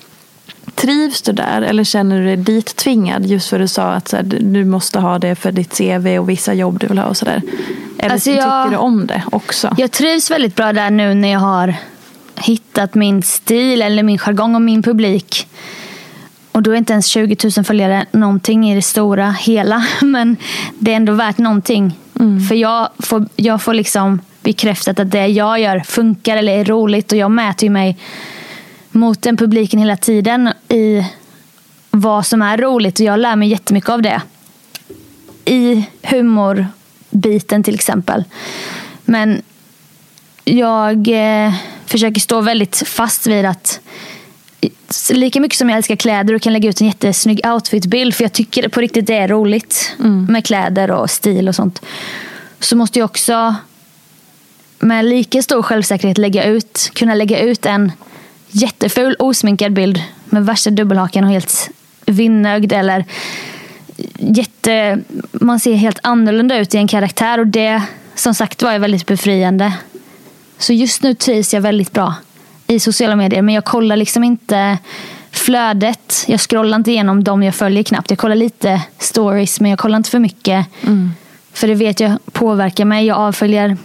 Trivs 0.80 1.22
du 1.22 1.32
där 1.32 1.62
eller 1.62 1.84
känner 1.84 2.18
du 2.18 2.24
dig 2.24 2.36
dit 2.36 2.76
tvingad 2.76 3.26
just 3.26 3.48
för 3.48 3.56
att 3.56 3.62
du 3.64 3.68
sa 3.68 3.92
att 3.92 4.08
så 4.08 4.16
här, 4.16 4.22
du 4.40 4.64
måste 4.64 4.98
ha 4.98 5.18
det 5.18 5.34
för 5.34 5.52
ditt 5.52 5.78
CV 5.78 6.18
och 6.18 6.28
vissa 6.28 6.54
jobb 6.54 6.78
du 6.78 6.86
vill 6.86 6.98
ha 6.98 7.06
och 7.06 7.16
sådär? 7.16 7.42
Eller 7.98 8.12
alltså 8.12 8.30
jag, 8.30 8.64
tycker 8.64 8.70
du 8.70 8.76
om 8.76 9.06
det 9.06 9.22
också? 9.32 9.74
Jag 9.78 9.90
trivs 9.90 10.30
väldigt 10.30 10.56
bra 10.56 10.72
där 10.72 10.90
nu 10.90 11.14
när 11.14 11.28
jag 11.28 11.40
har 11.40 11.74
hittat 12.36 12.94
min 12.94 13.22
stil 13.22 13.82
eller 13.82 14.02
min 14.02 14.18
jargong 14.18 14.54
och 14.54 14.62
min 14.62 14.82
publik. 14.82 15.48
Och 16.52 16.62
då 16.62 16.70
är 16.70 16.76
inte 16.76 16.92
ens 16.92 17.06
20 17.06 17.36
000 17.56 17.64
följare 17.64 18.06
någonting 18.12 18.70
i 18.70 18.74
det 18.74 18.82
stora 18.82 19.30
hela. 19.30 19.86
Men 20.00 20.36
det 20.78 20.92
är 20.92 20.96
ändå 20.96 21.12
värt 21.12 21.38
någonting. 21.38 21.98
Mm. 22.20 22.40
För 22.40 22.54
jag 22.54 22.88
får, 22.98 23.26
jag 23.36 23.62
får 23.62 23.74
liksom 23.74 24.20
bekräftat 24.42 25.00
att 25.00 25.10
det 25.10 25.26
jag 25.26 25.60
gör 25.60 25.80
funkar 25.80 26.36
eller 26.36 26.52
är 26.52 26.64
roligt. 26.64 27.12
Och 27.12 27.18
jag 27.18 27.30
mäter 27.30 27.64
ju 27.64 27.70
mig 27.70 27.98
mot 28.98 29.22
den 29.22 29.36
publiken 29.36 29.80
hela 29.80 29.96
tiden 29.96 30.52
i 30.68 31.06
vad 31.90 32.26
som 32.26 32.42
är 32.42 32.58
roligt. 32.58 33.00
Och 33.00 33.06
jag 33.06 33.20
lär 33.20 33.36
mig 33.36 33.48
jättemycket 33.48 33.90
av 33.90 34.02
det. 34.02 34.22
I 35.44 35.84
humorbiten 36.02 37.62
till 37.62 37.74
exempel. 37.74 38.24
Men 39.04 39.42
jag 40.44 41.08
eh, 41.08 41.54
försöker 41.86 42.20
stå 42.20 42.40
väldigt 42.40 42.82
fast 42.86 43.26
vid 43.26 43.46
att 43.46 43.80
lika 45.10 45.40
mycket 45.40 45.58
som 45.58 45.68
jag 45.68 45.76
älskar 45.76 45.96
kläder 45.96 46.34
och 46.34 46.42
kan 46.42 46.52
lägga 46.52 46.68
ut 46.68 46.80
en 46.80 46.86
jättesnygg 46.86 47.46
outfitbild 47.46 48.14
för 48.14 48.24
jag 48.24 48.32
tycker 48.32 48.68
på 48.68 48.80
riktigt 48.80 49.06
det 49.06 49.14
är 49.14 49.28
roligt 49.28 49.96
mm. 49.98 50.24
med 50.24 50.44
kläder 50.44 50.90
och 50.90 51.10
stil 51.10 51.48
och 51.48 51.54
sånt. 51.54 51.82
Så 52.60 52.76
måste 52.76 52.98
jag 52.98 53.04
också 53.04 53.54
med 54.78 55.04
lika 55.04 55.42
stor 55.42 55.62
självsäkerhet 55.62 56.18
lägga 56.18 56.44
ut, 56.44 56.90
kunna 56.94 57.14
lägga 57.14 57.40
ut 57.40 57.66
en 57.66 57.92
jätteful 58.50 59.16
osminkad 59.18 59.72
bild 59.72 60.02
med 60.24 60.46
värsta 60.46 60.70
dubbelhakan 60.70 61.24
och 61.24 61.30
helt 61.30 61.70
vinnögd 62.06 62.72
eller 62.72 63.04
jätte, 64.18 64.98
man 65.32 65.60
ser 65.60 65.74
helt 65.74 65.98
annorlunda 66.02 66.58
ut 66.58 66.74
i 66.74 66.78
en 66.78 66.88
karaktär 66.88 67.40
och 67.40 67.46
det 67.46 67.82
som 68.14 68.34
sagt 68.34 68.62
var 68.62 68.72
är 68.72 68.78
väldigt 68.78 69.06
befriande. 69.06 69.72
Så 70.58 70.72
just 70.72 71.02
nu 71.02 71.14
trivs 71.14 71.54
jag 71.54 71.60
väldigt 71.60 71.92
bra 71.92 72.14
i 72.66 72.80
sociala 72.80 73.16
medier 73.16 73.42
men 73.42 73.54
jag 73.54 73.64
kollar 73.64 73.96
liksom 73.96 74.24
inte 74.24 74.78
flödet. 75.30 76.24
Jag 76.26 76.40
scrollar 76.40 76.76
inte 76.76 76.90
igenom 76.90 77.24
dem 77.24 77.42
jag 77.42 77.54
följer 77.54 77.82
knappt. 77.82 78.10
Jag 78.10 78.18
kollar 78.18 78.36
lite 78.36 78.82
stories 78.98 79.60
men 79.60 79.70
jag 79.70 79.78
kollar 79.78 79.96
inte 79.96 80.10
för 80.10 80.18
mycket. 80.18 80.66
Mm. 80.82 81.10
För 81.52 81.68
det 81.68 81.74
vet 81.74 82.00
jag 82.00 82.18
påverkar 82.32 82.84
mig. 82.84 83.06
Jag 83.06 83.18
avföljer 83.18 83.76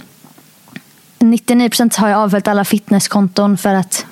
99% 1.20 2.00
har 2.00 2.10
jag 2.10 2.20
avföljt 2.20 2.48
alla 2.48 2.66
fitnesskonton 2.66 3.58
för 3.58 3.74
att 3.74 4.06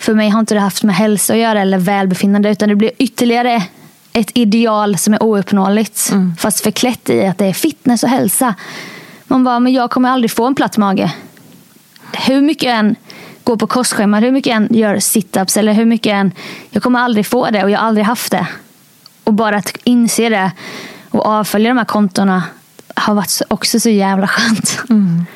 för 0.00 0.14
mig 0.14 0.28
har 0.28 0.40
inte 0.40 0.54
det 0.54 0.60
haft 0.60 0.82
med 0.82 0.94
hälsa 0.94 1.32
att 1.32 1.38
göra 1.38 1.60
eller 1.60 1.78
välbefinnande 1.78 2.50
utan 2.50 2.68
det 2.68 2.76
blir 2.76 2.90
ytterligare 2.98 3.62
ett 4.12 4.30
ideal 4.34 4.98
som 4.98 5.14
är 5.14 5.22
ouppnåeligt. 5.22 6.08
Mm. 6.12 6.36
Fast 6.38 6.60
förklätt 6.60 7.10
i 7.10 7.26
att 7.26 7.38
det 7.38 7.46
är 7.46 7.52
fitness 7.52 8.02
och 8.02 8.08
hälsa. 8.08 8.54
Man 9.24 9.44
bara, 9.44 9.60
men 9.60 9.72
jag 9.72 9.90
kommer 9.90 10.08
aldrig 10.08 10.30
få 10.30 10.46
en 10.46 10.54
platt 10.54 10.76
mage. 10.76 11.12
Hur 12.12 12.42
mycket 12.42 12.62
jag 12.62 12.78
än 12.78 12.96
går 13.44 13.56
på 13.56 13.66
kostscheman, 13.66 14.22
hur 14.22 14.32
mycket 14.32 14.50
jag 14.50 14.56
än 14.56 14.68
gör 14.70 14.98
situps 14.98 15.56
eller 15.56 15.72
hur 15.72 15.84
mycket 15.84 16.12
än... 16.12 16.32
Jag 16.70 16.82
kommer 16.82 17.00
aldrig 17.00 17.26
få 17.26 17.50
det 17.50 17.64
och 17.64 17.70
jag 17.70 17.78
har 17.78 17.86
aldrig 17.86 18.06
haft 18.06 18.32
det. 18.32 18.46
Och 19.24 19.34
bara 19.34 19.56
att 19.56 19.76
inse 19.84 20.28
det 20.28 20.50
och 21.10 21.26
avfölja 21.26 21.68
de 21.68 21.78
här 21.78 21.84
kontona 21.84 22.42
har 22.94 23.14
varit 23.14 23.42
också 23.48 23.80
så 23.80 23.88
jävla 23.88 24.28
skönt. 24.28 24.82
Mm. 24.90 25.26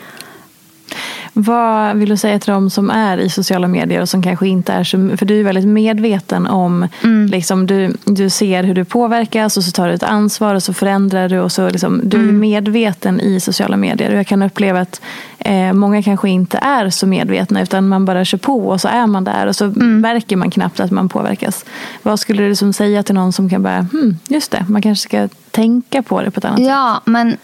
Vad 1.37 1.97
vill 1.97 2.09
du 2.09 2.17
säga 2.17 2.39
till 2.39 2.53
dem 2.53 2.71
som 2.71 2.91
är 2.91 3.19
i 3.19 3.31
sociala 3.31 3.69
medier 3.69 4.01
och 4.01 4.09
som 4.09 4.23
kanske 4.23 4.49
inte 4.49 4.73
är 4.73 4.85
så... 4.85 5.17
För 5.17 5.27
du 5.27 5.41
är 5.41 5.45
väldigt 5.45 5.67
medveten 5.67 6.47
om... 6.47 6.89
Mm. 7.03 7.27
Liksom, 7.27 7.67
du, 7.67 7.93
du 8.05 8.31
ser 8.31 8.63
hur 8.63 8.75
du 8.75 8.85
påverkas 8.85 9.57
och 9.57 9.65
så 9.65 9.71
tar 9.71 9.89
du 9.89 9.95
ett 9.95 10.03
ansvar 10.03 10.55
och 10.55 10.63
så 10.63 10.73
förändrar 10.73 11.29
du. 11.29 11.41
Och 11.41 11.53
så, 11.53 11.71
liksom, 11.71 12.01
du 12.05 12.17
mm. 12.17 12.29
är 12.29 12.33
medveten 12.33 13.21
i 13.21 13.41
sociala 13.41 13.77
medier. 13.77 14.11
Och 14.11 14.19
jag 14.19 14.27
kan 14.27 14.43
uppleva 14.43 14.81
att 14.81 15.01
eh, 15.39 15.73
många 15.73 16.03
kanske 16.03 16.29
inte 16.29 16.59
är 16.59 16.91
så 16.91 17.07
medvetna 17.07 17.63
utan 17.63 17.89
man 17.89 18.05
bara 18.05 18.25
kör 18.25 18.39
på 18.39 18.69
och 18.69 18.81
så 18.81 18.89
är 18.89 19.07
man 19.07 19.25
där 19.25 19.47
och 19.47 19.57
så 19.57 19.65
mm. 19.65 20.01
märker 20.01 20.37
man 20.37 20.51
knappt 20.51 20.81
att 20.81 20.91
man 20.91 21.09
påverkas. 21.09 21.65
Vad 22.03 22.21
skulle 22.21 22.43
du 22.43 22.49
liksom 22.49 22.73
säga 22.73 23.03
till 23.03 23.15
någon 23.15 23.33
som 23.33 23.51
kan 23.51 23.63
bara, 23.63 23.87
hmm, 23.93 24.19
just 24.29 24.51
det, 24.51 24.65
man 24.69 24.83
kanske 24.83 25.09
ska 25.09 25.29
tänka 25.51 26.03
på 26.03 26.23
det 26.23 26.31
på 26.31 26.39
ett 26.39 26.45
annat 26.45 26.61
ja, 26.61 26.67
sätt? 26.67 27.03
Ja, 27.07 27.11
men 27.13 27.37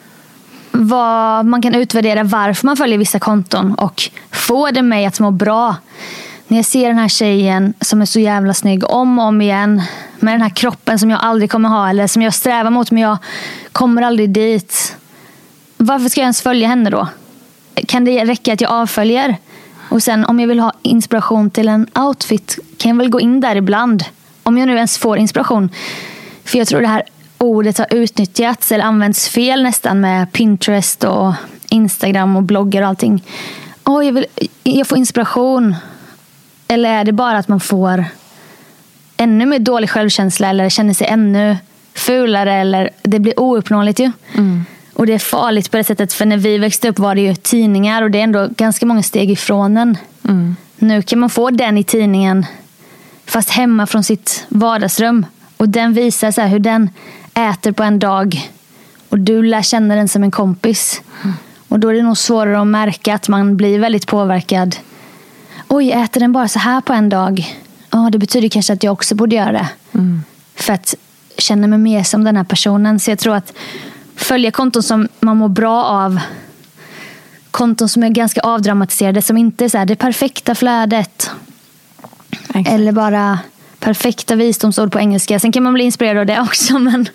vad, 0.70 1.46
man 1.46 1.62
kan 1.62 1.74
utvärdera 1.74 2.24
varför 2.24 2.66
man 2.66 2.76
följer 2.76 2.98
vissa 2.98 3.18
konton 3.18 3.74
och 3.74 4.02
få 4.30 4.70
det 4.70 4.82
mig 4.82 5.06
att 5.06 5.20
må 5.20 5.30
bra. 5.30 5.76
När 6.46 6.58
jag 6.58 6.64
ser 6.64 6.88
den 6.88 6.98
här 6.98 7.08
tjejen 7.08 7.74
som 7.80 8.00
är 8.00 8.06
så 8.06 8.20
jävla 8.20 8.54
snygg 8.54 8.90
om 8.90 9.18
och 9.18 9.24
om 9.24 9.40
igen 9.40 9.82
med 10.18 10.34
den 10.34 10.42
här 10.42 10.50
kroppen 10.50 10.98
som 10.98 11.10
jag 11.10 11.20
aldrig 11.22 11.50
kommer 11.50 11.68
ha 11.68 11.90
eller 11.90 12.06
som 12.06 12.22
jag 12.22 12.34
strävar 12.34 12.70
mot 12.70 12.90
men 12.90 13.02
jag 13.02 13.18
kommer 13.72 14.02
aldrig 14.02 14.30
dit. 14.30 14.96
Varför 15.76 16.08
ska 16.08 16.20
jag 16.20 16.24
ens 16.24 16.42
följa 16.42 16.68
henne 16.68 16.90
då? 16.90 17.08
Kan 17.86 18.04
det 18.04 18.24
räcka 18.24 18.52
att 18.52 18.60
jag 18.60 18.70
avföljer? 18.70 19.36
Och 19.88 20.02
sen 20.02 20.24
om 20.24 20.40
jag 20.40 20.48
vill 20.48 20.60
ha 20.60 20.72
inspiration 20.82 21.50
till 21.50 21.68
en 21.68 21.86
outfit 21.94 22.58
kan 22.76 22.88
jag 22.88 22.96
väl 22.96 23.10
gå 23.10 23.20
in 23.20 23.40
där 23.40 23.56
ibland. 23.56 24.04
Om 24.42 24.58
jag 24.58 24.66
nu 24.66 24.76
ens 24.76 24.98
får 24.98 25.18
inspiration. 25.18 25.70
För 26.44 26.58
jag 26.58 26.68
tror 26.68 26.80
det 26.80 26.86
här 26.86 27.02
ordet 27.40 27.78
har 27.78 27.86
utnyttjats 27.90 28.72
eller 28.72 28.84
använts 28.84 29.28
fel 29.28 29.62
nästan 29.62 30.00
med 30.00 30.32
Pinterest 30.32 31.04
och 31.04 31.34
Instagram 31.68 32.36
och 32.36 32.42
bloggar 32.42 32.82
och 32.82 32.88
allting. 32.88 33.24
Oh, 33.84 34.06
jag, 34.06 34.12
vill, 34.12 34.26
jag 34.62 34.86
får 34.86 34.98
inspiration. 34.98 35.74
Eller 36.68 36.90
är 36.90 37.04
det 37.04 37.12
bara 37.12 37.38
att 37.38 37.48
man 37.48 37.60
får 37.60 38.04
ännu 39.16 39.46
mer 39.46 39.58
dålig 39.58 39.90
självkänsla 39.90 40.48
eller 40.48 40.68
känner 40.68 40.94
sig 40.94 41.06
ännu 41.06 41.56
fulare 41.94 42.54
eller 42.54 42.90
det 43.02 43.18
blir 43.18 43.40
ouppnåeligt 43.40 44.00
ju. 44.00 44.12
Mm. 44.34 44.64
Och 44.94 45.06
det 45.06 45.12
är 45.12 45.18
farligt 45.18 45.70
på 45.70 45.76
det 45.76 45.84
sättet 45.84 46.12
för 46.12 46.26
när 46.26 46.36
vi 46.36 46.58
växte 46.58 46.88
upp 46.88 46.98
var 46.98 47.14
det 47.14 47.20
ju 47.20 47.34
tidningar 47.34 48.02
och 48.02 48.10
det 48.10 48.18
är 48.18 48.24
ändå 48.24 48.48
ganska 48.56 48.86
många 48.86 49.02
steg 49.02 49.30
ifrån 49.30 49.74
den. 49.74 49.98
Mm. 50.24 50.56
Nu 50.76 51.02
kan 51.02 51.18
man 51.18 51.30
få 51.30 51.50
den 51.50 51.78
i 51.78 51.84
tidningen 51.84 52.46
fast 53.26 53.50
hemma 53.50 53.86
från 53.86 54.04
sitt 54.04 54.46
vardagsrum. 54.48 55.26
Och 55.56 55.68
den 55.68 55.92
visar 55.92 56.30
så 56.30 56.42
hur 56.42 56.58
den 56.58 56.90
äter 57.34 57.72
på 57.72 57.82
en 57.82 57.98
dag. 57.98 58.50
Och 59.08 59.18
du 59.18 59.42
lär 59.42 59.62
känna 59.62 59.94
den 59.94 60.08
som 60.08 60.22
en 60.22 60.30
kompis. 60.30 61.02
Mm. 61.24 61.36
Och 61.68 61.80
då 61.80 61.88
är 61.88 61.94
det 61.94 62.02
nog 62.02 62.18
svårare 62.18 62.60
att 62.60 62.66
märka 62.66 63.14
att 63.14 63.28
man 63.28 63.56
blir 63.56 63.78
väldigt 63.78 64.06
påverkad. 64.06 64.76
Oj, 65.68 65.92
äter 65.92 66.20
den 66.20 66.32
bara 66.32 66.48
så 66.48 66.58
här 66.58 66.80
på 66.80 66.92
en 66.92 67.08
dag? 67.08 67.56
Ja, 67.90 68.08
det 68.12 68.18
betyder 68.18 68.48
kanske 68.48 68.72
att 68.72 68.82
jag 68.82 68.92
också 68.92 69.14
borde 69.14 69.36
göra 69.36 69.52
det. 69.52 69.68
Mm. 69.92 70.22
För 70.54 70.72
att 70.72 70.94
känna 71.38 71.66
mig 71.66 71.78
mer 71.78 72.02
som 72.02 72.24
den 72.24 72.36
här 72.36 72.44
personen. 72.44 73.00
Så 73.00 73.10
jag 73.10 73.18
tror 73.18 73.34
att 73.34 73.52
följa 74.16 74.50
konton 74.50 74.82
som 74.82 75.08
man 75.20 75.36
mår 75.36 75.48
bra 75.48 75.84
av. 75.84 76.20
Konton 77.50 77.88
som 77.88 78.02
är 78.02 78.08
ganska 78.08 78.40
avdramatiserade. 78.40 79.22
Som 79.22 79.36
inte 79.36 79.64
är 79.64 79.68
så 79.68 79.78
här, 79.78 79.86
det 79.86 79.96
perfekta 79.96 80.54
flödet. 80.54 81.30
Exakt. 82.32 82.68
Eller 82.68 82.92
bara 82.92 83.38
perfekta 83.80 84.34
visdomsord 84.34 84.92
på 84.92 84.98
engelska. 84.98 85.40
Sen 85.40 85.52
kan 85.52 85.62
man 85.62 85.74
bli 85.74 85.84
inspirerad 85.84 86.18
av 86.18 86.26
det 86.26 86.40
också. 86.40 86.78
Men 86.78 87.08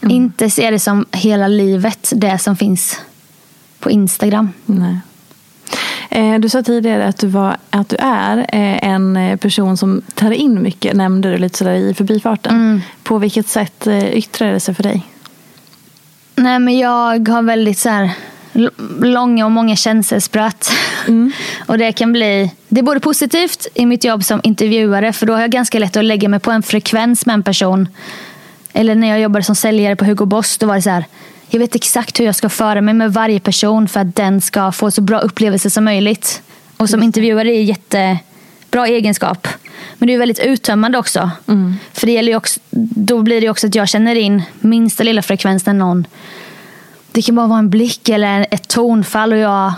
mm. 0.00 0.16
inte 0.16 0.50
se 0.50 0.70
det 0.70 0.78
som 0.78 1.06
hela 1.12 1.48
livet. 1.48 2.12
Det 2.16 2.38
som 2.38 2.56
finns 2.56 3.00
på 3.78 3.90
Instagram. 3.90 4.48
Nej. 4.66 4.98
Eh, 6.10 6.38
du 6.38 6.48
sa 6.48 6.62
tidigare 6.62 7.06
att 7.06 7.18
du, 7.18 7.26
var, 7.26 7.56
att 7.70 7.88
du 7.88 7.96
är 7.98 8.38
eh, 8.38 8.88
en 8.88 9.38
person 9.38 9.76
som 9.76 10.02
tar 10.14 10.30
in 10.30 10.62
mycket, 10.62 10.96
nämnde 10.96 11.30
du 11.30 11.38
lite 11.38 11.58
sådär 11.58 11.74
i 11.74 11.94
förbifarten. 11.94 12.56
Mm. 12.56 12.80
På 13.02 13.18
vilket 13.18 13.48
sätt 13.48 13.86
eh, 13.86 14.12
yttrar 14.12 14.52
det 14.52 14.60
sig 14.60 14.74
för 14.74 14.82
dig? 14.82 15.06
Nej 16.36 16.58
men 16.58 16.78
jag 16.78 17.28
har 17.28 17.42
väldigt 17.42 17.78
så 17.78 17.88
här, 17.88 18.10
långa 19.02 19.44
och 19.44 19.52
många 19.52 19.76
känselspröt. 19.76 20.70
Mm. 21.08 21.32
och 21.66 21.78
det 21.78 21.92
kan 21.92 22.12
bli, 22.12 22.50
det 22.68 22.80
är 22.80 22.84
både 22.84 23.00
positivt 23.00 23.66
i 23.74 23.86
mitt 23.86 24.04
jobb 24.04 24.24
som 24.24 24.40
intervjuare 24.42 25.12
för 25.12 25.26
då 25.26 25.32
har 25.32 25.40
jag 25.40 25.50
ganska 25.50 25.78
lätt 25.78 25.96
att 25.96 26.04
lägga 26.04 26.28
mig 26.28 26.40
på 26.40 26.50
en 26.50 26.62
frekvens 26.62 27.26
med 27.26 27.34
en 27.34 27.42
person. 27.42 27.88
Eller 28.72 28.94
när 28.94 29.08
jag 29.08 29.20
jobbade 29.20 29.44
som 29.44 29.54
säljare 29.54 29.96
på 29.96 30.04
Hugo 30.04 30.24
Boss, 30.26 30.58
då 30.58 30.66
var 30.66 30.74
det 30.74 30.82
så 30.82 30.90
här, 30.90 31.04
jag 31.48 31.60
vet 31.60 31.74
exakt 31.74 32.20
hur 32.20 32.24
jag 32.24 32.34
ska 32.34 32.48
föra 32.48 32.80
mig 32.80 32.94
med 32.94 33.12
varje 33.12 33.40
person 33.40 33.88
för 33.88 34.00
att 34.00 34.16
den 34.16 34.40
ska 34.40 34.72
få 34.72 34.90
så 34.90 35.00
bra 35.00 35.18
upplevelse 35.18 35.70
som 35.70 35.84
möjligt. 35.84 36.42
Och 36.76 36.90
som 36.90 37.02
intervjuare 37.02 37.48
är 37.48 37.62
jättebra 37.62 38.86
egenskap. 38.86 39.48
Men 39.98 40.06
det 40.06 40.14
är 40.14 40.18
väldigt 40.18 40.38
uttömmande 40.38 40.98
också. 40.98 41.30
Mm. 41.48 41.76
För 41.92 42.06
det 42.06 42.12
gäller 42.12 42.36
också, 42.36 42.60
då 42.70 43.22
blir 43.22 43.40
det 43.40 43.50
också 43.50 43.66
att 43.66 43.74
jag 43.74 43.88
känner 43.88 44.14
in 44.14 44.42
minsta 44.60 45.02
lilla 45.02 45.22
frekvens 45.22 45.66
när 45.66 45.74
någon 45.74 46.06
det 47.12 47.22
kan 47.22 47.34
bara 47.34 47.46
vara 47.46 47.58
en 47.58 47.70
blick 47.70 48.08
eller 48.08 48.46
ett 48.50 48.68
tonfall 48.68 49.32
och 49.32 49.38
jag, 49.38 49.72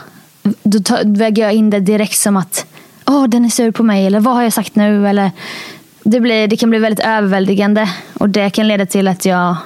då 0.62 0.99
väger 1.05 1.43
jag 1.43 1.53
in 1.53 1.70
det 1.70 1.80
direkt 1.80 2.18
som 2.18 2.37
att 2.37 2.66
åh, 3.07 3.26
den 3.26 3.45
är 3.45 3.49
sur 3.49 3.70
på 3.70 3.83
mig 3.83 4.07
eller 4.07 4.20
vad 4.20 4.35
har 4.35 4.43
jag 4.43 4.53
sagt 4.53 4.76
nu? 4.76 5.09
Eller, 5.09 5.30
det, 6.03 6.20
blir, 6.20 6.49
det 6.49 6.57
kan 6.57 6.70
bli 6.70 6.78
väldigt 6.78 7.07
överväldigande 7.07 7.91
och 8.14 8.28
det 8.28 8.51
kan 8.51 8.68
leda 8.68 8.87
till 8.87 9.09
att 9.09 9.24
jag 9.24 9.57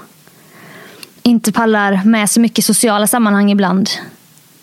inte 1.22 1.52
pallar 1.52 2.00
med 2.04 2.30
så 2.30 2.40
mycket 2.40 2.64
sociala 2.64 3.06
sammanhang 3.06 3.50
ibland. 3.50 3.90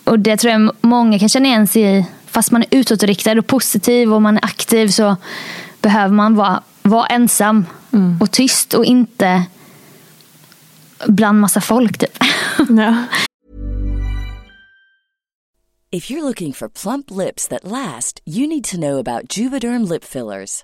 Och 0.04 0.20
det 0.20 0.38
tror 0.38 0.54
jag 0.54 0.72
många 0.82 1.20
kan 1.20 1.30
känna 1.30 1.48
igen 1.48 1.68
sig 1.68 1.98
i. 1.98 2.06
Fast 2.26 2.52
man 2.52 2.62
är 2.62 2.68
utåtriktad 2.80 3.32
och 3.32 3.48
positiv 3.48 4.14
och 4.14 4.22
man 4.22 4.38
är 4.38 4.46
aktiv 4.46 4.88
så 4.88 5.16
behöver 5.82 6.14
man 6.14 6.36
vara, 6.36 6.62
vara 6.82 7.06
ensam 7.06 7.66
mm. 7.92 8.18
och 8.22 8.32
tyst 8.32 8.74
och 8.74 8.86
inte 8.86 9.44
bland 11.08 11.40
massa 11.42 11.62
folk 11.62 11.98
typ. 11.98 12.18
Ja. 12.70 13.08
If 15.92 16.10
you're 16.10 16.24
looking 16.24 16.54
for 16.54 16.70
plump 16.70 17.12
lips 17.12 17.48
that 17.50 17.64
last, 17.64 18.22
you 18.26 18.48
need 18.48 18.64
to 18.66 18.80
know 18.80 18.98
about 18.98 19.28
Juvederm 19.28 19.88
lip 19.88 20.04
fillers. 20.04 20.64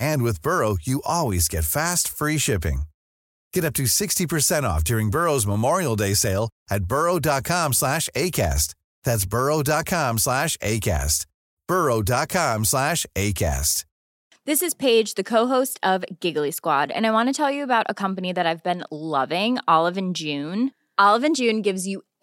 And 0.00 0.22
with 0.22 0.42
Burrow, 0.42 0.76
you 0.82 1.02
always 1.04 1.48
get 1.48 1.64
fast, 1.64 2.08
free 2.08 2.38
shipping. 2.38 2.82
Get 3.52 3.64
up 3.64 3.74
to 3.74 3.84
60% 3.84 4.64
off 4.64 4.84
during 4.84 5.10
Burrow's 5.10 5.46
Memorial 5.46 5.96
Day 5.96 6.14
sale 6.14 6.50
at 6.70 6.84
burrow.com 6.84 7.72
slash 7.72 8.08
ACAST. 8.14 8.74
That's 9.04 9.24
burrow.com 9.24 10.18
slash 10.18 10.56
ACAST. 10.58 11.26
burrow.com 11.66 12.64
slash 12.64 13.06
ACAST. 13.14 13.84
This 14.46 14.62
is 14.62 14.74
Paige, 14.74 15.14
the 15.14 15.24
co-host 15.24 15.80
of 15.82 16.04
Giggly 16.20 16.52
Squad, 16.52 16.92
and 16.92 17.04
I 17.04 17.10
want 17.10 17.28
to 17.28 17.32
tell 17.32 17.50
you 17.50 17.64
about 17.64 17.86
a 17.88 17.94
company 17.94 18.32
that 18.32 18.46
I've 18.46 18.62
been 18.62 18.84
loving, 18.92 19.58
Olive 19.66 19.96
and 19.96 20.14
June. 20.14 20.70
Olive 20.98 21.34
June 21.34 21.62
gives 21.62 21.88
you 21.88 22.02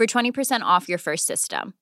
for 0.00 0.06
20% 0.06 0.62
off 0.76 0.88
your 0.88 0.98
first 0.98 1.26
system. 1.26 1.72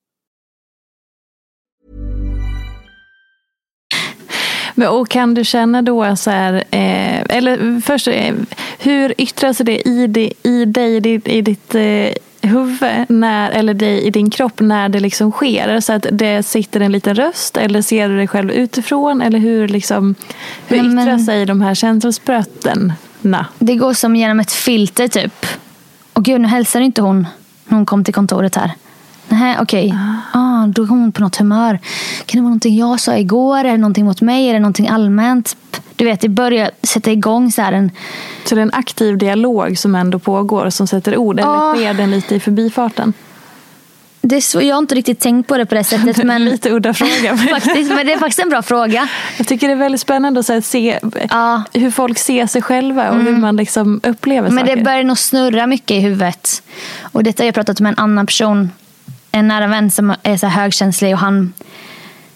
Men, 4.75 4.89
och 4.89 5.09
kan 5.09 5.35
du 5.35 5.45
känna 5.45 5.83
då 5.83 6.17
så 6.17 6.31
här, 6.31 6.55
eh, 6.55 7.37
eller 7.37 7.81
först, 7.81 8.09
eh, 8.09 8.35
hur 8.79 9.15
yttrar 9.21 9.53
sig 9.53 9.67
det 9.67 9.89
i, 9.89 10.07
di, 10.07 10.33
i 10.43 10.65
dig, 10.65 10.97
i 10.97 11.01
ditt, 11.01 11.29
i 11.29 11.43
ditt 11.43 11.75
eh, 11.75 12.13
huvud, 12.51 13.07
när, 13.09 13.51
eller 13.51 13.75
dig, 13.75 14.03
i 14.03 14.11
din 14.11 14.31
kropp 14.31 14.61
när 14.61 14.89
det 14.89 15.01
liksom 15.01 15.31
sker? 15.33 15.81
Så 15.81 15.93
att 15.93 16.07
det 16.13 16.43
sitter 16.43 16.81
en 16.81 16.93
liten 16.93 17.15
röst 17.15 17.57
eller 17.57 17.83
ser 17.83 18.09
du 18.09 18.17
dig 18.17 18.29
själv 18.29 18.51
utifrån? 18.51 19.23
Eller 19.23 19.39
hur, 19.39 19.69
liksom, 19.69 20.15
hur 20.67 20.77
Nej, 20.77 20.89
men- 20.89 20.99
yttrar 21.05 21.19
sig 21.19 21.47
de 21.47 21.61
här 21.61 21.75
känslosprötena? 21.75 23.47
Det 23.59 23.77
går 23.77 23.93
som 23.93 24.17
genom 24.17 24.41
ett 24.41 24.53
filter 24.53 25.09
typ. 25.09 25.47
Och 26.13 26.25
gud, 26.25 26.41
nu 26.41 26.49
hälsar 26.49 26.81
inte 26.81 27.03
hon 27.03 27.27
hon 27.69 27.87
kom 27.87 28.05
till 28.05 28.15
kontoret 28.15 28.55
här. 28.57 28.73
Nej, 29.29 29.57
okej. 29.61 29.95
Ah, 30.33 30.67
då 30.67 30.83
är 30.83 30.87
hon 30.87 31.13
på 31.13 31.21
något 31.21 31.37
humör. 31.37 31.79
Kan 32.27 32.39
det 32.39 32.43
vara 32.43 32.49
någonting 32.49 32.77
jag 32.77 33.01
sa 33.01 33.17
igår? 33.17 33.59
Är 33.59 33.65
det 33.65 33.77
någonting 33.77 34.05
mot 34.05 34.21
mig? 34.21 34.49
Är 34.49 34.53
det 34.53 34.61
någonting 34.61 34.89
allmänt? 34.89 35.57
Du 35.97 36.05
vet, 36.05 36.21
det 36.21 36.29
börjar 36.29 36.71
sätta 36.83 37.11
igång 37.13 37.53
så 37.53 37.63
här 37.63 37.73
en... 37.73 37.91
Så 38.45 38.55
det 38.55 38.61
är 38.61 38.63
en 38.63 38.73
aktiv 38.75 39.19
dialog 39.19 39.79
som 39.79 39.95
ändå 39.95 40.19
pågår 40.19 40.71
som 40.71 40.87
sätter 40.87 41.17
ord? 41.17 41.41
Eller 41.41 41.53
Ja. 41.53 41.75
sker 41.77 41.95
den 41.95 42.11
lite 42.11 42.35
i 42.35 42.41
förbifarten? 42.41 43.13
Det 44.29 44.37
är 44.37 44.41
så, 44.41 44.63
jag 44.63 44.75
har 44.75 44.79
inte 44.79 44.95
riktigt 44.95 45.21
tänkt 45.21 45.47
på 45.49 45.59
det 45.59 45.67
på 45.67 45.75
det 45.75 45.85
sättet. 45.85 46.17
Men, 46.25 46.45
lite 46.45 46.71
udda 46.71 46.95
fråga. 46.95 47.35
men- 47.35 47.39
faktiskt, 47.61 47.91
men 47.95 48.07
det 48.07 48.13
är 48.13 48.19
faktiskt 48.19 48.39
en 48.39 48.49
bra 48.49 48.63
fråga. 48.63 49.09
Jag 49.39 49.47
tycker 49.47 49.67
det 49.69 49.73
är 49.75 49.77
väldigt 49.77 50.01
spännande 50.01 50.41
att 50.41 50.65
se 50.65 50.99
Ja. 51.31 51.63
hur 51.73 51.91
folk 51.91 52.19
ser 52.19 52.47
sig 52.47 52.63
själva 52.63 53.11
och 53.11 53.17
hur 53.23 53.37
man 53.37 53.57
liksom 53.57 54.01
upplever 54.03 54.51
Men 54.51 54.59
saker. 54.67 54.77
det 54.77 54.83
börjar 54.83 55.05
nog 55.05 55.19
snurra 55.19 55.67
mycket 55.67 55.91
i 55.91 56.01
huvudet. 56.01 56.63
Och 57.03 57.23
detta 57.25 57.43
har 57.43 57.47
jag 57.47 57.55
pratat 57.55 57.81
med 57.81 57.91
en 57.93 57.99
annan 57.99 58.27
person, 58.27 58.71
en 59.33 59.49
nära 59.49 59.67
vän 59.67 59.91
som 59.91 60.15
är 60.23 60.37
så 60.37 60.47
högkänslig. 60.47 61.13
Och 61.15 61.19
han, 61.21 61.53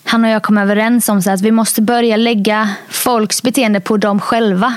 han 0.04 0.24
och 0.24 0.30
jag 0.30 0.42
kom 0.42 0.58
överens 0.58 1.08
om 1.08 1.22
så 1.22 1.30
att 1.30 1.40
vi 1.40 1.50
måste 1.50 1.82
börja 1.82 2.16
lägga 2.16 2.68
folks 2.88 3.42
beteende 3.42 3.80
på 3.80 3.96
dem 3.96 4.20
själva. 4.20 4.74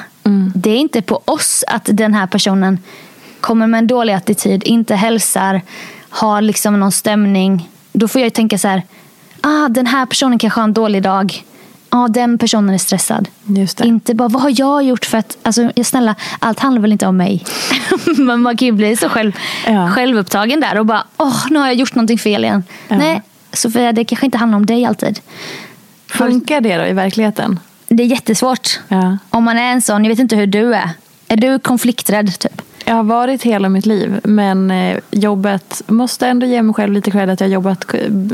Det 0.56 0.70
är 0.70 0.78
inte 0.78 1.02
på 1.02 1.22
oss 1.26 1.64
att 1.68 1.90
den 1.94 2.14
här 2.14 2.28
personen 2.28 2.80
kommer 3.42 3.68
med 3.68 3.78
en 3.78 3.88
dålig 3.88 4.14
attityd, 4.14 4.64
inte 4.64 4.96
hälsar, 4.96 5.62
har 6.16 6.42
liksom 6.42 6.80
någon 6.80 6.92
stämning. 6.92 7.70
Då 7.94 8.08
får 8.08 8.22
jag 8.22 8.26
ju 8.26 8.30
tänka 8.30 8.58
så 8.58 8.68
här, 8.68 8.84
ah, 9.42 9.68
den 9.70 9.88
här 9.88 10.06
personen 10.06 10.40
kanske 10.40 10.60
har 10.60 10.64
en 10.64 10.74
dålig 10.74 11.04
dag. 11.04 11.44
Ja, 11.90 12.08
den 12.10 12.38
personen 12.38 12.74
är 12.74 12.78
stressad. 12.78 13.28
Inte 13.88 14.14
bara, 14.16 14.28
vad 14.28 14.42
har 14.42 14.54
jag 14.60 14.84
gjort 14.84 15.06
för 15.06 15.18
att... 15.18 15.38
Alltså, 15.44 15.72
jag 15.76 15.86
snälla, 15.86 16.16
allt 16.40 16.60
handlar 16.60 16.82
väl 16.82 16.92
inte 16.92 17.08
om 17.08 17.18
mig. 17.18 17.44
Men 18.18 18.42
man 18.42 18.58
kan 18.58 18.66
ju 18.66 18.72
bli 18.72 18.96
så 18.98 19.10
själv, 19.10 19.32
Ja. 19.68 19.90
självupptagen 19.90 20.60
där 20.60 20.80
och 20.80 20.86
bara, 20.86 21.04
åh, 21.18 21.46
nu 21.50 21.60
har 21.60 21.66
jag 21.68 21.76
gjort 21.76 21.96
någonting 21.96 22.20
fel 22.20 22.44
igen. 22.44 22.64
Ja. 22.88 22.98
Nej, 22.98 23.22
Sofia, 23.54 23.92
det 23.92 24.06
kanske 24.06 24.26
inte 24.26 24.38
handlar 24.38 24.58
om 24.58 24.66
dig 24.66 24.86
alltid. 24.86 25.20
Funkar 26.08 26.62
det 26.62 26.78
då 26.78 26.86
i 26.86 26.94
verkligheten? 26.94 27.60
Det 27.88 28.04
är 28.04 28.08
jättesvårt. 28.08 28.80
Ja. 28.88 29.18
Om 29.30 29.44
man 29.44 29.58
är 29.58 29.72
en 29.72 29.82
sån, 29.82 30.04
jag 30.04 30.10
vet 30.10 30.20
inte 30.20 30.36
hur 30.36 30.48
du 30.48 30.76
är. 30.76 30.90
Är 31.28 31.38
du 31.38 31.60
konflikträdd 31.60 32.40
typ? 32.40 32.55
Jag 32.88 32.96
har 32.96 33.04
varit 33.04 33.44
hela 33.44 33.70
mitt 33.70 33.86
liv 33.86 34.20
men 34.24 34.72
eh, 34.72 34.98
jobbet, 35.12 35.82
måste 35.88 36.28
ändå 36.28 36.46
ge 36.46 36.62
mig 36.62 36.74
själv 36.74 36.94
lite 36.94 37.12
cred 37.12 37.30
att 37.30 37.40
jag 37.40 37.48
har 37.48 37.54
jobbat, 37.54 37.86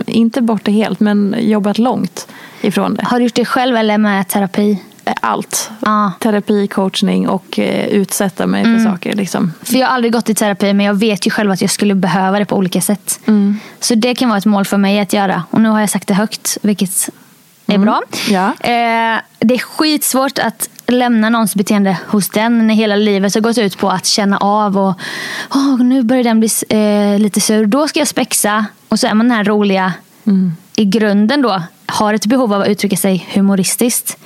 inte 0.06 0.42
bort 0.42 0.66
det 0.66 0.72
helt, 0.72 1.00
men 1.00 1.36
jobbat 1.40 1.78
långt 1.78 2.28
ifrån 2.62 2.96
det. 2.96 3.04
Har 3.06 3.20
du 3.20 3.26
gjort 3.26 3.36
det 3.36 3.46
själv 3.46 3.76
eller 3.76 3.98
med 3.98 4.28
terapi? 4.28 4.82
Eh, 5.06 5.14
Allt. 5.22 5.72
Ja. 5.80 6.12
Terapi, 6.20 6.68
coachning 6.68 7.30
och 7.30 7.60
eh, 7.60 7.88
utsätta 7.88 8.48
mig 8.48 8.64
för 8.64 8.92
saker. 8.92 9.16
Liksom. 9.16 9.54
För 9.64 9.78
jag 9.78 9.88
har 9.88 9.96
aldrig 9.96 10.14
gått 10.14 10.30
i 10.30 10.34
terapi 10.34 10.74
men 10.74 10.86
jag 10.86 10.94
vet 10.94 11.28
ju 11.28 11.32
själv 11.32 11.52
att 11.52 11.62
jag 11.62 11.70
skulle 11.70 11.96
behöva 11.96 12.40
det 12.40 12.46
på 12.46 12.56
olika 12.56 12.82
sätt. 12.82 13.20
Mm. 13.26 13.60
Så 13.80 13.96
det 13.96 14.16
kan 14.16 14.30
vara 14.30 14.38
ett 14.38 14.46
mål 14.46 14.66
för 14.66 14.78
mig 14.78 15.00
att 15.00 15.14
göra. 15.14 15.44
Och 15.50 15.62
nu 15.62 15.70
har 15.70 15.80
jag 15.80 15.90
sagt 15.90 16.08
det 16.08 16.14
högt, 16.14 16.58
vilket 16.62 17.10
är 17.68 17.78
bra. 17.78 18.02
Ja. 18.30 18.46
Eh, 18.48 19.22
det 19.40 19.54
är 19.54 19.60
skitsvårt 19.60 20.40
att 20.40 20.70
lämna 20.92 21.30
någons 21.30 21.56
beteende 21.56 21.98
hos 22.08 22.30
den 22.30 22.68
när 22.68 22.74
hela 22.76 22.96
livet 22.96 23.34
har 23.34 23.42
gått 23.42 23.58
ut 23.58 23.78
på 23.78 23.90
att 23.90 24.06
känna 24.06 24.38
av 24.38 24.78
och 24.78 25.00
"Åh, 25.56 25.84
nu 25.84 26.04
börjar 26.04 26.24
den 26.24 26.40
bli 26.40 26.50
eh, 26.70 27.20
lite 27.20 27.42
sur. 27.42 27.66
Då 27.66 27.88
ska 27.88 28.00
jag 28.00 28.08
spexa. 28.08 28.66
Och 28.90 29.00
så 29.00 29.08
är 29.08 29.14
man 29.14 29.28
den 29.28 29.38
här 29.38 29.44
roliga 29.44 29.94
i 30.76 30.86
grunden 30.86 31.42
då. 31.42 31.64
Har 31.86 32.14
ett 32.14 32.26
behov 32.26 32.54
av 32.54 32.62
att 32.62 32.68
uttrycka 32.68 32.98
sig 32.98 33.28
humoristiskt. 33.34 34.18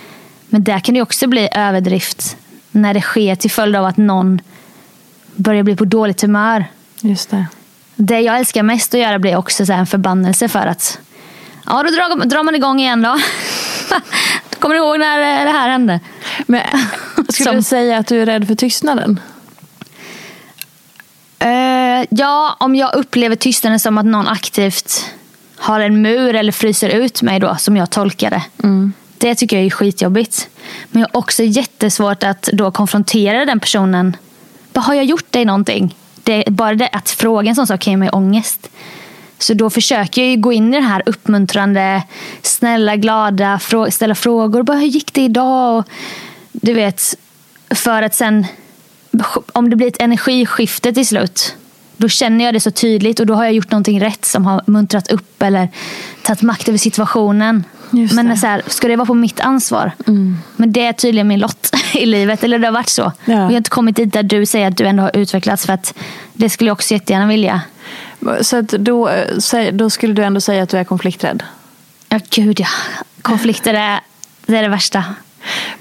Men 0.49 0.63
där 0.63 0.79
kan 0.79 0.95
det 0.95 1.01
också 1.01 1.27
bli 1.27 1.49
överdrift 1.51 2.37
när 2.71 2.93
det 2.93 3.01
sker 3.01 3.35
till 3.35 3.51
följd 3.51 3.75
av 3.75 3.85
att 3.85 3.97
någon 3.97 4.39
börjar 5.35 5.63
bli 5.63 5.75
på 5.75 5.85
dåligt 5.85 6.21
humör. 6.21 6.65
Just 7.01 7.29
det. 7.29 7.45
Det 7.95 8.19
jag 8.19 8.37
älskar 8.37 8.63
mest 8.63 8.93
att 8.93 8.99
göra 8.99 9.19
blir 9.19 9.35
också 9.35 9.65
så 9.65 9.73
en 9.73 9.85
förbannelse 9.87 10.47
för 10.47 10.67
att 10.67 10.99
Ja, 11.65 11.83
då 11.83 11.89
drar, 11.89 12.25
drar 12.25 12.43
man 12.43 12.55
igång 12.55 12.79
igen 12.79 13.01
då. 13.01 13.17
Kommer 14.65 14.75
du 14.75 14.81
ihåg 14.81 14.99
när 14.99 15.45
det 15.45 15.51
här 15.51 15.69
hände? 15.69 15.99
Men, 16.45 16.61
skulle 17.29 17.49
Som- 17.49 17.55
du 17.55 17.61
säga 17.61 17.97
att 17.97 18.07
du 18.07 18.21
är 18.21 18.25
rädd 18.25 18.47
för 18.47 18.55
tystnaden? 18.55 19.19
Eh, 21.39 22.07
ja, 22.09 22.55
om 22.59 22.75
jag 22.75 22.95
upplever 22.95 23.35
tystnaden 23.35 23.79
som 23.79 23.97
att 23.97 24.05
någon 24.05 24.27
aktivt 24.27 25.05
har 25.55 25.79
en 25.79 26.01
mur 26.01 26.35
eller 26.35 26.51
fryser 26.51 26.89
ut 26.89 27.21
mig 27.21 27.39
då, 27.39 27.55
som 27.59 27.77
jag 27.77 27.89
tolkar 27.89 28.29
det. 28.29 28.43
Det 29.17 29.35
tycker 29.35 29.57
jag 29.57 29.65
är 29.65 29.69
skitjobbigt. 29.69 30.49
Men 30.91 31.01
jag 31.01 31.09
har 31.13 31.19
också 31.19 31.43
jättesvårt 31.43 32.23
att 32.23 32.49
då 32.53 32.71
konfrontera 32.71 33.45
den 33.45 33.59
personen. 33.59 34.17
Bara, 34.73 34.81
har 34.81 34.93
jag 34.93 35.05
gjort 35.05 35.31
dig 35.31 35.45
någonting? 35.45 35.95
Det, 36.15 36.43
bara 36.47 36.75
det 36.75 36.89
att 36.91 37.09
fråga 37.09 37.49
en 37.49 37.55
sån 37.55 37.67
sak 37.67 37.79
kan 37.79 37.91
ge 37.93 37.97
mig 37.97 38.09
ångest. 38.09 38.69
Så 39.39 39.53
då 39.53 39.69
försöker 39.69 40.21
jag 40.21 40.31
ju 40.31 40.37
gå 40.37 40.53
in 40.53 40.73
i 40.73 40.77
det 40.77 40.83
här 40.83 41.03
uppmuntrande, 41.05 42.03
snälla, 42.41 42.95
glada, 42.95 43.59
ställa 43.89 44.15
frågor. 44.15 44.63
Bara, 44.63 44.77
hur 44.77 44.87
gick 44.87 45.13
det 45.13 45.21
idag? 45.21 45.77
Och, 45.77 45.85
du 46.51 46.73
vet, 46.73 47.01
för 47.69 48.01
att 48.01 48.15
sen, 48.15 48.45
om 49.53 49.69
det 49.69 49.75
blir 49.75 49.87
ett 49.87 50.01
energiskifte 50.01 50.93
till 50.93 51.07
slut, 51.07 51.55
då 51.97 52.09
känner 52.09 52.45
jag 52.45 52.53
det 52.53 52.59
så 52.59 52.71
tydligt 52.71 53.19
och 53.19 53.25
då 53.25 53.33
har 53.33 53.43
jag 53.43 53.53
gjort 53.53 53.71
någonting 53.71 54.01
rätt 54.01 54.25
som 54.25 54.45
har 54.45 54.61
muntrat 54.65 55.11
upp 55.11 55.41
eller 55.41 55.69
tagit 56.23 56.41
makt 56.41 56.69
över 56.69 56.77
situationen. 56.77 57.63
Just 57.91 58.13
Men 58.13 58.25
det. 58.25 58.29
Mm. 58.29 58.37
så 58.37 58.47
här, 58.47 58.61
ska 58.67 58.87
det 58.87 58.95
vara 58.95 59.05
på 59.05 59.13
mitt 59.13 59.39
ansvar? 59.39 59.91
Men 60.55 60.71
det 60.71 60.85
är 60.85 60.93
tydligen 60.93 61.27
min 61.27 61.39
lott 61.39 61.75
i 61.93 62.05
livet, 62.05 62.43
eller 62.43 62.59
det 62.59 62.67
har 62.67 62.73
varit 62.73 62.89
så. 62.89 63.01
Ja. 63.01 63.33
Och 63.33 63.33
jag 63.33 63.45
har 63.45 63.51
inte 63.51 63.69
kommit 63.69 63.95
dit 63.95 64.13
där 64.13 64.23
du 64.23 64.45
säger 64.45 64.67
att 64.67 64.77
du 64.77 64.87
ändå 64.87 65.03
har 65.03 65.17
utvecklats 65.17 65.65
för 65.65 65.73
att 65.73 65.93
det 66.33 66.49
skulle 66.49 66.67
jag 66.67 66.75
också 66.75 66.93
jättegärna 66.93 67.27
vilja. 67.27 67.61
Så 68.41 68.61
då, 68.61 69.09
eh, 69.09 69.73
då 69.73 69.89
skulle 69.89 70.13
du 70.13 70.23
ändå 70.23 70.41
säga 70.41 70.63
att 70.63 70.69
du 70.69 70.77
är 70.77 70.83
konflikträdd? 70.83 71.43
Ja, 72.09 72.19
gud 72.29 72.59
ja. 72.59 72.67
Konflikter 73.21 73.73
är 73.73 73.99
det, 74.45 74.57
är 74.57 74.61
det 74.61 74.69
värsta. 74.69 75.03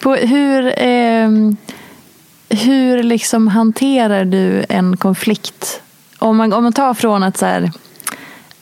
På 0.01 0.15
hur 0.15 0.75
ehm, 0.77 1.57
hur 2.49 3.03
liksom 3.03 3.49
hanterar 3.49 4.25
du 4.25 4.65
en 4.69 4.97
konflikt? 4.97 5.81
Om 6.19 6.37
man, 6.37 6.53
om 6.53 6.63
man 6.63 6.73
tar 6.73 6.95
från 6.95 7.23
att 7.23 7.37
så 7.37 7.47
här, 7.47 7.71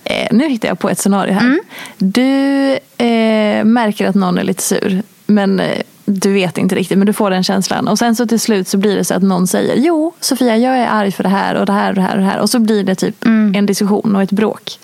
eh, 0.05 0.29
nu 0.31 0.49
hittar 0.49 0.69
jag 0.69 0.79
på 0.79 0.91
ett 0.91 0.99
scenario 0.99 1.33
här. 1.33 1.59
Du 1.99 2.73
eh, 3.07 3.65
märker 3.65 4.09
att 4.09 4.15
någon 4.15 4.39
är 4.39 4.43
lite 4.43 4.63
sur, 4.63 5.03
men 5.27 5.61
eh, 5.61 5.83
du 6.05 6.33
vet 6.33 6.59
inte 6.59 6.75
riktigt, 6.75 6.99
men 6.99 7.07
du 7.07 7.13
får 7.13 7.31
den 7.31 7.43
känslan. 7.43 7.89
Och 7.89 7.99
sen 7.99 8.17
så 8.17 8.27
till 8.27 8.41
slut 8.41 8.69
så 8.69 8.79
blir 8.79 8.97
det 8.97 9.05
så 9.05 9.15
att 9.15 9.23
någon 9.23 9.47
säger, 9.47 9.77
jo 9.77 10.15
Sofia 10.21 10.57
jag 10.57 10.79
är 10.79 10.87
arg 10.87 11.13
för 11.13 11.23
det 11.23 11.29
här 11.29 11.55
och 11.55 11.67
det 11.67 11.73
här 11.73 11.89
och 11.89 11.95
det 11.95 12.03
här. 12.03 12.17
Och, 12.17 12.23
det 12.23 12.29
här. 12.29 12.39
och 12.39 12.51
så 12.51 12.59
blir 12.59 12.85
det 12.85 12.95
typ 12.95 13.25
en 13.55 13.67
diskussion 13.67 14.17
och 14.17 14.23
ett 14.23 14.33
bråk. 14.33 14.79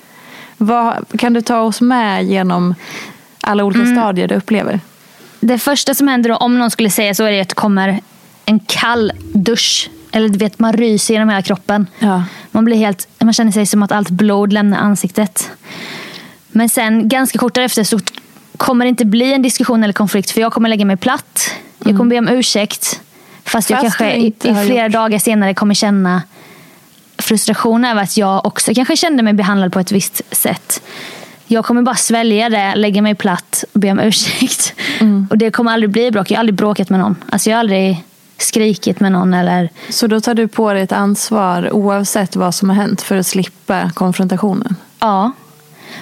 Vad, 0.56 1.18
kan 1.18 1.32
du 1.32 1.40
ta 1.40 1.60
oss 1.60 1.80
med 1.80 2.24
genom 2.24 2.74
alla 3.40 3.64
olika 3.64 3.86
stadier 3.86 4.28
du 4.28 4.34
upplever? 4.34 4.80
Det 5.40 5.58
första 5.58 5.94
som 5.94 6.08
händer 6.08 6.30
då, 6.30 6.36
om 6.36 6.58
någon 6.58 6.70
skulle 6.70 6.90
säga 6.90 7.14
så, 7.14 7.24
är 7.24 7.32
det 7.32 7.40
att 7.40 7.48
det 7.48 7.54
kommer 7.54 8.00
en 8.44 8.60
kall 8.60 9.12
dusch. 9.32 9.90
Eller 10.12 10.28
du 10.28 10.38
vet, 10.38 10.58
man 10.58 10.72
ryser 10.72 11.14
genom 11.14 11.28
hela 11.28 11.42
kroppen. 11.42 11.86
Ja. 11.98 12.24
Man, 12.50 12.64
blir 12.64 12.76
helt, 12.76 13.08
man 13.18 13.32
känner 13.32 13.52
sig 13.52 13.66
som 13.66 13.82
att 13.82 13.92
allt 13.92 14.10
blod 14.10 14.52
lämnar 14.52 14.78
ansiktet. 14.78 15.50
Men 16.48 16.68
sen 16.68 17.08
ganska 17.08 17.38
kort 17.38 17.54
därefter 17.54 17.84
så 17.84 17.98
kommer 18.58 18.84
det 18.84 18.88
inte 18.88 19.04
bli 19.04 19.32
en 19.32 19.42
diskussion 19.42 19.84
eller 19.84 19.92
konflikt. 19.92 20.30
För 20.30 20.40
jag 20.40 20.52
kommer 20.52 20.68
lägga 20.68 20.84
mig 20.84 20.96
platt. 20.96 21.50
Jag 21.84 21.96
kommer 21.96 22.10
be 22.10 22.18
om 22.18 22.28
ursäkt. 22.28 23.00
Fast, 23.44 23.70
jag 23.70 23.78
Mm. 23.78 23.90
Fast 23.90 23.98
kanske 23.98 24.20
du 24.20 24.60
i, 24.60 24.66
flera 24.66 24.84
gjort. 24.84 24.92
dagar 24.92 25.18
senare 25.18 25.54
kommer 25.54 25.74
känna 25.74 26.22
frustration 27.18 27.84
över 27.84 28.02
att 28.02 28.16
jag 28.16 28.46
också 28.46 28.74
kanske 28.74 28.96
kände 28.96 29.22
mig 29.22 29.32
behandlad 29.32 29.72
på 29.72 29.80
ett 29.80 29.92
visst 29.92 30.22
sätt. 30.30 30.82
Jag 31.46 31.64
kommer 31.64 31.82
bara 31.82 31.96
svälja 31.96 32.48
det, 32.48 32.74
lägga 32.74 33.02
mig 33.02 33.14
platt 33.14 33.64
och 33.72 33.80
be 33.80 33.90
om 33.90 34.00
ursäkt. 34.00 34.74
Mm. 35.00 35.26
Och 35.30 35.38
det 35.38 35.50
kommer 35.50 35.72
aldrig 35.72 35.90
bli 35.90 36.10
bråk. 36.10 36.30
Jag 36.30 36.36
har 36.36 36.40
aldrig 36.40 36.54
bråkat 36.54 36.90
med 36.90 37.00
någon. 37.00 37.16
Alltså 37.30 37.50
jag 37.50 37.56
har 37.56 37.60
aldrig 37.60 38.04
skrikit 38.38 39.00
med 39.00 39.12
någon 39.12 39.34
eller 39.34 39.70
Så 39.88 40.06
då 40.06 40.20
tar 40.20 40.34
du 40.34 40.48
på 40.48 40.72
dig 40.72 40.82
ett 40.82 40.92
ansvar 40.92 41.72
oavsett 41.72 42.36
vad 42.36 42.54
som 42.54 42.68
har 42.68 42.76
hänt 42.76 43.02
för 43.02 43.16
att 43.16 43.26
slippa 43.26 43.90
konfrontationen? 43.94 44.76
Ja. 44.98 45.32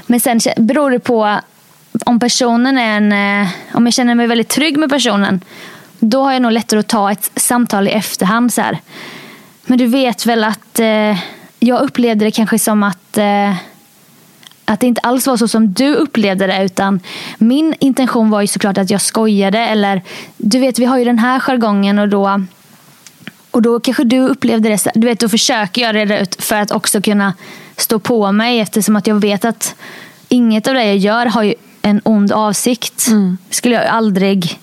Men 0.07 0.21
sen 0.21 0.41
beror 0.57 0.91
det 0.91 0.99
på 0.99 1.41
om 2.05 2.21
personen 2.21 2.79
är 2.79 2.97
en... 2.97 3.13
Eh, 3.43 3.49
om 3.73 3.87
jag 3.87 3.95
känner 3.95 4.15
mig 4.15 4.27
väldigt 4.27 4.49
trygg 4.49 4.79
med 4.79 4.91
personen. 4.91 5.41
Då 5.99 6.23
har 6.23 6.33
jag 6.33 6.43
nog 6.43 6.53
lättare 6.53 6.81
att 6.81 6.89
ta 6.89 7.13
ett 7.13 7.31
samtal 7.37 7.89
i 7.89 7.91
efterhand. 7.91 8.53
Så 8.53 8.61
här. 8.61 8.79
Men 9.67 9.79
du 9.79 9.87
vet 9.87 10.27
väl 10.27 10.45
att... 10.45 10.81
eh, 10.81 11.17
jag 11.61 11.81
upplevde 11.81 12.25
det 12.25 12.31
kanske 12.31 12.59
som 12.59 12.83
att 12.83 13.19
eh, 13.19 13.55
att 14.65 14.81
det 14.81 14.87
inte 14.87 15.01
alls 15.01 15.27
var 15.27 15.37
så 15.37 15.49
som 15.49 15.73
du 15.73 15.95
upplevde 15.95 16.47
det 16.47 16.65
utan 16.65 17.01
min 17.39 17.75
intention 17.81 18.31
var 18.31 18.41
ju 18.41 18.47
såklart 18.47 18.79
att 18.79 18.91
jag 18.91 19.01
skojade 19.01 19.59
eller 19.59 20.03
du 20.37 20.59
vet 20.59 20.79
vi 20.79 20.85
har 20.85 20.99
ju 20.99 21.05
den 21.05 21.19
här 21.19 21.41
jargongen 21.41 21.99
och 21.99 22.09
då 22.09 22.45
och 23.51 23.63
då 23.63 23.81
kanske 23.81 24.05
du 24.05 24.19
upplevde 24.19 24.69
det, 24.69 24.91
du 24.95 25.07
vet 25.07 25.21
då 25.21 25.29
försöker 25.29 25.83
jag 25.83 25.95
reda 25.95 26.19
ut 26.19 26.43
för 26.43 26.57
att 26.57 26.71
också 26.71 27.03
kunna 27.03 27.35
stå 27.77 27.99
på 27.99 28.33
mig 28.33 28.61
eftersom 28.61 28.97
att 28.97 29.07
jag 29.07 29.21
vet 29.21 29.45
att 29.45 29.75
inget 30.29 30.69
av 30.69 30.75
det 30.75 30.85
jag 30.85 30.97
gör 30.97 31.27
har 31.27 31.43
ju 31.43 31.55
en 31.87 32.01
ond 32.05 32.33
avsikt. 32.33 33.07
Mm. 33.09 33.39
Skulle 33.51 33.75
jag 33.75 33.87
aldrig, 33.87 34.61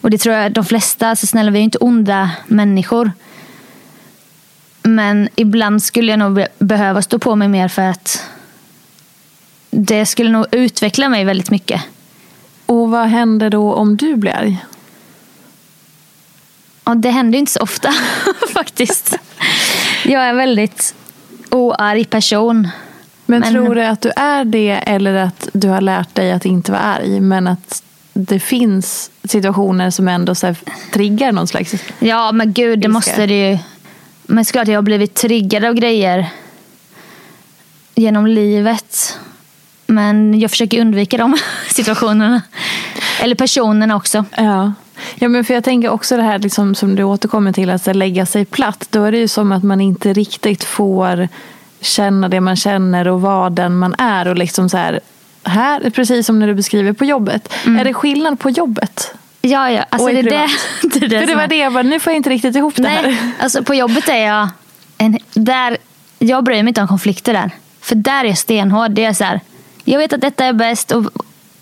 och 0.00 0.10
det 0.10 0.18
tror 0.18 0.34
jag 0.34 0.52
de 0.52 0.64
flesta, 0.64 1.16
så 1.16 1.26
snälla 1.26 1.50
vi 1.50 1.58
är 1.58 1.60
ju 1.60 1.64
inte 1.64 1.78
onda 1.78 2.30
människor. 2.46 3.12
Men 4.82 5.28
ibland 5.36 5.82
skulle 5.82 6.12
jag 6.12 6.18
nog 6.18 6.46
behöva 6.58 7.02
stå 7.02 7.18
på 7.18 7.36
mig 7.36 7.48
mer 7.48 7.68
för 7.68 7.82
att 7.82 8.22
det 9.70 10.06
skulle 10.06 10.30
nog 10.30 10.46
utveckla 10.50 11.08
mig 11.08 11.24
väldigt 11.24 11.50
mycket. 11.50 11.82
Och 12.66 12.90
vad 12.90 13.06
händer 13.06 13.50
då 13.50 13.74
om 13.74 13.96
du 13.96 14.16
blir 14.16 14.32
arg? 14.32 14.64
Ja, 16.84 16.94
det 16.94 17.10
händer 17.10 17.38
inte 17.38 17.52
så 17.52 17.60
ofta 17.60 17.94
faktiskt. 18.54 19.18
Jag 20.04 20.22
är 20.22 20.30
en 20.30 20.36
väldigt 20.36 20.94
oarg 21.50 22.04
person. 22.04 22.68
Men, 23.26 23.40
men, 23.40 23.52
tror 23.52 23.74
du 23.74 23.84
att 23.84 24.00
du 24.00 24.12
är 24.16 24.44
det 24.44 24.70
eller 24.70 25.14
att 25.14 25.48
du 25.52 25.68
har 25.68 25.80
lärt 25.80 26.14
dig 26.14 26.32
att 26.32 26.44
inte 26.44 26.72
vara 26.72 26.82
arg 26.82 27.20
men 27.20 27.46
att 27.46 27.82
det 28.12 28.40
finns 28.40 29.10
situationer 29.24 29.90
som 29.90 30.08
ändå 30.08 30.34
så 30.34 30.54
triggar 30.92 31.32
någon 31.32 31.46
slags 31.46 31.74
Ja 31.98 32.32
men 32.32 32.52
gud 32.52 32.78
det 32.78 32.88
måste 32.88 33.26
det 33.26 33.50
ju. 33.50 33.58
Men 34.26 34.44
såklart 34.44 34.68
jag 34.68 34.74
har 34.74 34.82
blivit 34.82 35.14
triggad 35.14 35.64
av 35.64 35.74
grejer 35.74 36.30
genom 37.94 38.26
livet. 38.26 39.18
Men 39.86 40.40
jag 40.40 40.50
försöker 40.50 40.80
undvika 40.80 41.16
de 41.16 41.36
situationerna. 41.68 42.42
Eller 43.20 43.34
personerna 43.34 43.96
också. 43.96 44.24
Ja. 44.36 44.72
Ja, 45.14 45.28
men 45.28 45.44
för 45.44 45.54
jag 45.54 45.64
tänker 45.64 45.88
också 45.88 46.16
det 46.16 46.22
här 46.22 46.38
liksom, 46.38 46.74
som 46.74 46.96
du 46.96 47.02
återkommer 47.02 47.52
till, 47.52 47.70
att 47.70 47.96
lägga 47.96 48.26
sig 48.26 48.44
platt. 48.44 48.86
Då 48.90 49.04
är 49.04 49.12
det 49.12 49.18
ju 49.18 49.28
som 49.28 49.52
att 49.52 49.62
man 49.62 49.80
inte 49.80 50.12
riktigt 50.12 50.64
får 50.64 51.28
känna 51.84 52.28
det 52.28 52.40
man 52.40 52.56
känner 52.56 53.08
och 53.08 53.20
vara 53.20 53.50
den 53.50 53.76
man 53.76 53.94
är. 53.98 54.28
Och 54.28 54.36
liksom 54.36 54.68
så 54.68 54.76
här, 54.76 55.00
här, 55.42 55.90
precis 55.90 56.26
som 56.26 56.38
när 56.38 56.46
du 56.46 56.54
beskriver 56.54 56.92
på 56.92 57.04
jobbet. 57.04 57.52
Mm. 57.66 57.80
Är 57.80 57.84
det 57.84 57.94
skillnad 57.94 58.40
på 58.40 58.50
jobbet? 58.50 59.14
Ja, 59.40 59.70
ja. 59.70 59.84
Alltså, 59.88 60.08
det, 60.08 60.22
det, 60.22 60.48
det, 60.82 61.06
det, 61.06 61.26
det 61.26 61.34
var 61.34 61.46
det 61.46 61.56
jag 61.56 61.72
bara, 61.72 61.82
nu 61.82 62.00
får 62.00 62.12
jag 62.12 62.16
inte 62.16 62.30
riktigt 62.30 62.56
ihop 62.56 62.78
Nej, 62.78 63.02
det 63.02 63.10
här. 63.10 63.30
Alltså, 63.38 63.62
på 63.64 63.74
jobbet 63.74 64.08
är 64.08 64.26
jag, 64.26 64.48
en, 64.98 65.18
där, 65.34 65.76
jag 66.18 66.44
bryr 66.44 66.62
mig 66.62 66.70
inte 66.70 66.80
om 66.80 66.88
konflikter 66.88 67.32
där. 67.32 67.50
För 67.80 67.94
där 67.94 68.24
är 68.24 68.28
jag 68.28 68.38
stenhård. 68.38 68.90
Det 68.90 69.04
är 69.04 69.12
så 69.12 69.24
här, 69.24 69.40
jag 69.84 69.98
vet 69.98 70.12
att 70.12 70.20
detta 70.20 70.44
är 70.44 70.52
bäst. 70.52 70.92
Och, 70.92 71.10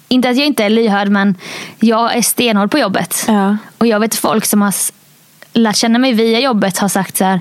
inte 0.09 0.29
att 0.29 0.37
jag 0.37 0.47
inte 0.47 0.65
är 0.65 0.71
lyhörd 0.71 1.09
men 1.09 1.37
jag 1.81 2.17
är 2.17 2.23
stenhård 2.23 2.71
på 2.71 2.79
jobbet. 2.79 3.25
Ja. 3.29 3.57
Och 3.79 3.87
jag 3.87 4.01
vet 4.01 4.15
folk 4.15 4.45
som 4.45 4.63
har 4.63 4.75
lärt 5.53 5.77
känna 5.77 5.99
mig 5.99 6.13
via 6.13 6.41
jobbet 6.41 6.79
har 6.79 6.89
sagt 6.89 7.17
så 7.17 7.25
här. 7.25 7.41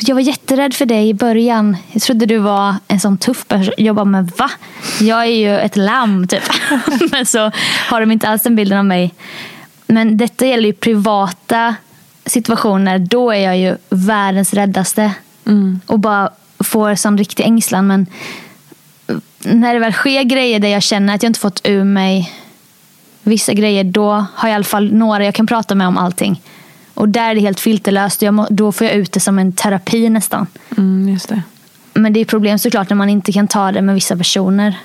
Jag 0.00 0.14
var 0.14 0.22
jätterädd 0.22 0.74
för 0.74 0.86
dig 0.86 1.08
i 1.08 1.14
början. 1.14 1.76
Jag 1.92 2.02
trodde 2.02 2.26
du 2.26 2.38
var 2.38 2.74
en 2.88 3.00
sån 3.00 3.18
tuff 3.18 3.48
person. 3.48 3.74
Jag 3.76 3.94
bara, 3.94 4.04
men 4.04 4.26
va? 4.26 4.50
Jag 5.00 5.20
är 5.20 5.24
ju 5.24 5.58
ett 5.58 5.76
lamm 5.76 6.28
typ. 6.28 6.42
men 7.10 7.26
så 7.26 7.50
har 7.88 8.00
de 8.00 8.12
inte 8.12 8.28
alls 8.28 8.42
den 8.42 8.56
bilden 8.56 8.78
av 8.78 8.84
mig. 8.84 9.14
Men 9.86 10.16
detta 10.16 10.46
gäller 10.46 10.66
ju 10.66 10.72
privata 10.72 11.74
situationer. 12.26 12.98
Då 12.98 13.30
är 13.30 13.38
jag 13.38 13.58
ju 13.58 13.76
världens 13.90 14.54
räddaste. 14.54 15.12
Mm. 15.46 15.80
Och 15.86 15.98
bara 15.98 16.30
får 16.58 16.94
sån 16.94 17.18
riktig 17.18 17.44
ängslan. 17.44 17.86
Men 17.86 18.06
när 19.38 19.74
det 19.74 19.80
väl 19.80 19.92
sker 19.92 20.22
grejer 20.22 20.58
där 20.58 20.68
jag 20.68 20.82
känner 20.82 21.14
att 21.14 21.22
jag 21.22 21.30
inte 21.30 21.40
fått 21.40 21.60
ur 21.64 21.84
mig 21.84 22.32
vissa 23.22 23.52
grejer, 23.52 23.84
då 23.84 24.26
har 24.34 24.48
jag 24.48 24.50
i 24.50 24.54
alla 24.54 24.64
fall 24.64 24.92
några 24.92 25.24
jag 25.24 25.34
kan 25.34 25.46
prata 25.46 25.74
med 25.74 25.88
om 25.88 25.98
allting. 25.98 26.42
Och 26.98 27.08
där 27.08 27.30
är 27.30 27.34
det 27.34 27.40
helt 27.40 27.60
filterlöst. 27.60 28.22
Må, 28.22 28.46
då 28.50 28.72
får 28.72 28.86
jag 28.86 28.96
ut 28.96 29.12
det 29.12 29.20
som 29.20 29.38
en 29.38 29.52
terapi 29.52 30.08
nästan. 30.08 30.46
Mm, 30.76 31.08
just 31.08 31.28
det. 31.28 31.42
Men 31.94 32.12
det 32.12 32.20
är 32.20 32.24
problem 32.24 32.58
såklart 32.58 32.90
när 32.90 32.96
man 32.96 33.08
inte 33.08 33.32
kan 33.32 33.48
ta 33.48 33.72
det 33.72 33.82
med 33.82 33.94
vissa 33.94 34.16
personer. 34.16 34.78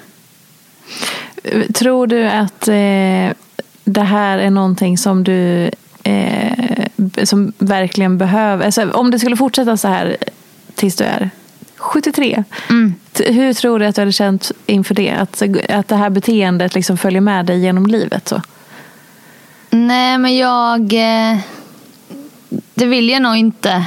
Tror 1.73 2.07
du 2.07 2.25
att 2.25 2.67
eh, 2.67 3.35
det 3.83 4.01
här 4.01 4.37
är 4.37 4.49
någonting 4.49 4.97
som 4.97 5.23
du 5.23 5.71
eh, 6.03 6.85
som 7.23 7.53
verkligen 7.57 8.17
behöver... 8.17 8.65
Alltså, 8.65 8.91
om 8.91 9.11
det 9.11 9.19
skulle 9.19 9.35
fortsätta 9.35 9.77
så 9.77 9.87
här 9.87 10.17
tills 10.75 10.95
du 10.95 11.03
är 11.03 11.29
73. 11.77 12.43
Mm. 12.69 12.93
Hur 13.25 13.53
tror 13.53 13.79
du 13.79 13.85
att 13.85 13.95
du 13.95 14.01
hade 14.01 14.11
känt 14.11 14.51
inför 14.65 14.95
det? 14.95 15.11
Att, 15.11 15.41
att 15.69 15.87
det 15.87 15.95
här 15.95 16.09
beteendet 16.09 16.75
liksom 16.75 16.97
följer 16.97 17.21
med 17.21 17.45
dig 17.45 17.59
genom 17.59 17.87
livet? 17.87 18.27
så? 18.27 18.41
Nej, 19.69 20.17
men 20.17 20.37
jag... 20.37 20.93
Eh, 20.93 21.37
det 22.73 22.85
vill 22.85 23.09
jag 23.09 23.21
nog 23.21 23.35
inte. 23.35 23.85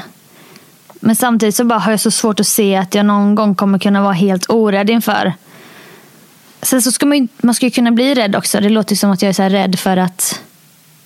Men 1.01 1.17
samtidigt 1.17 1.55
så 1.55 1.65
bara 1.65 1.79
har 1.79 1.91
jag 1.91 2.01
så 2.01 2.11
svårt 2.11 2.41
att 2.41 2.47
se 2.47 2.77
att 2.77 2.95
jag 2.95 3.07
någon 3.07 3.35
gång 3.35 3.55
kommer 3.55 3.79
kunna 3.79 4.03
vara 4.03 4.13
helt 4.13 4.51
orädd 4.51 4.91
inför. 4.91 5.35
Sen 6.63 6.83
så 6.83 6.93
ska 6.93 7.07
man, 7.07 7.29
man 7.39 7.55
ska 7.55 7.67
ju 7.67 7.71
kunna 7.71 7.91
bli 7.91 8.15
rädd 8.15 8.37
också. 8.37 8.61
Det 8.61 8.69
låter 8.69 8.97
som 8.97 9.11
att 9.11 9.23
jag 9.23 9.29
är 9.29 9.33
så 9.33 9.43
rädd 9.43 9.79
för 9.79 9.97
att 9.97 10.41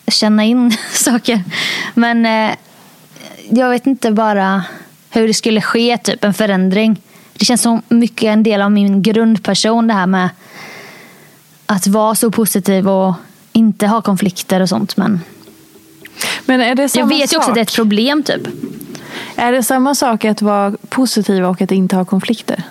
känna 0.08 0.44
in 0.44 0.76
saker. 0.92 1.42
Men 1.94 2.26
eh, 2.26 2.54
jag 3.50 3.70
vet 3.70 3.86
inte 3.86 4.10
bara 4.10 4.64
hur 5.10 5.26
det 5.26 5.34
skulle 5.34 5.60
ske, 5.60 5.98
typ 5.98 6.24
en 6.24 6.34
förändring. 6.34 7.02
Det 7.32 7.44
känns 7.44 7.62
som 7.62 7.82
mycket 7.88 8.24
en 8.24 8.42
del 8.42 8.62
av 8.62 8.72
min 8.72 9.02
grundperson 9.02 9.86
det 9.86 9.94
här 9.94 10.06
med 10.06 10.28
att 11.66 11.86
vara 11.86 12.14
så 12.14 12.30
positiv 12.30 12.88
och 12.88 13.14
inte 13.52 13.86
ha 13.86 14.02
konflikter 14.02 14.60
och 14.60 14.68
sånt. 14.68 14.96
Men, 14.96 15.20
men 16.44 16.60
är 16.60 16.74
det 16.74 16.88
samma 16.88 17.12
jag 17.12 17.18
vet 17.18 17.32
ju 17.32 17.36
också 17.36 17.40
sak? 17.40 17.48
att 17.48 17.54
det 17.54 17.60
är 17.60 17.62
ett 17.62 17.74
problem. 17.74 18.22
typ. 18.22 18.46
Är 19.36 19.52
det 19.52 19.62
samma 19.62 19.94
sak 19.94 20.24
att 20.24 20.42
vara 20.42 20.74
positiv 20.88 21.44
och 21.44 21.62
att 21.62 21.72
inte 21.72 21.96
ha 21.96 22.04
konflikter? 22.04 22.62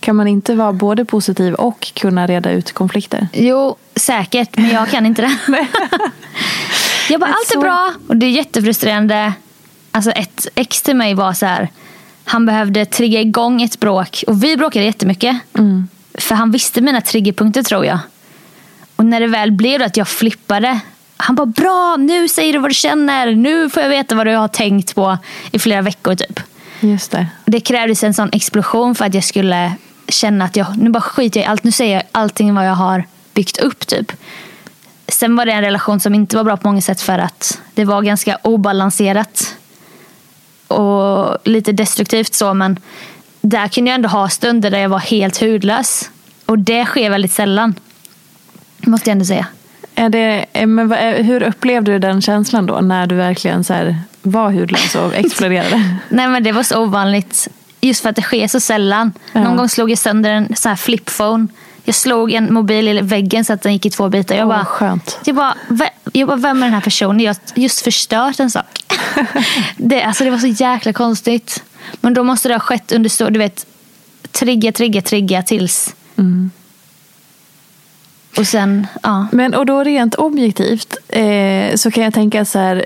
Kan 0.00 0.16
man 0.16 0.28
inte 0.28 0.54
vara 0.54 0.72
både 0.72 1.04
positiv 1.04 1.54
och 1.54 1.92
kunna 1.94 2.26
reda 2.26 2.50
ut 2.50 2.72
konflikter? 2.72 3.28
Jo, 3.32 3.76
säkert. 3.96 4.56
Men 4.56 4.70
jag 4.70 4.88
kan 4.88 5.06
inte 5.06 5.22
det. 5.22 5.38
jag 7.10 7.20
bara, 7.20 7.30
allt 7.30 7.54
är 7.54 7.60
bra 7.60 7.92
och 8.08 8.16
det 8.16 8.26
är 8.26 8.30
jättefrustrerande. 8.30 9.32
Alltså 9.90 10.10
ett 10.10 10.46
ex 10.54 10.82
till 10.82 10.96
mig 10.96 11.14
var 11.14 11.32
så 11.32 11.46
här. 11.46 11.68
Han 12.24 12.46
behövde 12.46 12.84
trigga 12.84 13.20
igång 13.20 13.62
ett 13.62 13.80
bråk. 13.80 14.24
Och 14.26 14.44
vi 14.44 14.56
bråkade 14.56 14.84
jättemycket. 14.84 15.36
Mm. 15.58 15.88
För 16.14 16.34
han 16.34 16.50
visste 16.50 16.80
mina 16.80 17.00
triggerpunkter 17.00 17.62
tror 17.62 17.86
jag. 17.86 17.98
Och 18.96 19.04
när 19.04 19.20
det 19.20 19.26
väl 19.26 19.52
blev 19.52 19.82
att 19.82 19.96
jag 19.96 20.08
flippade. 20.08 20.80
Han 21.20 21.34
bara 21.34 21.46
bra, 21.46 21.96
nu 21.98 22.28
säger 22.28 22.52
du 22.52 22.58
vad 22.58 22.70
du 22.70 22.74
känner. 22.74 23.34
Nu 23.34 23.70
får 23.70 23.82
jag 23.82 23.90
veta 23.90 24.14
vad 24.14 24.26
du 24.26 24.34
har 24.34 24.48
tänkt 24.48 24.94
på 24.94 25.18
i 25.52 25.58
flera 25.58 25.82
veckor 25.82 26.14
typ. 26.14 26.40
Just 26.80 27.10
det. 27.10 27.26
Det 27.44 27.60
krävdes 27.60 28.02
en 28.02 28.14
sån 28.14 28.28
explosion 28.32 28.94
för 28.94 29.04
att 29.04 29.14
jag 29.14 29.24
skulle 29.24 29.72
känna 30.08 30.44
att 30.44 30.56
jag, 30.56 30.76
nu 30.76 30.90
bara 30.90 31.00
skiter 31.00 31.40
jag 31.40 31.44
i 31.44 31.48
allt. 31.48 31.64
Nu 31.64 31.72
säger 31.72 31.94
jag 31.94 32.02
allting 32.12 32.54
vad 32.54 32.66
jag 32.66 32.74
har 32.74 33.04
byggt 33.34 33.58
upp 33.58 33.86
typ. 33.86 34.12
Sen 35.08 35.36
var 35.36 35.46
det 35.46 35.52
en 35.52 35.62
relation 35.62 36.00
som 36.00 36.14
inte 36.14 36.36
var 36.36 36.44
bra 36.44 36.56
på 36.56 36.68
många 36.68 36.80
sätt 36.80 37.00
för 37.00 37.18
att 37.18 37.60
det 37.74 37.84
var 37.84 38.02
ganska 38.02 38.38
obalanserat 38.42 39.56
och 40.68 41.38
lite 41.44 41.72
destruktivt 41.72 42.34
så 42.34 42.54
men 42.54 42.78
där 43.40 43.68
kunde 43.68 43.90
jag 43.90 43.94
ändå 43.94 44.08
ha 44.08 44.28
stunder 44.28 44.70
där 44.70 44.78
jag 44.78 44.88
var 44.88 44.98
helt 44.98 45.40
hudlös. 45.40 46.10
Och 46.46 46.58
det 46.58 46.84
sker 46.84 47.10
väldigt 47.10 47.32
sällan. 47.32 47.74
Måste 48.78 49.10
jag 49.10 49.12
ändå 49.12 49.24
säga. 49.24 49.46
Är 49.98 50.08
det, 50.08 50.66
men 50.66 50.92
hur 51.24 51.42
upplevde 51.42 51.92
du 51.92 51.98
den 51.98 52.22
känslan 52.22 52.66
då 52.66 52.80
när 52.80 53.06
du 53.06 53.14
verkligen 53.14 53.64
så 53.64 53.74
här 53.74 53.96
var 54.22 54.50
hudlös 54.50 54.94
och 54.94 55.14
exploderade? 55.14 55.96
Nej 56.08 56.28
men 56.28 56.42
det 56.42 56.52
var 56.52 56.62
så 56.62 56.82
ovanligt. 56.82 57.48
Just 57.80 58.02
för 58.02 58.10
att 58.10 58.16
det 58.16 58.22
sker 58.22 58.48
så 58.48 58.60
sällan. 58.60 59.12
Ja. 59.32 59.44
Någon 59.44 59.56
gång 59.56 59.68
slog 59.68 59.90
jag 59.90 59.98
sönder 59.98 60.30
en 60.30 60.56
så 60.56 60.68
här 60.68 60.76
flipphone 60.76 61.46
jag 61.88 61.94
slog 61.94 62.32
en 62.32 62.52
mobil 62.54 62.88
i 62.88 63.00
väggen 63.00 63.44
så 63.44 63.52
att 63.52 63.62
den 63.62 63.72
gick 63.72 63.86
i 63.86 63.90
två 63.90 64.08
bitar. 64.08 64.36
Jag 64.36 64.48
bara, 64.48 64.64
skönt. 64.64 65.18
Jag 65.24 65.36
bara, 65.36 65.54
jag 66.12 66.28
bara, 66.28 66.36
vem 66.36 66.62
är 66.62 66.66
den 66.66 66.74
här 66.74 66.80
personen? 66.80 67.20
Jag 67.20 67.34
har 67.34 67.62
just 67.62 67.80
förstört 67.80 68.40
en 68.40 68.50
sak. 68.50 68.84
det, 69.76 70.02
alltså 70.02 70.24
det 70.24 70.30
var 70.30 70.38
så 70.38 70.46
jäkla 70.46 70.92
konstigt. 70.92 71.62
Men 72.00 72.14
då 72.14 72.24
måste 72.24 72.48
det 72.48 72.54
ha 72.54 72.60
skett 72.60 72.92
under 72.92 73.10
så, 73.10 73.30
du 73.30 73.38
vet, 73.38 73.66
trigga, 74.32 74.72
trigga, 74.72 75.02
trigga 75.02 75.42
tills... 75.42 75.94
Mm. 76.16 76.50
Och 78.38 78.46
sen, 78.46 78.86
ja. 79.02 79.26
Men 79.32 79.54
och 79.54 79.66
då 79.66 79.82
rent 79.84 80.14
objektivt 80.14 80.96
eh, 81.08 81.74
så 81.74 81.90
kan 81.90 82.04
jag 82.04 82.14
tänka 82.14 82.44
så 82.44 82.58
här, 82.58 82.84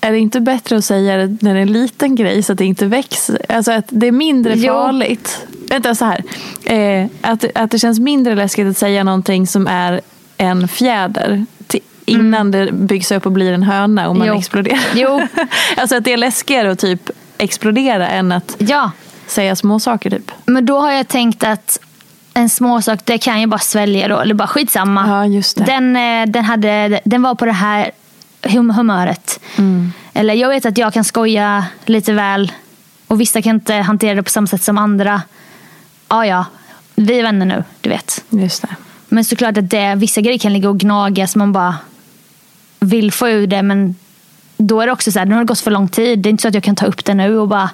är 0.00 0.12
det 0.12 0.18
inte 0.18 0.40
bättre 0.40 0.76
att 0.76 0.84
säga 0.84 1.16
det 1.16 1.36
när 1.40 1.54
det 1.54 1.60
är 1.60 1.62
en 1.62 1.72
liten 1.72 2.14
grej 2.14 2.42
så 2.42 2.52
att 2.52 2.58
det 2.58 2.64
inte 2.64 2.86
växer? 2.86 3.38
Alltså 3.48 3.72
att 3.72 3.84
det 3.88 4.06
är 4.06 4.12
mindre 4.12 4.56
farligt. 4.56 5.46
Vänta, 5.68 5.94
så 5.94 6.04
här. 6.04 6.22
Eh, 6.64 7.06
att, 7.20 7.44
att 7.54 7.70
det 7.70 7.78
känns 7.78 8.00
mindre 8.00 8.34
läskigt 8.34 8.66
att 8.66 8.78
säga 8.78 9.04
någonting 9.04 9.46
som 9.46 9.66
är 9.66 10.00
en 10.36 10.68
fjäder 10.68 11.46
till, 11.66 11.80
innan 12.04 12.34
mm. 12.34 12.50
det 12.50 12.72
byggs 12.72 13.12
upp 13.12 13.26
och 13.26 13.32
blir 13.32 13.52
en 13.52 13.62
höna 13.62 14.08
och 14.08 14.16
man 14.16 14.26
jo. 14.26 14.38
exploderar. 14.38 14.80
Jo. 14.94 15.26
alltså 15.76 15.96
att 15.96 16.04
det 16.04 16.12
är 16.12 16.16
läskigare 16.16 16.70
att 16.70 16.78
typ 16.78 17.10
explodera 17.38 18.08
än 18.08 18.32
att 18.32 18.56
ja. 18.58 18.90
säga 19.26 19.56
små 19.56 19.80
saker 19.80 20.10
typ. 20.10 20.30
Men 20.44 20.66
då 20.66 20.80
har 20.80 20.92
jag 20.92 21.08
tänkt 21.08 21.44
att 21.44 21.78
en 22.34 22.48
småsak, 22.48 23.00
det 23.04 23.18
kan 23.18 23.40
jag 23.40 23.50
bara 23.50 23.58
svälja 23.60 24.08
då. 24.08 24.18
Eller 24.18 24.34
bara 24.34 24.48
skitsamma. 24.48 25.08
Ja, 25.08 25.26
just 25.26 25.56
det. 25.56 25.64
Den, 25.64 25.96
eh, 25.96 26.26
den, 26.26 26.44
hade, 26.44 27.00
den 27.04 27.22
var 27.22 27.34
på 27.34 27.44
det 27.44 27.52
här 27.52 27.90
hum- 28.42 28.74
humöret. 28.74 29.40
Mm. 29.58 29.92
Eller 30.12 30.34
jag 30.34 30.48
vet 30.48 30.66
att 30.66 30.78
jag 30.78 30.94
kan 30.94 31.04
skoja 31.04 31.64
lite 31.86 32.12
väl. 32.12 32.52
Och 33.06 33.20
vissa 33.20 33.42
kan 33.42 33.54
inte 33.56 33.74
hantera 33.74 34.14
det 34.14 34.22
på 34.22 34.30
samma 34.30 34.46
sätt 34.46 34.62
som 34.62 34.78
andra. 34.78 35.22
Ja, 36.08 36.26
ja. 36.26 36.44
Vi 36.94 37.18
är 37.18 37.22
vänner 37.22 37.46
nu, 37.46 37.64
du 37.80 37.90
vet. 37.90 38.24
Just 38.28 38.62
det. 38.62 38.68
Men 39.08 39.24
såklart 39.24 39.56
att 39.56 39.70
det, 39.70 39.94
vissa 39.94 40.20
grejer 40.20 40.38
kan 40.38 40.52
ligga 40.52 40.68
och 40.68 40.78
gnaga 40.78 41.26
som 41.26 41.38
man 41.38 41.52
bara 41.52 41.76
vill 42.80 43.12
få 43.12 43.28
ur 43.28 43.46
det. 43.46 43.62
Men 43.62 43.96
då 44.56 44.80
är 44.80 44.86
det 44.86 44.92
också 44.92 45.12
så 45.12 45.18
här, 45.18 45.26
nu 45.26 45.34
har 45.34 45.40
det 45.40 45.46
gått 45.46 45.60
för 45.60 45.70
lång 45.70 45.88
tid. 45.88 46.18
Det 46.18 46.28
är 46.28 46.30
inte 46.30 46.42
så 46.42 46.48
att 46.48 46.54
jag 46.54 46.62
kan 46.62 46.76
ta 46.76 46.86
upp 46.86 47.04
det 47.04 47.14
nu 47.14 47.38
och 47.38 47.48
bara 47.48 47.70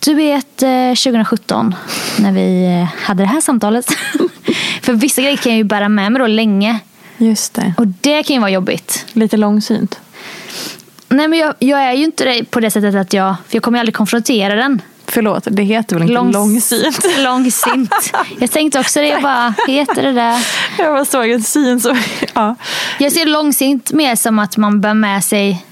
du 0.00 0.14
vet 0.14 0.62
eh, 0.62 0.88
2017 0.88 1.74
när 2.18 2.32
vi 2.32 2.64
eh, 2.80 3.02
hade 3.06 3.22
det 3.22 3.26
här 3.28 3.40
samtalet. 3.40 3.86
för 4.82 4.92
vissa 4.92 5.22
grejer 5.22 5.36
kan 5.36 5.52
jag 5.52 5.56
ju 5.56 5.64
bära 5.64 5.88
med 5.88 6.12
mig 6.12 6.20
då 6.20 6.26
länge. 6.26 6.78
Just 7.18 7.54
det. 7.54 7.74
Och 7.76 7.86
det 7.86 8.22
kan 8.22 8.34
ju 8.34 8.40
vara 8.40 8.50
jobbigt. 8.50 9.06
Lite 9.12 9.36
långsynt. 9.36 9.98
Nej 11.08 11.28
men 11.28 11.38
jag, 11.38 11.54
jag 11.58 11.80
är 11.80 11.92
ju 11.92 12.04
inte 12.04 12.24
det 12.24 12.44
på 12.44 12.60
det 12.60 12.70
sättet 12.70 12.94
att 12.94 13.12
jag, 13.12 13.34
för 13.48 13.56
jag 13.56 13.62
kommer 13.62 13.78
ju 13.78 13.80
aldrig 13.80 13.94
konfrontera 13.94 14.54
den. 14.54 14.82
Förlåt, 15.06 15.46
det 15.50 15.62
heter 15.62 15.96
väl 15.96 16.02
inte 16.02 16.14
Långs- 16.14 16.32
långsynt? 16.32 17.04
Långsint. 17.18 17.94
Jag 18.38 18.50
tänkte 18.50 18.80
också 18.80 19.00
det, 19.00 19.06
jag 19.08 19.22
bara, 19.22 19.54
heter 19.66 20.02
det 20.02 20.12
där? 20.12 20.46
Jag 20.78 20.92
bara 20.92 21.04
såg 21.04 21.30
en 21.30 21.42
syn 21.42 21.80
så... 21.80 21.96
Ja. 22.34 22.54
Jag 22.98 23.12
ser 23.12 23.26
långsint 23.26 23.92
mer 23.92 24.16
som 24.16 24.38
att 24.38 24.56
man 24.56 24.80
bär 24.80 24.94
med 24.94 25.24
sig 25.24 25.64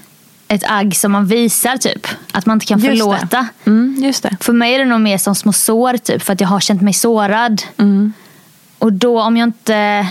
ett 0.47 0.63
agg 0.67 0.95
som 0.95 1.11
man 1.11 1.25
visar 1.25 1.77
typ. 1.77 2.07
Att 2.31 2.45
man 2.45 2.55
inte 2.55 2.65
kan 2.65 2.79
Just 2.79 2.91
det. 2.91 2.97
förlåta. 2.99 3.47
Mm, 3.65 3.95
just 4.03 4.23
det. 4.23 4.37
För 4.41 4.53
mig 4.53 4.75
är 4.75 4.79
det 4.79 4.85
nog 4.85 5.01
mer 5.01 5.17
som 5.17 5.35
små 5.35 5.53
sår 5.53 5.97
typ. 5.97 6.21
För 6.23 6.33
att 6.33 6.41
jag 6.41 6.47
har 6.47 6.59
känt 6.59 6.81
mig 6.81 6.93
sårad. 6.93 7.61
Och 8.79 8.93
då 8.93 9.21
om 9.21 9.37
jag 9.37 9.47
inte... 9.47 10.07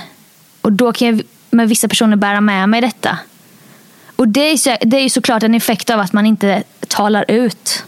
Och 0.60 0.72
då 0.72 0.92
kan 0.92 1.08
jag 1.08 1.22
med 1.50 1.68
vissa 1.68 1.88
personer 1.88 2.16
bära 2.16 2.40
med 2.40 2.68
mig 2.68 2.80
detta. 2.80 3.18
Och 4.16 4.28
det 4.28 4.40
är, 4.52 4.56
så, 4.56 4.76
det 4.80 4.96
är 4.96 5.02
ju 5.02 5.10
såklart 5.10 5.42
en 5.42 5.54
effekt 5.54 5.90
av 5.90 6.00
att 6.00 6.12
man 6.12 6.26
inte 6.26 6.62
talar 6.88 7.24
ut. 7.28 7.84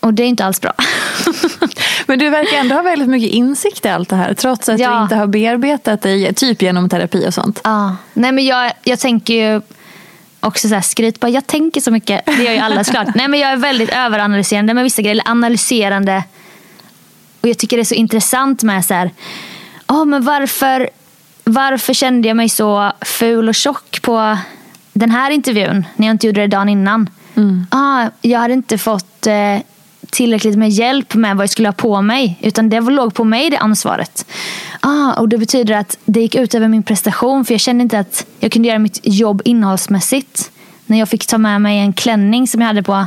Och 0.00 0.14
det 0.14 0.22
är 0.22 0.26
inte 0.26 0.44
alls 0.44 0.60
bra. 0.60 0.72
Men 2.06 2.18
du 2.18 2.30
verkar 2.30 2.56
ändå 2.56 2.74
ha 2.74 2.82
väldigt 2.82 3.08
mycket 3.08 3.30
insikt 3.30 3.84
i 3.84 3.88
allt 3.88 4.08
det 4.08 4.16
här. 4.16 4.34
Trots 4.34 4.68
att 4.68 4.78
Ja. 4.78 4.96
du 4.96 5.02
inte 5.02 5.14
har 5.16 5.26
bearbetat 5.26 6.02
det 6.02 6.32
typ 6.32 6.62
genom 6.62 6.88
terapi 6.88 7.28
och 7.28 7.34
sånt. 7.34 7.60
Ja. 7.64 7.96
Nej 8.14 8.32
men 8.32 8.44
jag, 8.44 8.72
jag 8.84 8.98
tänker 8.98 9.34
ju 9.34 9.60
också 10.46 10.68
så 10.68 10.74
här 10.74 10.82
skryt 10.82 11.20
bara, 11.20 11.28
jag 11.28 11.46
tänker 11.46 11.80
så 11.80 11.90
mycket. 11.90 12.26
Det 12.26 12.42
gör 12.42 12.52
ju 12.52 12.58
alla 12.58 12.84
såklart. 12.84 13.14
Nej 13.14 13.28
men 13.28 13.40
jag 13.40 13.50
är 13.52 13.56
väldigt 13.56 13.90
överanalyserande 13.90 14.74
med 14.74 14.84
vissa 14.84 15.02
grejer. 15.02 15.12
Eller 15.14 15.28
analyserande. 15.30 16.24
Och 17.40 17.48
jag 17.48 17.58
tycker 17.58 17.76
det 17.76 17.82
är 17.82 17.84
så 17.84 17.94
intressant 17.94 18.62
med 18.62 18.84
så 18.84 18.94
här, 18.94 19.10
"Ja, 19.86 20.04
men 20.04 20.24
varför, 20.24 20.90
varför 21.44 21.94
kände 21.94 22.28
jag 22.28 22.36
mig 22.36 22.48
så 22.48 22.92
ful 23.00 23.48
och 23.48 23.54
tjock 23.54 24.02
på 24.02 24.38
den 24.92 25.10
här 25.10 25.30
intervjun 25.30 25.84
när 25.96 26.06
jag 26.06 26.14
inte 26.14 26.26
gjorde 26.26 26.40
det 26.40 26.46
dagen 26.46 26.68
innan? 26.68 27.10
Ah, 27.70 28.08
jag 28.20 28.38
hade 28.40 28.54
inte 28.54 28.78
fått 28.78 29.26
eh, 29.26 29.58
tillräckligt 30.10 30.58
med 30.58 30.68
hjälp 30.70 31.14
med 31.14 31.36
vad 31.36 31.42
jag 31.42 31.50
skulle 31.50 31.68
ha 31.68 31.72
på 31.72 32.02
mig. 32.02 32.38
Utan 32.42 32.68
det 32.68 32.80
var- 32.80 32.92
låg 32.92 33.14
på 33.14 33.24
mig 33.24 33.50
det 33.50 33.58
ansvaret. 33.58 34.26
Ah, 34.80 35.12
och 35.20 35.28
det 35.28 35.38
betyder 35.38 35.74
att 35.74 35.98
det 36.04 36.20
gick 36.20 36.34
ut 36.34 36.54
över 36.54 36.68
min 36.68 36.82
prestation. 36.82 37.44
För 37.44 37.54
jag 37.54 37.60
kände 37.60 37.82
inte 37.82 37.98
att 37.98 38.26
jag 38.40 38.52
kunde 38.52 38.68
göra 38.68 38.78
mitt 38.78 39.00
jobb 39.02 39.42
innehållsmässigt. 39.44 40.50
När 40.86 40.98
jag 40.98 41.08
fick 41.08 41.26
ta 41.26 41.38
med 41.38 41.60
mig 41.60 41.78
en 41.78 41.92
klänning 41.92 42.46
som 42.46 42.60
jag 42.60 42.68
hade 42.68 42.82
på 42.82 43.06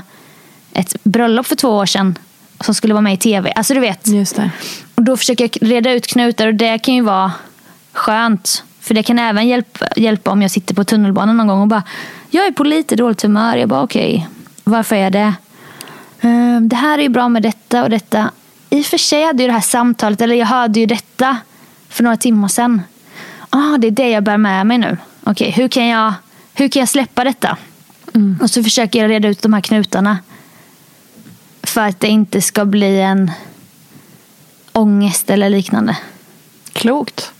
ett 0.73 0.95
bröllop 1.03 1.45
för 1.47 1.55
två 1.55 1.69
år 1.69 1.85
sedan. 1.85 2.17
Som 2.61 2.75
skulle 2.75 2.93
vara 2.93 3.01
med 3.01 3.13
i 3.13 3.17
tv. 3.17 3.51
Alltså 3.51 3.73
du 3.73 3.79
vet. 3.79 4.07
Just 4.07 4.35
det. 4.35 4.51
Och 4.95 5.03
då 5.03 5.17
försöker 5.17 5.43
jag 5.43 5.71
reda 5.71 5.91
ut 5.91 6.07
knutar 6.07 6.47
och 6.47 6.53
det 6.55 6.77
kan 6.79 6.93
ju 6.95 7.01
vara 7.01 7.31
skönt. 7.93 8.63
För 8.81 8.93
det 8.93 9.03
kan 9.03 9.19
även 9.19 9.47
hjälpa, 9.47 9.85
hjälpa 9.95 10.31
om 10.31 10.41
jag 10.41 10.51
sitter 10.51 10.75
på 10.75 10.83
tunnelbanan 10.83 11.37
någon 11.37 11.47
gång 11.47 11.61
och 11.61 11.67
bara 11.67 11.83
Jag 12.29 12.45
är 12.45 12.51
på 12.51 12.63
lite 12.63 12.95
dåligt 12.95 13.21
humör. 13.21 13.57
Jag 13.57 13.69
bara 13.69 13.81
okej, 13.81 14.27
varför 14.63 14.95
är 14.95 15.03
jag 15.03 15.11
det? 15.11 15.33
Ehm, 16.21 16.69
det 16.69 16.75
här 16.75 16.97
är 16.97 17.03
ju 17.03 17.09
bra 17.09 17.29
med 17.29 17.43
detta 17.43 17.83
och 17.83 17.89
detta. 17.89 18.31
I 18.69 18.81
och 18.81 18.85
för 18.85 18.97
sig 18.97 19.25
hade 19.25 19.43
ju 19.43 19.47
det 19.47 19.53
här 19.53 19.61
samtalet, 19.61 20.21
eller 20.21 20.35
jag 20.35 20.45
hörde 20.45 20.79
ju 20.79 20.85
detta 20.85 21.37
för 21.89 22.03
några 22.03 22.17
timmar 22.17 22.47
sedan. 22.47 22.81
Ah, 23.49 23.77
det 23.77 23.87
är 23.87 23.91
det 23.91 24.09
jag 24.09 24.23
bär 24.23 24.37
med 24.37 24.67
mig 24.67 24.77
nu. 24.77 24.97
Okej, 25.23 25.51
hur, 25.51 25.67
kan 25.67 25.87
jag, 25.87 26.13
hur 26.53 26.67
kan 26.67 26.79
jag 26.79 26.89
släppa 26.89 27.23
detta? 27.23 27.57
Och 28.41 28.49
så 28.49 28.63
försöker 28.63 29.01
jag 29.01 29.09
reda 29.09 29.27
ut 29.27 29.41
de 29.41 29.53
här 29.53 29.61
knutarna. 29.61 30.17
För 31.63 31.81
att 31.81 31.99
det 31.99 32.07
inte 32.07 32.41
ska 32.41 32.65
bli 32.65 33.01
en 33.01 33.31
ångest 34.71 35.29
eller 35.29 35.49
liknande. 35.49 35.97
Klokt. 36.73 37.31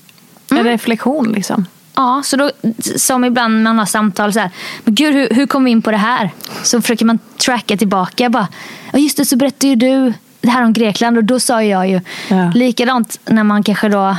Mm. 0.52 0.66
En 0.66 0.72
reflektion 0.72 1.32
liksom. 1.32 1.66
Ja, 2.00 2.22
så 2.26 2.38
då, 2.38 2.52
som 2.98 3.26
ibland 3.26 3.64
man 3.64 3.80
har 3.80 3.86
samtal 3.86 4.34
så 4.34 4.40
här. 4.40 4.52
Men 4.84 4.96
gud, 4.96 5.14
hur, 5.14 5.30
hur 5.30 5.48
kom 5.48 5.64
vi 5.64 5.72
in 5.72 5.82
på 5.82 5.92
det 5.92 5.98
här? 5.98 6.32
Så 6.64 6.82
försöker 6.82 7.06
man 7.06 7.20
tracka 7.46 7.78
tillbaka. 7.78 8.30
Bara, 8.30 8.48
ja, 8.94 9.00
just 9.00 9.18
det, 9.18 9.26
så 9.26 9.36
berättade 9.38 9.68
ju 9.68 9.76
du 9.76 10.14
det 10.42 10.50
här 10.50 10.64
om 10.64 10.74
Grekland 10.74 11.18
och 11.18 11.24
då 11.24 11.40
sa 11.40 11.64
jag 11.64 11.90
ju 11.90 12.02
Ja. 12.28 12.52
likadant 12.56 13.20
när 13.26 13.44
man 13.44 13.64
kanske 13.64 13.90
då 13.90 14.16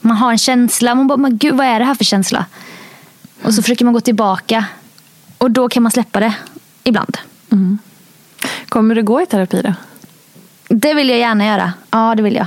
man 0.00 0.16
har 0.16 0.30
en 0.30 0.38
känsla. 0.38 0.94
Man 0.94 1.06
bara, 1.06 1.16
men 1.18 1.38
gud, 1.38 1.54
vad 1.54 1.66
är 1.66 1.78
det 1.78 1.84
här 1.84 1.94
för 1.94 2.04
känsla? 2.04 2.46
Och 3.42 3.54
så 3.54 3.62
försöker 3.62 3.84
man 3.84 3.94
gå 3.94 4.00
tillbaka 4.00 4.64
och 5.38 5.50
då 5.50 5.68
kan 5.68 5.82
man 5.82 5.92
släppa 5.92 6.20
det 6.20 6.34
ibland. 6.84 7.18
Kommer 8.68 8.94
du 8.94 9.02
gå 9.02 9.22
i 9.22 9.26
terapi 9.26 9.60
då? 9.64 9.72
Det 10.68 10.94
vill 10.94 11.08
jag 11.08 11.18
gärna 11.18 11.46
göra. 11.46 11.72
Ja, 11.90 12.14
det 12.14 12.22
vill 12.22 12.34
jag. 12.34 12.46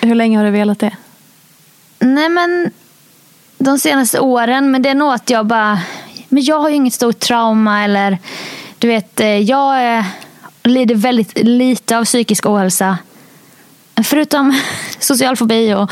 Hur 0.00 0.14
länge 0.14 0.38
har 0.38 0.44
du 0.44 0.50
velat 0.50 0.78
det? 0.78 0.96
Nej 1.98 2.28
men 2.28 2.70
de 3.58 3.78
senaste 3.78 4.20
åren, 4.20 4.70
men 4.70 4.82
det 4.82 4.88
är 4.88 4.94
nog 4.94 5.12
att 5.12 5.30
jag 5.30 5.46
bara, 5.46 5.80
men 6.28 6.44
jag 6.44 6.60
har 6.60 6.68
ju 6.68 6.74
inget 6.74 6.94
stort 6.94 7.18
trauma 7.18 7.84
eller 7.84 8.18
du 8.78 8.88
vet, 8.88 9.20
eh, 9.20 9.26
jag 9.28 10.04
lider 10.62 10.94
väldigt 10.94 11.38
lite 11.38 11.98
av 11.98 12.04
psykisk 12.04 12.46
ohälsa. 12.46 12.98
Förutom 14.04 14.60
social 14.98 15.36
fobi 15.36 15.74
och 15.74 15.90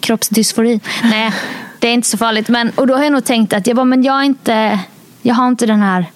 kroppsdysfori. 0.00 0.80
Nej, 1.02 1.32
det 1.78 1.88
är 1.88 1.92
inte 1.92 2.08
så 2.08 2.18
farligt. 2.18 2.48
Men, 2.48 2.70
och 2.70 2.86
då 2.86 2.94
har 2.94 3.02
jag 3.02 3.12
nog 3.12 3.24
tänkt 3.24 3.52
att 3.52 3.66
jag, 3.66 3.76
bara, 3.76 3.84
men 3.84 4.02
jag, 4.02 4.18
är 4.18 4.22
inte, 4.22 4.78
jag 5.22 5.34
har 5.34 5.48
inte 5.48 5.66
den 5.66 5.80
här 5.80 6.06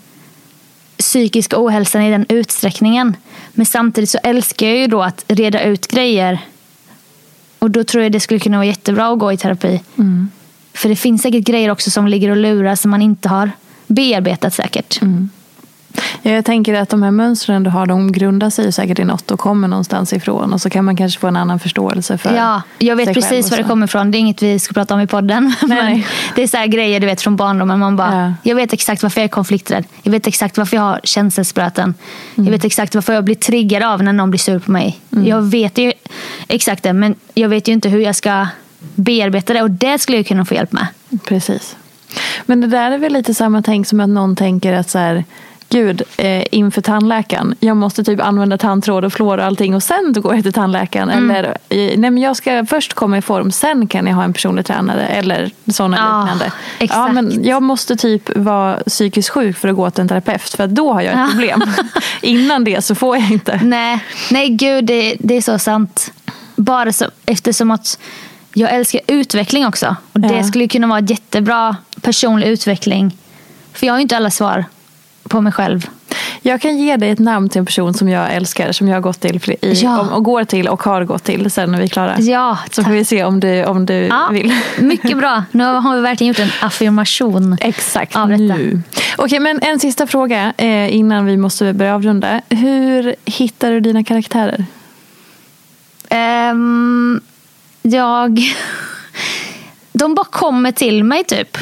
psykiska 0.97 1.57
ohälsan 1.59 2.03
i 2.03 2.11
den 2.11 2.27
utsträckningen. 2.29 3.17
Men 3.53 3.67
samtidigt 3.67 4.11
så 4.11 4.19
älskar 4.23 4.67
jag 4.67 4.77
ju 4.77 4.87
då 4.87 5.03
att 5.03 5.25
reda 5.29 5.63
ut 5.63 5.87
grejer. 5.87 6.39
Och 7.59 7.71
då 7.71 7.85
tror 7.85 8.03
jag 8.03 8.13
det 8.13 8.21
skulle 8.21 8.41
kunna 8.41 8.57
vara 8.57 8.67
jättebra 8.67 9.13
att 9.13 9.19
gå 9.19 9.33
i 9.33 9.37
terapi. 9.37 9.81
Mm. 9.99 10.31
För 10.77 10.89
det 10.89 10.97
finns 10.97 11.23
säkert 11.23 11.45
grejer 11.45 11.71
också 11.71 11.91
som 11.91 12.09
ligger 12.09 12.31
och 12.31 12.37
lurar 12.37 12.75
som 12.75 12.91
man 12.91 13.03
inte 13.03 13.29
har 13.29 13.51
bearbetat 13.87 14.55
säkert. 14.55 15.01
Ja, 16.23 16.33
jag 16.33 16.45
tänker 16.45 16.75
att 16.75 16.89
de 16.89 17.03
här 17.03 17.11
mönstren 17.11 17.63
du 17.63 17.71
har, 17.71 17.87
de 17.87 18.13
grundar 18.13 18.51
sig 18.51 18.73
säkert 18.73 18.99
i 18.99 19.05
något 19.05 19.31
och 19.31 19.41
kommer 19.41 19.69
någonstans 19.69 20.13
ifrån. 20.13 20.53
Och 20.53 20.61
så 20.61 20.71
kan 20.71 20.85
man 20.85 20.97
kanske 20.97 21.21
få 21.21 21.27
en 21.27 21.37
annan 21.37 21.59
förståelse 21.59 22.19
för 22.19 22.37
Ja, 22.37 22.63
jag 22.79 22.97
vet 22.97 23.15
precis 23.15 23.51
var 23.51 23.59
det 23.59 23.65
kommer 23.65 23.87
ifrån. 23.87 24.11
Det 24.11 24.19
är 24.19 24.21
inget 24.21 24.43
vi 24.43 24.59
ska 24.59 24.75
prata 24.75 24.95
om 24.95 25.01
i 25.01 25.07
podden. 25.07 25.55
Men 25.61 25.69
Nej. 25.69 26.07
det 26.35 26.43
är 26.43 26.47
så 26.47 26.57
här 26.57 26.67
grejer 26.67 27.01
du 27.01 27.07
vet 27.07 27.23
från 27.23 27.37
barndomen. 27.37 27.79
Man 27.79 27.97
bara, 27.97 28.27
Ja. 28.27 28.35
Jag 28.43 28.57
vet 28.57 28.73
exakt 28.73 29.03
varför 29.03 29.21
jag 29.21 29.25
är 29.25 29.29
konflikträdd. 29.29 29.85
Jag 30.03 30.13
vet 30.13 30.27
exakt 30.27 30.59
varför 30.59 30.77
jag 30.77 30.83
har 30.83 31.01
känselspröten. 31.05 31.95
Mm. 32.35 32.47
Jag 32.47 32.53
vet 32.53 32.65
exakt 32.65 32.95
varför 32.95 33.13
jag 33.13 33.25
blir 33.25 33.35
triggad 33.35 33.83
av 33.83 34.03
när 34.03 34.13
någon 34.13 34.31
blir 34.31 34.39
sur 34.39 34.59
på 34.59 34.71
mig. 34.71 35.01
Mm. 35.13 35.27
Jag 35.27 35.43
vet 35.43 35.79
ju 35.79 35.93
exakt 36.49 36.83
det, 36.83 36.93
men 36.93 37.15
jag 37.35 37.49
vet 37.49 37.69
ju 37.69 37.73
inte 37.73 37.89
hur 37.89 38.01
jag 38.01 38.17
ska 38.17 38.47
bearbeta 38.95 39.53
det. 39.53 39.63
Och 39.63 39.71
det 39.71 39.99
skulle 39.99 40.19
jag 40.19 40.27
kunna 40.27 40.45
få 40.45 40.55
hjälp 40.55 40.73
med. 40.73 40.87
Precis. 41.25 41.77
Men 42.47 42.61
det 42.61 42.67
där 42.67 42.91
är 42.91 42.99
väl 42.99 43.13
lite 43.13 43.35
samma 43.35 43.63
tänk 43.63 43.87
som 43.87 44.01
att 44.01 44.09
någon 44.09 44.37
tänker 44.37 44.73
att 44.73 44.91
så 44.91 44.99
här, 44.99 45.25
gud, 45.69 46.03
eh, 46.17 46.45
inför 46.51 46.81
tandläkaren, 46.83 47.55
jag 47.61 47.77
måste 47.77 48.05
typ 48.05 48.21
använda 48.21 48.59
tandtråd 48.59 49.05
och 49.05 49.13
flår 49.13 49.39
och 49.39 49.45
allting 49.45 49.75
och 49.75 49.83
sen 49.83 50.13
går 50.17 50.35
jag 50.35 50.43
till 50.43 50.53
tandläkaren. 50.53 51.11
Mm. 51.11 51.31
Eller, 51.37 51.49
eh, 51.51 51.99
nej 51.99 52.11
men 52.11 52.19
jag 52.19 52.37
ska 52.37 52.67
först 52.67 52.95
komma 52.95 53.19
i 53.19 53.23
form, 53.23 53.51
sen 53.53 53.87
kan 53.87 54.07
jag 54.07 54.15
ha 54.15 54.25
en 54.25 54.33
personlig 54.33 54.67
tränare 54.67 55.07
eller 55.07 55.51
sådana 55.73 55.97
Ja, 55.97 56.21
liknande. 56.21 56.45
Ja, 56.45 56.85
exakt. 56.85 57.15
men 57.15 57.45
jag 57.45 57.63
måste 57.63 57.97
typ 57.97 58.37
vara 58.37 58.77
psykiskt 58.87 59.29
sjuk 59.29 59.57
för 59.57 59.69
att 59.69 59.77
gå 59.77 59.91
till 59.91 60.01
en 60.03 60.09
terapeut 60.09 60.43
för 60.57 60.67
då 60.67 60.93
har 60.93 61.01
jag 61.01 61.13
ett 61.13 61.19
Ja. 61.21 61.29
problem. 61.33 61.63
Innan 62.21 62.65
det 62.65 62.85
så 62.85 62.95
får 62.95 63.17
jag 63.17 63.31
inte. 63.31 63.61
Nej, 63.65 63.99
nej 64.31 64.49
gud 64.49 64.85
det, 64.85 65.17
det 65.19 65.37
är 65.37 65.43
så 65.43 65.59
sant. 65.59 66.13
Bara 66.57 66.93
så, 66.93 67.05
eftersom 67.27 67.71
att 67.71 67.99
jag 68.59 68.75
älskar 68.75 69.01
utveckling 69.07 69.67
också. 69.67 69.97
Och 70.13 70.21
det 70.21 70.37
Ja. 70.37 70.43
skulle 70.43 70.69
kunna 70.69 70.87
vara 70.87 71.01
jättebra 71.01 71.77
personlig 72.01 72.47
utveckling. 72.49 73.17
För 73.73 73.87
jag 73.87 73.95
har 73.95 73.99
ju 73.99 74.03
inte 74.03 74.17
alla 74.17 74.31
svar 74.31 74.65
på 75.29 75.41
mig 75.41 75.53
själv. 75.53 75.89
Jag 76.43 76.61
kan 76.61 76.79
ge 76.79 76.97
dig 76.97 77.11
ett 77.11 77.19
namn 77.19 77.49
till 77.49 77.59
en 77.59 77.67
person 77.67 77.95
som 77.95 78.09
jag 78.09 78.33
älskar, 78.35 78.73
som 78.73 78.89
jag 78.89 78.97
har 78.97 79.01
gått 79.01 79.21
till 79.21 79.37
i, 79.63 79.73
Ja. 79.83 80.01
om, 80.01 80.09
och 80.09 80.23
går 80.25 80.45
till 80.45 80.69
och 80.69 80.83
har 80.83 81.05
gått 81.05 81.25
till 81.25 81.51
sen 81.51 81.71
när 81.73 81.79
vi 81.79 81.85
är 81.85 81.89
klara. 81.89 82.21
Ja, 82.21 82.59
Så 82.71 82.85
får 82.85 82.91
vi 82.91 83.05
se 83.05 83.25
om 83.25 83.41
du, 83.41 83.65
om 83.65 83.87
du 83.87 83.95
Ja, 83.95 84.29
vill. 84.33 84.53
mycket 84.79 85.19
bra. 85.19 85.45
Nu 85.53 85.65
har 85.65 85.95
vi 85.97 86.01
verkligen 86.03 86.29
gjort 86.29 86.39
en 86.39 86.51
affirmation. 86.67 87.57
Exakt 87.61 88.17
Av 88.17 88.29
detta. 88.29 88.43
nu. 88.43 88.81
Okej, 89.17 89.41
men 89.41 89.63
en 89.63 89.81
sista 89.81 90.07
fråga 90.07 90.53
eh, 90.57 90.95
innan 90.97 91.27
vi 91.27 91.37
måste 91.37 91.73
börja 91.73 91.95
avrunda. 91.95 92.41
Hur 92.51 93.15
hittar 93.25 93.71
du 93.71 93.81
dina 93.81 94.05
karaktärer? 94.05 94.65
Ehm, 96.09 97.21
jag... 97.93 98.55
De 99.93 100.15
bara 100.15 100.27
kommer 100.27 100.73
till 100.73 101.05
mig 101.05 101.25
typ. 101.25 101.59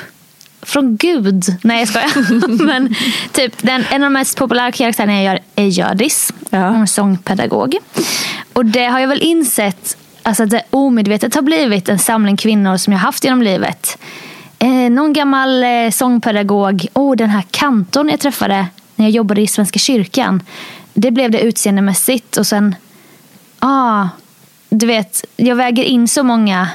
Från 0.62 0.96
Gud. 0.96 1.44
Nej 1.62 1.78
jag 1.78 1.88
skojar. 1.88 2.64
Men 2.64 2.94
typ 3.32 3.62
den, 3.62 3.84
en 3.90 4.02
av 4.02 4.06
de 4.06 4.12
mest 4.12 4.38
populära 4.38 4.72
karaktärerna 4.72 5.22
jag 5.22 5.24
gör 5.24 5.40
är 5.56 5.64
Hjördis. 5.64 6.32
Ja. 6.50 6.68
Hon 6.68 6.82
är 6.82 6.86
sångpedagog. 6.86 7.76
Och 8.52 8.66
det 8.66 8.84
har 8.84 9.00
jag 9.00 9.08
väl 9.08 9.22
insett 9.22 9.96
alltså 10.22 10.42
att 10.42 10.50
det 10.50 10.62
omedvetet 10.70 11.34
har 11.34 11.42
blivit 11.42 11.88
en 11.88 11.98
samling 11.98 12.36
kvinnor 12.36 12.76
som 12.76 12.92
jag 12.92 13.00
haft 13.00 13.24
genom 13.24 13.42
livet. 13.42 13.98
Eh, 14.58 14.68
någon 14.68 15.12
gammal 15.12 15.64
eh, 15.64 15.90
sångpedagog. 15.90 16.86
Oh, 16.92 17.16
den 17.16 17.30
här 17.30 17.44
kantorn 17.50 18.08
jag 18.08 18.20
träffade 18.20 18.66
när 18.96 19.06
jag 19.06 19.10
jobbade 19.10 19.40
i 19.40 19.46
Svenska 19.46 19.78
kyrkan. 19.78 20.42
Det 20.94 21.10
blev 21.10 21.30
det 21.30 21.40
utseendemässigt. 21.40 22.36
Och 22.36 22.46
sen 22.46 22.74
ah, 23.58 24.08
du 24.78 24.86
vet, 24.86 25.24
jag 25.36 25.56
väger 25.56 25.82
in 25.82 26.08
så 26.08 26.22
många 26.22 26.68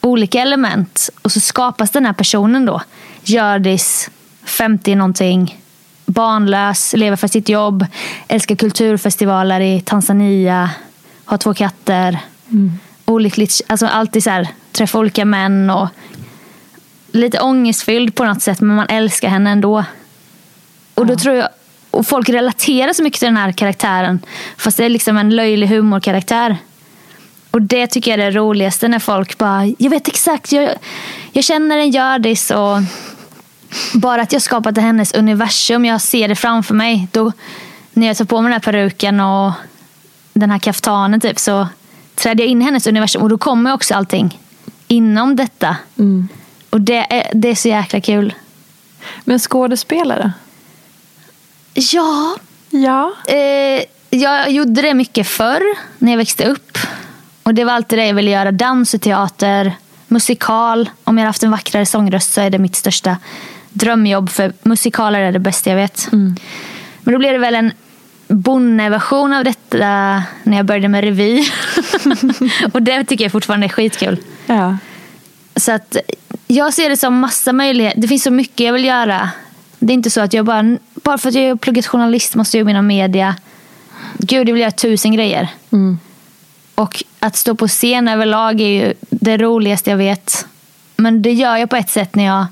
olika 0.00 0.40
element 0.40 1.10
och 1.22 1.32
så 1.32 1.40
skapas 1.40 1.90
den 1.90 2.06
här 2.06 2.12
personen 2.12 2.66
då. 2.66 2.82
Gördis, 3.22 4.10
50 4.44 4.94
någonting, 4.94 5.60
barnlös, 6.06 6.94
lever 6.96 7.16
för 7.16 7.28
sitt 7.28 7.48
jobb, 7.48 7.86
älskar 8.28 8.56
kulturfestivaler 8.56 9.60
i 9.60 9.80
Tanzania, 9.80 10.70
har 11.24 11.38
två 11.38 11.54
katter. 11.54 12.18
Olyckligt, 13.04 13.60
alltså 13.66 13.86
alltid 13.86 14.22
så 14.22 14.30
här, 14.30 14.48
träffa 14.72 14.98
olika 14.98 15.24
män 15.24 15.70
och 15.70 15.88
lite 17.12 17.40
ångestfylld 17.40 18.14
på 18.14 18.24
något 18.24 18.42
sätt 18.42 18.60
men 18.60 18.76
man 18.76 18.86
älskar 18.88 19.28
henne 19.28 19.50
ändå. 19.50 19.84
Och 20.94 21.06
då 21.06 21.16
tror 21.16 21.34
jag, 21.34 21.48
och 21.90 22.06
folk 22.06 22.28
relaterar 22.28 22.92
så 22.92 23.02
mycket 23.02 23.18
till 23.18 23.26
den 23.26 23.36
här 23.36 23.52
karaktären. 23.52 24.20
Fast 24.56 24.76
det 24.76 24.84
är 24.84 24.88
liksom 24.88 25.16
en 25.16 25.36
löjlig 25.36 25.66
humorkaraktär. 25.66 26.56
Och 27.56 27.62
det 27.62 27.86
tycker 27.86 28.10
jag 28.10 28.20
är 28.20 28.30
det 28.30 28.38
roligaste 28.38 28.88
när 28.88 28.98
folk 28.98 29.38
bara, 29.38 29.66
jag 29.78 29.90
vet 29.90 30.08
exakt, 30.08 30.52
jag, 30.52 30.70
jag 31.32 31.44
känner 31.44 31.78
en 31.78 31.90
Hjördis 31.90 32.50
och 32.50 32.78
bara 33.94 34.22
att 34.22 34.32
jag 34.32 34.42
skapat 34.42 34.78
hennes 34.78 35.14
universum, 35.14 35.84
jag 35.84 36.00
ser 36.00 36.28
det 36.28 36.34
framför 36.34 36.74
mig. 36.74 37.08
Då, 37.12 37.32
när 37.92 38.06
jag 38.06 38.16
tar 38.16 38.24
på 38.24 38.40
mig 38.40 38.48
den 38.48 38.52
här 38.52 38.72
peruken 38.72 39.20
och 39.20 39.52
den 40.32 40.50
här 40.50 40.58
kaftanen 40.58 41.20
typ 41.20 41.38
så 41.38 41.68
träder 42.14 42.44
jag 42.44 42.50
in 42.50 42.62
i 42.62 42.64
hennes 42.64 42.86
universum 42.86 43.22
och 43.22 43.28
då 43.28 43.38
kommer 43.38 43.74
också 43.74 43.94
allting 43.94 44.40
inom 44.88 45.36
detta. 45.36 45.76
Och 46.70 46.80
det 46.80 47.06
är, 47.14 47.30
det 47.34 47.48
är 47.48 47.54
så 47.54 47.68
jäkla 47.68 48.00
kul. 48.00 48.34
Men 49.24 49.38
skådespelare? 49.38 50.32
Ja, 51.74 52.36
Ja. 52.70 53.12
Eh, 53.26 53.84
jag 54.10 54.50
gjorde 54.50 54.82
det 54.82 54.94
mycket 54.94 55.26
förr 55.28 55.62
när 55.98 56.12
jag 56.12 56.18
växte 56.18 56.44
upp. 56.44 56.78
Och 57.46 57.54
det 57.54 57.64
var 57.64 57.72
alltid 57.72 57.98
det 57.98 58.06
jag 58.06 58.14
ville 58.14 58.30
göra. 58.30 58.52
Dans 58.52 58.94
och 58.94 59.00
teater, 59.00 59.72
musikal. 60.08 60.90
Om 61.04 61.18
jag 61.18 61.22
hade 61.22 61.28
haft 61.28 61.42
en 61.42 61.50
vackrare 61.50 61.86
sångröst 61.86 62.32
så 62.32 62.40
är 62.40 62.50
det 62.50 62.58
mitt 62.58 62.76
största 62.76 63.16
drömjobb. 63.72 64.30
För 64.30 64.52
musikaler 64.62 65.20
är 65.20 65.32
det 65.32 65.38
bästa 65.38 65.70
jag 65.70 65.76
vet. 65.76 66.08
Men 67.02 67.14
då 67.14 67.18
blev 67.18 67.32
det 67.32 67.38
väl 67.38 67.54
en 67.54 67.72
bonneversion 68.28 69.32
av 69.32 69.44
detta 69.44 69.78
när 70.42 70.56
jag 70.56 70.66
började 70.66 70.88
med 70.88 71.04
revy. 71.04 71.44
och 72.72 72.82
det 72.82 73.04
tycker 73.04 73.24
jag 73.24 73.32
fortfarande 73.32 73.66
är 73.66 73.68
skitkul. 73.68 74.18
ja. 74.46 74.76
Så 75.56 75.72
att 75.72 75.96
jag 76.46 76.74
ser 76.74 76.88
det 76.88 76.96
som 76.96 77.18
massa 77.18 77.52
möjligheter. 77.52 78.00
Det 78.00 78.08
finns 78.08 78.22
så 78.22 78.30
mycket 78.30 78.66
jag 78.66 78.72
vill 78.72 78.84
göra. 78.84 79.30
Det 79.78 79.92
är 79.92 79.94
inte 79.94 80.10
så 80.10 80.20
att 80.20 80.32
jag 80.32 80.44
bara, 80.44 80.76
bara 80.94 81.18
för 81.18 81.28
att 81.28 81.34
jag 81.34 81.48
har 81.48 81.56
pluggat 81.56 81.86
journalist 81.86 82.34
måste 82.34 82.56
jag 82.56 82.60
jobba 82.60 82.70
inom 82.70 82.86
media. 82.86 83.34
Gud, 84.18 84.48
jag 84.48 84.54
vill 84.54 84.60
göra 84.60 84.70
tusen 84.70 85.12
grejer. 85.12 85.48
Och 86.76 87.04
att 87.20 87.36
stå 87.36 87.54
på 87.54 87.68
scen 87.68 88.08
överlag 88.08 88.60
är 88.60 88.68
ju 88.68 88.94
det 89.10 89.36
roligaste 89.36 89.90
jag 89.90 89.96
vet. 89.96 90.46
Men 90.96 91.22
det 91.22 91.32
gör 91.32 91.56
jag 91.56 91.70
på 91.70 91.76
ett 91.76 91.90
sätt 91.90 92.14
när 92.14 92.24
jag 92.24 92.46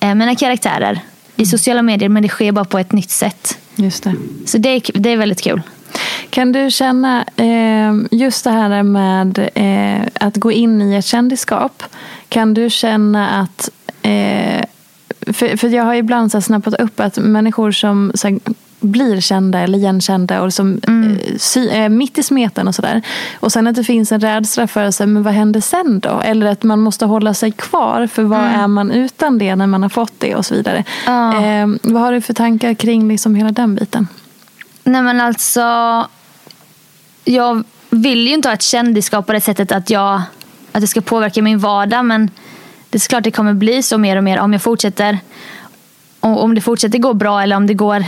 är 0.00 0.14
mina 0.14 0.34
karaktärer 0.34 1.00
i 1.36 1.46
sociala 1.46 1.82
medier. 1.82 2.08
Men 2.08 2.22
det 2.22 2.28
sker 2.28 2.52
bara 2.52 2.64
på 2.64 2.78
ett 2.78 2.92
nytt 2.92 3.10
sätt. 3.10 3.58
Just 3.76 4.04
det. 4.04 4.14
Så 4.46 4.58
det 4.58 4.68
är, 4.68 5.00
det 5.00 5.10
är 5.10 5.16
väldigt 5.16 5.42
kul. 5.42 5.62
Kan 6.30 6.52
du 6.52 6.70
känna 6.70 7.24
eh, 7.36 7.94
just 8.10 8.44
det 8.44 8.50
här 8.50 8.82
med 8.82 9.48
eh, 9.54 10.08
att 10.20 10.36
gå 10.36 10.52
in 10.52 10.82
i 10.82 10.94
ett 10.94 11.04
kändisskap. 11.04 11.82
Kan 12.28 12.54
du 12.54 12.70
känna 12.70 13.28
att 13.30 13.70
eh, 14.02 14.64
för, 15.32 15.56
för 15.56 15.68
jag 15.68 15.84
har 15.84 15.94
ibland 15.94 16.32
så 16.32 16.40
snappat 16.40 16.74
upp 16.74 17.00
att 17.00 17.18
människor 17.18 17.72
som 17.72 18.12
så 18.14 18.28
här, 18.28 18.38
blir 18.80 19.20
kända 19.20 19.60
eller 19.60 19.78
igenkända 19.78 20.42
och 20.42 20.54
som 20.54 20.80
eh, 20.82 21.36
sy, 21.38 21.68
eh, 21.68 21.88
mitt 21.88 22.18
i 22.18 22.22
smeten 22.22 22.68
och 22.68 22.74
sådär. 22.74 23.02
Och 23.40 23.52
sen 23.52 23.66
att 23.66 23.74
det 23.74 23.84
finns 23.84 24.12
en 24.12 24.20
rädsla 24.20 24.66
för 24.66 24.90
sig, 24.90 25.06
men 25.06 25.22
vad 25.22 25.34
händer 25.34 25.60
sen 25.60 26.00
då? 26.00 26.20
Eller 26.24 26.46
att 26.46 26.62
man 26.62 26.80
måste 26.80 27.04
hålla 27.04 27.34
sig 27.34 27.52
kvar 27.52 28.06
för 28.06 28.22
vad 28.22 28.40
är 28.40 28.66
man 28.66 28.90
utan 28.90 29.38
det 29.38 29.56
när 29.56 29.66
man 29.66 29.82
har 29.82 29.88
fått 29.88 30.12
det 30.18 30.34
och 30.34 30.46
så 30.46 30.54
vidare. 30.54 30.84
Ja. 31.06 31.44
Eh, 31.44 31.66
vad 31.82 32.02
har 32.02 32.12
du 32.12 32.20
för 32.20 32.34
tankar 32.34 32.74
kring 32.74 33.08
liksom 33.08 33.34
hela 33.34 33.50
den 33.50 33.74
biten? 33.74 34.08
Nej 34.84 35.02
men 35.02 35.20
alltså. 35.20 35.62
Jag 37.24 37.64
vill 37.90 38.26
ju 38.28 38.34
inte 38.34 38.48
ha 38.48 38.54
ett 38.54 38.62
kändisskap 38.62 39.26
på 39.26 39.32
det 39.32 39.40
sättet 39.40 39.72
att, 39.72 39.90
jag, 39.90 40.22
att 40.72 40.80
det 40.80 40.86
ska 40.86 41.00
påverka 41.00 41.42
min 41.42 41.58
vardag. 41.58 42.04
Men 42.04 42.30
det 42.90 42.98
är 42.98 43.08
klart 43.08 43.24
det 43.24 43.30
kommer 43.30 43.54
bli 43.54 43.82
så 43.82 43.98
mer 43.98 44.16
och 44.16 44.24
mer 44.24 44.38
om 44.38 44.52
jag 44.52 44.62
fortsätter. 44.62 45.18
Om 46.20 46.54
det 46.54 46.60
fortsätter 46.60 46.98
gå 46.98 47.14
bra 47.14 47.42
eller 47.42 47.56
om 47.56 47.66
det 47.66 47.74
går 47.74 48.04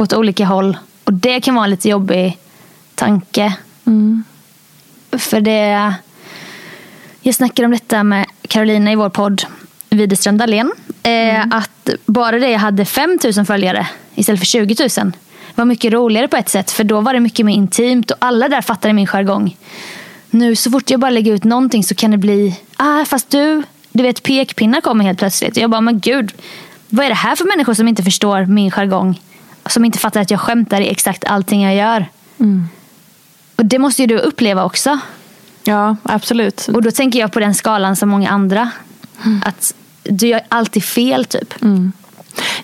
åt 0.00 0.12
olika 0.12 0.46
håll. 0.46 0.76
Och 1.04 1.12
det 1.12 1.40
kan 1.40 1.54
vara 1.54 1.64
en 1.64 1.70
lite 1.70 1.88
jobbig 1.88 2.38
tanke. 2.94 3.54
För 5.12 5.40
det... 5.40 5.94
Jag 7.22 7.34
snackade 7.34 7.66
om 7.66 7.72
detta 7.72 8.02
med 8.04 8.26
Carolina 8.48 8.92
i 8.92 8.94
vår 8.94 9.08
podd 9.08 9.42
Widerström 9.90 10.38
Dahlén. 10.38 10.72
Eh, 11.02 11.40
Att 11.50 11.90
bara 12.06 12.38
det 12.38 12.50
jag 12.50 12.58
hade 12.58 12.84
5 12.84 13.18
000 13.36 13.46
följare 13.46 13.86
istället 14.14 14.38
för 14.40 14.46
20 14.46 14.88
000 15.02 15.12
var 15.54 15.64
mycket 15.64 15.92
roligare 15.92 16.28
på 16.28 16.36
ett 16.36 16.48
sätt. 16.48 16.70
För 16.70 16.84
då 16.84 17.00
var 17.00 17.14
det 17.14 17.20
mycket 17.20 17.46
mer 17.46 17.54
intimt 17.54 18.10
och 18.10 18.16
alla 18.20 18.48
där 18.48 18.60
fattade 18.62 18.94
min 18.94 19.06
jargong. 19.06 19.56
Nu 20.30 20.56
så 20.56 20.70
fort 20.70 20.90
jag 20.90 21.00
bara 21.00 21.10
lägger 21.10 21.32
ut 21.34 21.44
någonting 21.44 21.84
så 21.84 21.94
kan 21.94 22.10
det 22.10 22.16
bli, 22.18 22.60
ah 22.76 23.04
fast 23.04 23.30
du, 23.30 23.62
du 23.92 24.02
vet 24.02 24.22
pekpinnar 24.22 24.80
kommer 24.80 25.04
helt 25.04 25.18
plötsligt. 25.18 25.56
Och 25.56 25.62
jag 25.62 25.70
bara, 25.70 25.80
men 25.80 26.00
gud, 26.00 26.32
vad 26.88 27.04
är 27.04 27.08
det 27.08 27.14
här 27.14 27.36
för 27.36 27.44
människor 27.44 27.74
som 27.74 27.88
inte 27.88 28.02
förstår 28.02 28.46
min 28.46 28.70
jargong? 28.70 29.20
Som 29.70 29.84
inte 29.84 29.98
fattar 29.98 30.20
att 30.20 30.30
jag 30.30 30.40
skämtar 30.40 30.80
i 30.80 30.88
exakt 30.88 31.24
allting 31.24 31.62
jag 31.62 31.74
gör. 31.74 32.06
Och 33.56 33.66
det 33.66 33.78
måste 33.78 34.02
ju 34.02 34.06
du 34.06 34.18
uppleva 34.18 34.64
också. 34.64 34.98
Ja, 35.64 35.96
absolut. 36.02 36.68
Och 36.68 36.82
då 36.82 36.90
tänker 36.90 37.18
jag 37.18 37.32
på 37.32 37.40
den 37.40 37.54
skalan 37.54 37.96
som 37.96 38.08
många 38.08 38.30
andra. 38.30 38.70
Att 39.44 39.74
du 40.02 40.26
gör 40.26 40.40
alltid 40.48 40.84
fel 40.84 41.24
typ. 41.24 41.54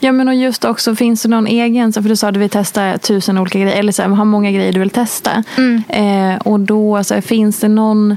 Ja 0.01 0.13
men 0.13 0.29
och 0.29 0.35
just 0.35 0.65
också, 0.65 0.97
finns 0.97 1.23
det 1.23 1.29
någon 1.29 1.47
egen, 1.47 1.93
för 1.93 2.01
du 2.01 2.17
sa 2.17 2.29
att 2.29 2.35
du 2.35 2.41
vill 2.41 2.51
testa 2.51 2.99
tusen 2.99 3.39
olika 3.39 3.59
grejer, 3.59 3.77
eller 3.77 3.93
så 3.93 4.03
här, 4.03 4.09
har 4.09 4.25
många 4.25 4.51
grejer 4.51 4.73
du 4.73 4.81
vill 4.81 4.91
testa. 4.91 5.45
Eh, 5.89 6.37
och 6.37 6.61
då 6.61 7.05
så 7.05 7.15
här, 7.15 7.21
finns 7.21 7.61
det 7.61 7.69
någon 7.69 8.17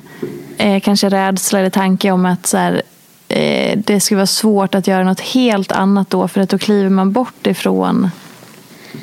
eh, 0.58 0.80
kanske 0.80 1.10
rädsla 1.10 1.60
eller 1.60 1.70
tanke 1.70 2.12
om 2.12 2.26
att 2.26 2.48
så 2.48 2.58
här, 2.58 2.82
eh, 3.28 3.80
det 3.86 4.00
skulle 4.00 4.18
vara 4.18 4.28
svårt 4.28 4.76
att 4.76 4.88
göra 4.88 5.04
något 5.04 5.20
helt 5.20 5.72
annat 5.72 6.10
då, 6.10 6.28
för 6.28 6.42
att 6.42 6.50
då 6.50 6.58
kliver 6.58 6.90
man 6.90 7.12
bort 7.12 7.48
ifrån, 7.48 8.10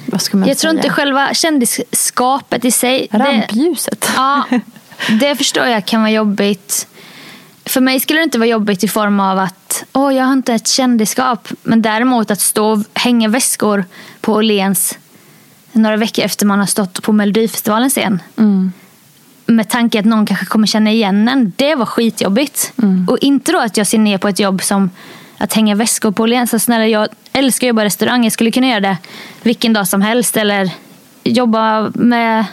vad 0.07 0.23
ska 0.23 0.37
man 0.37 0.49
Jag 0.49 0.59
tror 0.59 0.71
säga? 0.71 0.79
inte 0.81 0.91
själva 0.91 1.35
kändisskapet 1.35 2.65
i 2.65 2.71
sig. 2.71 3.09
det- 3.11 3.19
Rampljuset. 3.19 4.11
Ja, 4.17 4.45
det 5.21 5.37
förstår 5.37 5.67
jag 5.67 5.85
kan 5.87 6.01
vara 6.01 6.11
jobbigt. 6.11 6.87
För 7.65 7.81
mig 7.81 8.01
skulle 8.01 8.19
det 8.21 8.25
inte 8.25 8.39
vara 8.39 8.49
jobbigt 8.49 8.85
i 8.85 8.89
form 8.89 9.21
av 9.21 9.39
att 9.39 9.85
åh, 9.93 10.15
jag 10.15 10.25
har 10.25 10.33
inte 10.33 10.55
ett 10.55 10.69
kändisskap. 10.69 11.49
Men 11.63 11.83
däremot 11.83 12.31
att 12.31 12.41
stå 12.41 12.67
och 12.73 12.79
hänga 12.95 13.29
väskor 13.29 13.85
på 14.21 14.33
Åhléns 14.33 14.99
några 15.73 15.97
veckor 15.97 16.25
efter 16.25 16.47
man 16.47 16.59
har 16.59 16.67
stått 16.67 17.03
på 17.03 17.13
Melodifestivalens 17.13 17.93
scen. 17.93 18.23
Med 19.47 19.69
tanke 19.69 19.99
att 19.99 20.05
någon 20.05 20.27
kanske 20.27 20.47
kommer 20.47 20.67
känna 20.67 20.91
igen 20.91 21.29
en. 21.29 21.53
Det 21.57 21.75
var 21.75 21.87
skitjobbigt. 21.87 22.73
Och 23.09 23.19
inte 23.21 23.53
då 23.53 23.59
att 23.61 23.77
jag 23.77 23.87
ser 23.87 23.99
ner 23.99 24.19
på 24.19 24.29
ett 24.29 24.39
jobb 24.41 24.63
som 24.63 24.91
att 25.39 25.53
hänga 25.53 25.75
väskor 25.75 26.11
på 26.11 26.23
Åhléns. 26.23 26.65
Snälla, 26.65 26.87
jag 26.87 27.09
älskar 27.33 27.67
att 27.67 27.69
jobba 27.69 27.83
i 27.83 27.85
restaurang. 27.85 28.25
Jag 28.25 28.33
skulle 28.33 28.51
kunna 28.51 28.69
göra 28.69 28.81
det 28.81 28.97
vilken 29.43 29.73
dag 29.73 29.89
som 29.89 30.03
helst. 30.03 30.37
Eller 30.37 30.71
jobba 31.25 31.91
med 31.95 32.45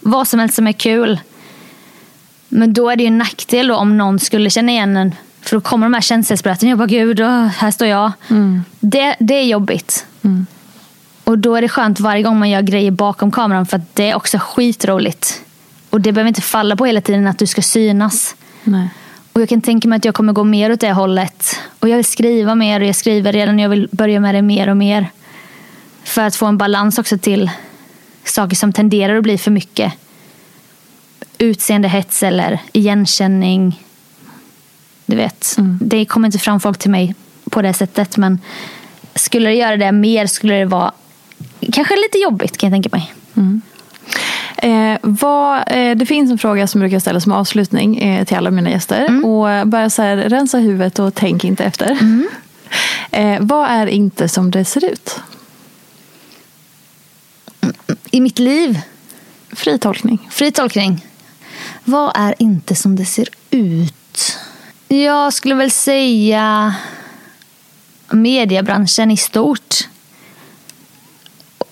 vad 0.00 0.28
som 0.28 0.40
helst 0.40 0.54
som 0.54 0.66
är 0.66 0.72
kul. 0.72 1.20
Men 2.48 2.72
då 2.72 2.90
är 2.90 2.96
det 2.96 3.02
ju 3.02 3.06
en 3.06 3.18
nackdel 3.18 3.70
om 3.70 3.96
någon 3.96 4.18
skulle 4.18 4.50
känna 4.50 4.72
igen 4.72 4.96
en. 4.96 5.14
För 5.40 5.56
då 5.56 5.60
kommer 5.60 5.86
de 5.86 5.94
här 5.94 6.00
känselspröten. 6.00 6.68
Jag 6.68 6.78
bara, 6.78 6.86
gud, 6.86 7.20
åh, 7.20 7.46
här 7.46 7.70
står 7.70 7.88
jag. 7.88 8.12
Det, 8.80 9.16
det 9.18 9.34
är 9.34 9.44
jobbigt. 9.44 10.06
Och 11.24 11.38
då 11.38 11.54
är 11.56 11.62
det 11.62 11.68
skönt 11.68 12.00
varje 12.00 12.22
gång 12.22 12.38
man 12.38 12.50
gör 12.50 12.62
grejer 12.62 12.90
bakom 12.90 13.30
kameran 13.30 13.66
för 13.66 13.76
att 13.76 13.94
det 13.94 14.10
är 14.10 14.14
också 14.14 14.38
skitroligt. 14.38 15.42
Och 15.90 16.00
det 16.00 16.12
behöver 16.12 16.28
inte 16.28 16.40
falla 16.40 16.76
på 16.76 16.86
hela 16.86 17.00
tiden 17.00 17.26
att 17.26 17.38
du 17.38 17.46
ska 17.46 17.62
synas. 17.62 18.36
Nej. 18.64 18.88
Och 19.38 19.42
jag 19.42 19.48
kan 19.48 19.60
tänka 19.60 19.88
mig 19.88 19.96
att 19.96 20.04
jag 20.04 20.14
kommer 20.14 20.32
gå 20.32 20.44
mer 20.44 20.72
åt 20.72 20.80
det 20.80 20.92
hållet. 20.92 21.56
Och 21.78 21.88
jag 21.88 21.96
vill 21.96 22.04
skriva 22.04 22.54
mer 22.54 22.80
och 22.80 22.86
jag 22.86 22.96
skriver 22.96 23.32
redan. 23.32 23.58
Jag 23.58 23.68
vill 23.68 23.88
börja 23.92 24.20
med 24.20 24.34
det 24.34 24.42
mer 24.42 24.68
och 24.68 24.76
mer. 24.76 25.10
För 26.04 26.22
att 26.22 26.36
få 26.36 26.46
en 26.46 26.58
balans 26.58 26.98
också 26.98 27.18
till 27.18 27.50
saker 28.24 28.56
som 28.56 28.72
tenderar 28.72 29.16
att 29.16 29.22
bli 29.22 29.38
för 29.38 29.50
mycket. 29.50 29.92
Utseendehets 31.38 32.22
eller 32.22 32.58
igenkänning. 32.72 33.84
Du 35.06 35.16
vet, 35.16 35.54
Mm. 35.58 35.78
det 35.82 36.04
kommer 36.04 36.28
inte 36.28 36.38
fram 36.38 36.60
folk 36.60 36.78
till 36.78 36.90
mig 36.90 37.14
på 37.50 37.62
det 37.62 37.74
sättet. 37.74 38.16
Men 38.16 38.40
skulle 39.14 39.48
det 39.48 39.54
göra 39.56 39.76
det 39.76 39.92
mer 39.92 40.26
skulle 40.26 40.54
det 40.54 40.64
vara 40.64 40.92
kanske 41.72 41.94
lite 41.96 42.18
jobbigt 42.18 42.56
kan 42.56 42.70
jag 42.72 42.82
tänka 42.82 42.96
mig. 42.96 43.12
Eh, 44.62 44.98
vad, 45.02 45.56
eh, 45.66 45.96
det 45.96 46.06
finns 46.06 46.30
en 46.30 46.38
fråga 46.38 46.66
som 46.66 46.80
brukar 46.80 46.98
ställa 46.98 47.20
som 47.20 47.32
avslutning 47.32 47.98
eh, 47.98 48.24
till 48.24 48.36
alla 48.36 48.50
mina 48.50 48.70
gäster. 48.70 49.06
Mm. 49.08 49.24
Och 49.24 49.50
eh, 49.50 49.64
bara 49.64 49.90
så 49.90 50.02
här, 50.02 50.16
rensa 50.16 50.58
huvudet 50.58 50.98
och 50.98 51.14
tänk 51.14 51.44
inte 51.44 51.64
efter. 51.64 51.90
Mm. 51.90 52.28
Eh, 53.10 53.38
vad 53.40 53.70
är 53.70 53.86
inte 53.86 54.28
som 54.28 54.50
det 54.50 54.64
ser 54.64 54.84
ut? 54.84 55.20
I 58.10 58.20
mitt 58.20 58.38
liv, 58.38 58.80
Fri 59.52 59.78
tolkning. 59.78 60.28
fri 60.30 60.52
tolkning. 60.52 61.06
Vad 61.84 62.12
är 62.14 62.34
inte 62.38 62.74
som 62.74 62.96
det 62.96 63.04
ser 63.04 63.28
ut? 63.50 64.38
Jag 64.88 65.32
skulle 65.32 65.54
väl 65.54 65.70
säga 65.70 66.74
mediebranschen 68.10 69.10
i 69.10 69.16
stort. 69.16 69.87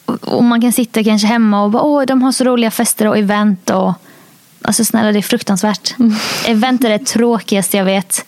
Och 0.06 0.44
man 0.44 0.60
kan 0.60 0.72
sitta 0.72 1.04
kanske 1.04 1.26
hemma 1.26 1.64
och 1.64 1.70
bara, 1.70 1.82
åh, 1.82 2.02
de 2.06 2.22
har 2.22 2.32
så 2.32 2.44
roliga 2.44 2.70
fester 2.70 3.06
och 3.06 3.18
event. 3.18 3.70
Och... 3.70 3.92
Alltså 4.62 4.84
snälla, 4.84 5.12
det 5.12 5.18
är 5.18 5.22
fruktansvärt. 5.22 5.94
Event 6.46 6.84
är 6.84 6.88
det 6.88 7.06
tråkigaste 7.06 7.76
jag 7.76 7.84
vet. 7.84 8.24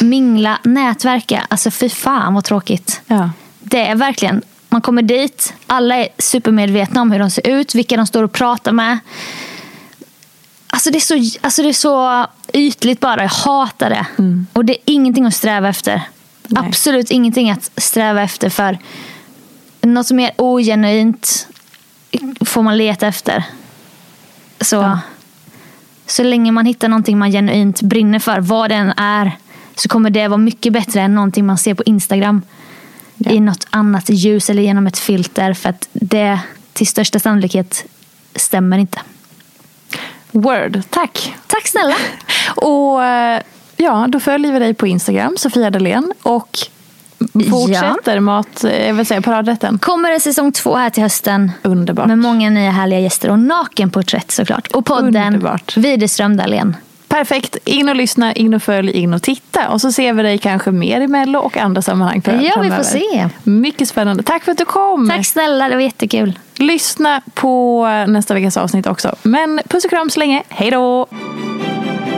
Mingla, 0.00 0.58
nätverka, 0.64 1.46
alltså 1.48 1.70
fy 1.70 1.88
fan 1.88 2.34
vad 2.34 2.44
tråkigt. 2.44 3.00
Ja. 3.06 3.30
Det 3.60 3.86
är 3.86 3.94
verkligen, 3.94 4.42
man 4.68 4.80
kommer 4.80 5.02
dit, 5.02 5.54
alla 5.66 5.96
är 5.96 6.08
supermedvetna 6.18 7.00
om 7.02 7.12
hur 7.12 7.18
de 7.18 7.30
ser 7.30 7.48
ut, 7.48 7.74
vilka 7.74 7.96
de 7.96 8.06
står 8.06 8.22
och 8.22 8.32
pratar 8.32 8.72
med. 8.72 8.98
Alltså 10.66 10.90
det 10.90 10.98
är 10.98 11.00
så, 11.00 11.38
alltså 11.40 11.62
det 11.62 11.68
är 11.68 11.72
så 11.72 12.26
ytligt 12.52 13.00
bara, 13.00 13.22
jag 13.22 13.28
hatar 13.28 13.90
det. 13.90 14.06
Och 14.52 14.64
det 14.64 14.72
är 14.72 14.78
ingenting 14.84 15.26
att 15.26 15.34
sträva 15.34 15.68
efter. 15.68 16.02
Nej. 16.46 16.64
Absolut 16.66 17.10
ingenting 17.10 17.50
att 17.50 17.70
sträva 17.76 18.22
efter 18.22 18.48
för 18.50 18.78
något 19.82 20.06
som 20.06 20.18
är 20.20 20.30
ogenuint 20.38 21.48
får 22.44 22.62
man 22.62 22.76
leta 22.76 23.06
efter. 23.06 23.44
Så, 24.60 24.76
Ja. 24.76 24.98
så 26.06 26.22
länge 26.22 26.52
man 26.52 26.66
hittar 26.66 26.88
någonting 26.88 27.18
man 27.18 27.30
genuint 27.32 27.82
brinner 27.82 28.18
för, 28.18 28.40
vad 28.40 28.70
det 28.70 28.74
än 28.74 28.92
är, 28.96 29.36
så 29.74 29.88
kommer 29.88 30.10
det 30.10 30.28
vara 30.28 30.38
mycket 30.38 30.72
bättre 30.72 31.00
än 31.00 31.14
någonting 31.14 31.46
man 31.46 31.58
ser 31.58 31.74
på 31.74 31.82
Instagram 31.82 32.42
Ja. 33.16 33.30
i 33.30 33.40
något 33.40 33.66
annat 33.70 34.08
ljus 34.10 34.50
eller 34.50 34.62
genom 34.62 34.86
ett 34.86 34.98
filter. 34.98 35.54
För 35.54 35.68
att 35.68 35.88
det 35.92 36.40
till 36.72 36.86
största 36.86 37.18
sannolikhet 37.18 37.84
stämmer 38.34 38.78
inte. 38.78 39.00
Word, 40.30 40.82
tack. 40.90 41.34
Tack 41.46 41.66
snälla! 41.68 41.94
Och 42.56 43.04
eh, 43.04 43.42
ja, 43.76 44.06
då 44.08 44.20
följer 44.20 44.52
vi 44.52 44.58
dig 44.58 44.74
på 44.74 44.86
Instagram, 44.86 45.36
Sofia 45.38 45.70
Dalén. 45.70 46.12
Och 46.22 46.58
fortsätter 47.50 48.20
mat, 48.20 48.64
eh, 48.64 48.86
jag 48.86 48.94
vill 48.94 49.06
säga 49.06 49.22
paradrätten. 49.22 49.78
Kommer 49.78 50.10
det 50.10 50.20
säsong 50.20 50.52
två 50.52 50.76
här 50.76 50.90
till 50.90 51.02
hösten. 51.02 51.52
Underbart. 51.62 52.06
Med 52.06 52.18
många 52.18 52.50
nya 52.50 52.70
härliga 52.70 53.00
gäster 53.00 53.30
och 53.30 53.38
nakenporträtt 53.38 54.30
såklart. 54.30 54.66
Och 54.72 54.84
podden 54.86 55.26
Underbart. 55.34 55.76
Widerström 55.76 56.36
Dahlén. 56.36 56.76
Perfekt. 57.08 57.56
In 57.64 57.88
och 57.88 57.96
lyssna, 57.96 58.32
in 58.32 58.54
och 58.54 58.62
följ, 58.62 58.90
in 58.90 59.14
och 59.14 59.22
titta. 59.22 59.68
Och 59.68 59.80
så 59.80 59.92
ser 59.92 60.12
vi 60.12 60.22
dig 60.22 60.38
kanske 60.38 60.70
mer 60.70 61.00
i 61.00 61.08
Mello 61.08 61.38
och 61.38 61.56
andra 61.56 61.82
sammanhang 61.82 62.22
för- 62.22 62.32
Ja, 62.32 62.60
vi 62.62 62.70
får 62.70 62.82
se. 62.82 63.28
Mycket 63.42 63.88
spännande. 63.88 64.22
Tack 64.22 64.44
för 64.44 64.52
att 64.52 64.58
du 64.58 64.64
kom. 64.64 65.08
Tack 65.10 65.26
snälla, 65.26 65.68
det 65.68 65.74
var 65.74 65.82
jättekul. 65.82 66.38
Lyssna 66.56 67.20
på 67.34 67.84
nästa 68.08 68.34
veckas 68.34 68.56
avsnitt 68.56 68.86
också. 68.86 69.14
Men 69.22 69.60
puss 69.68 69.84
och 69.84 69.90
kram 69.90 70.10
så 70.10 70.20
länge. 70.20 70.42
Hej 70.48 70.70
då! 70.70 71.06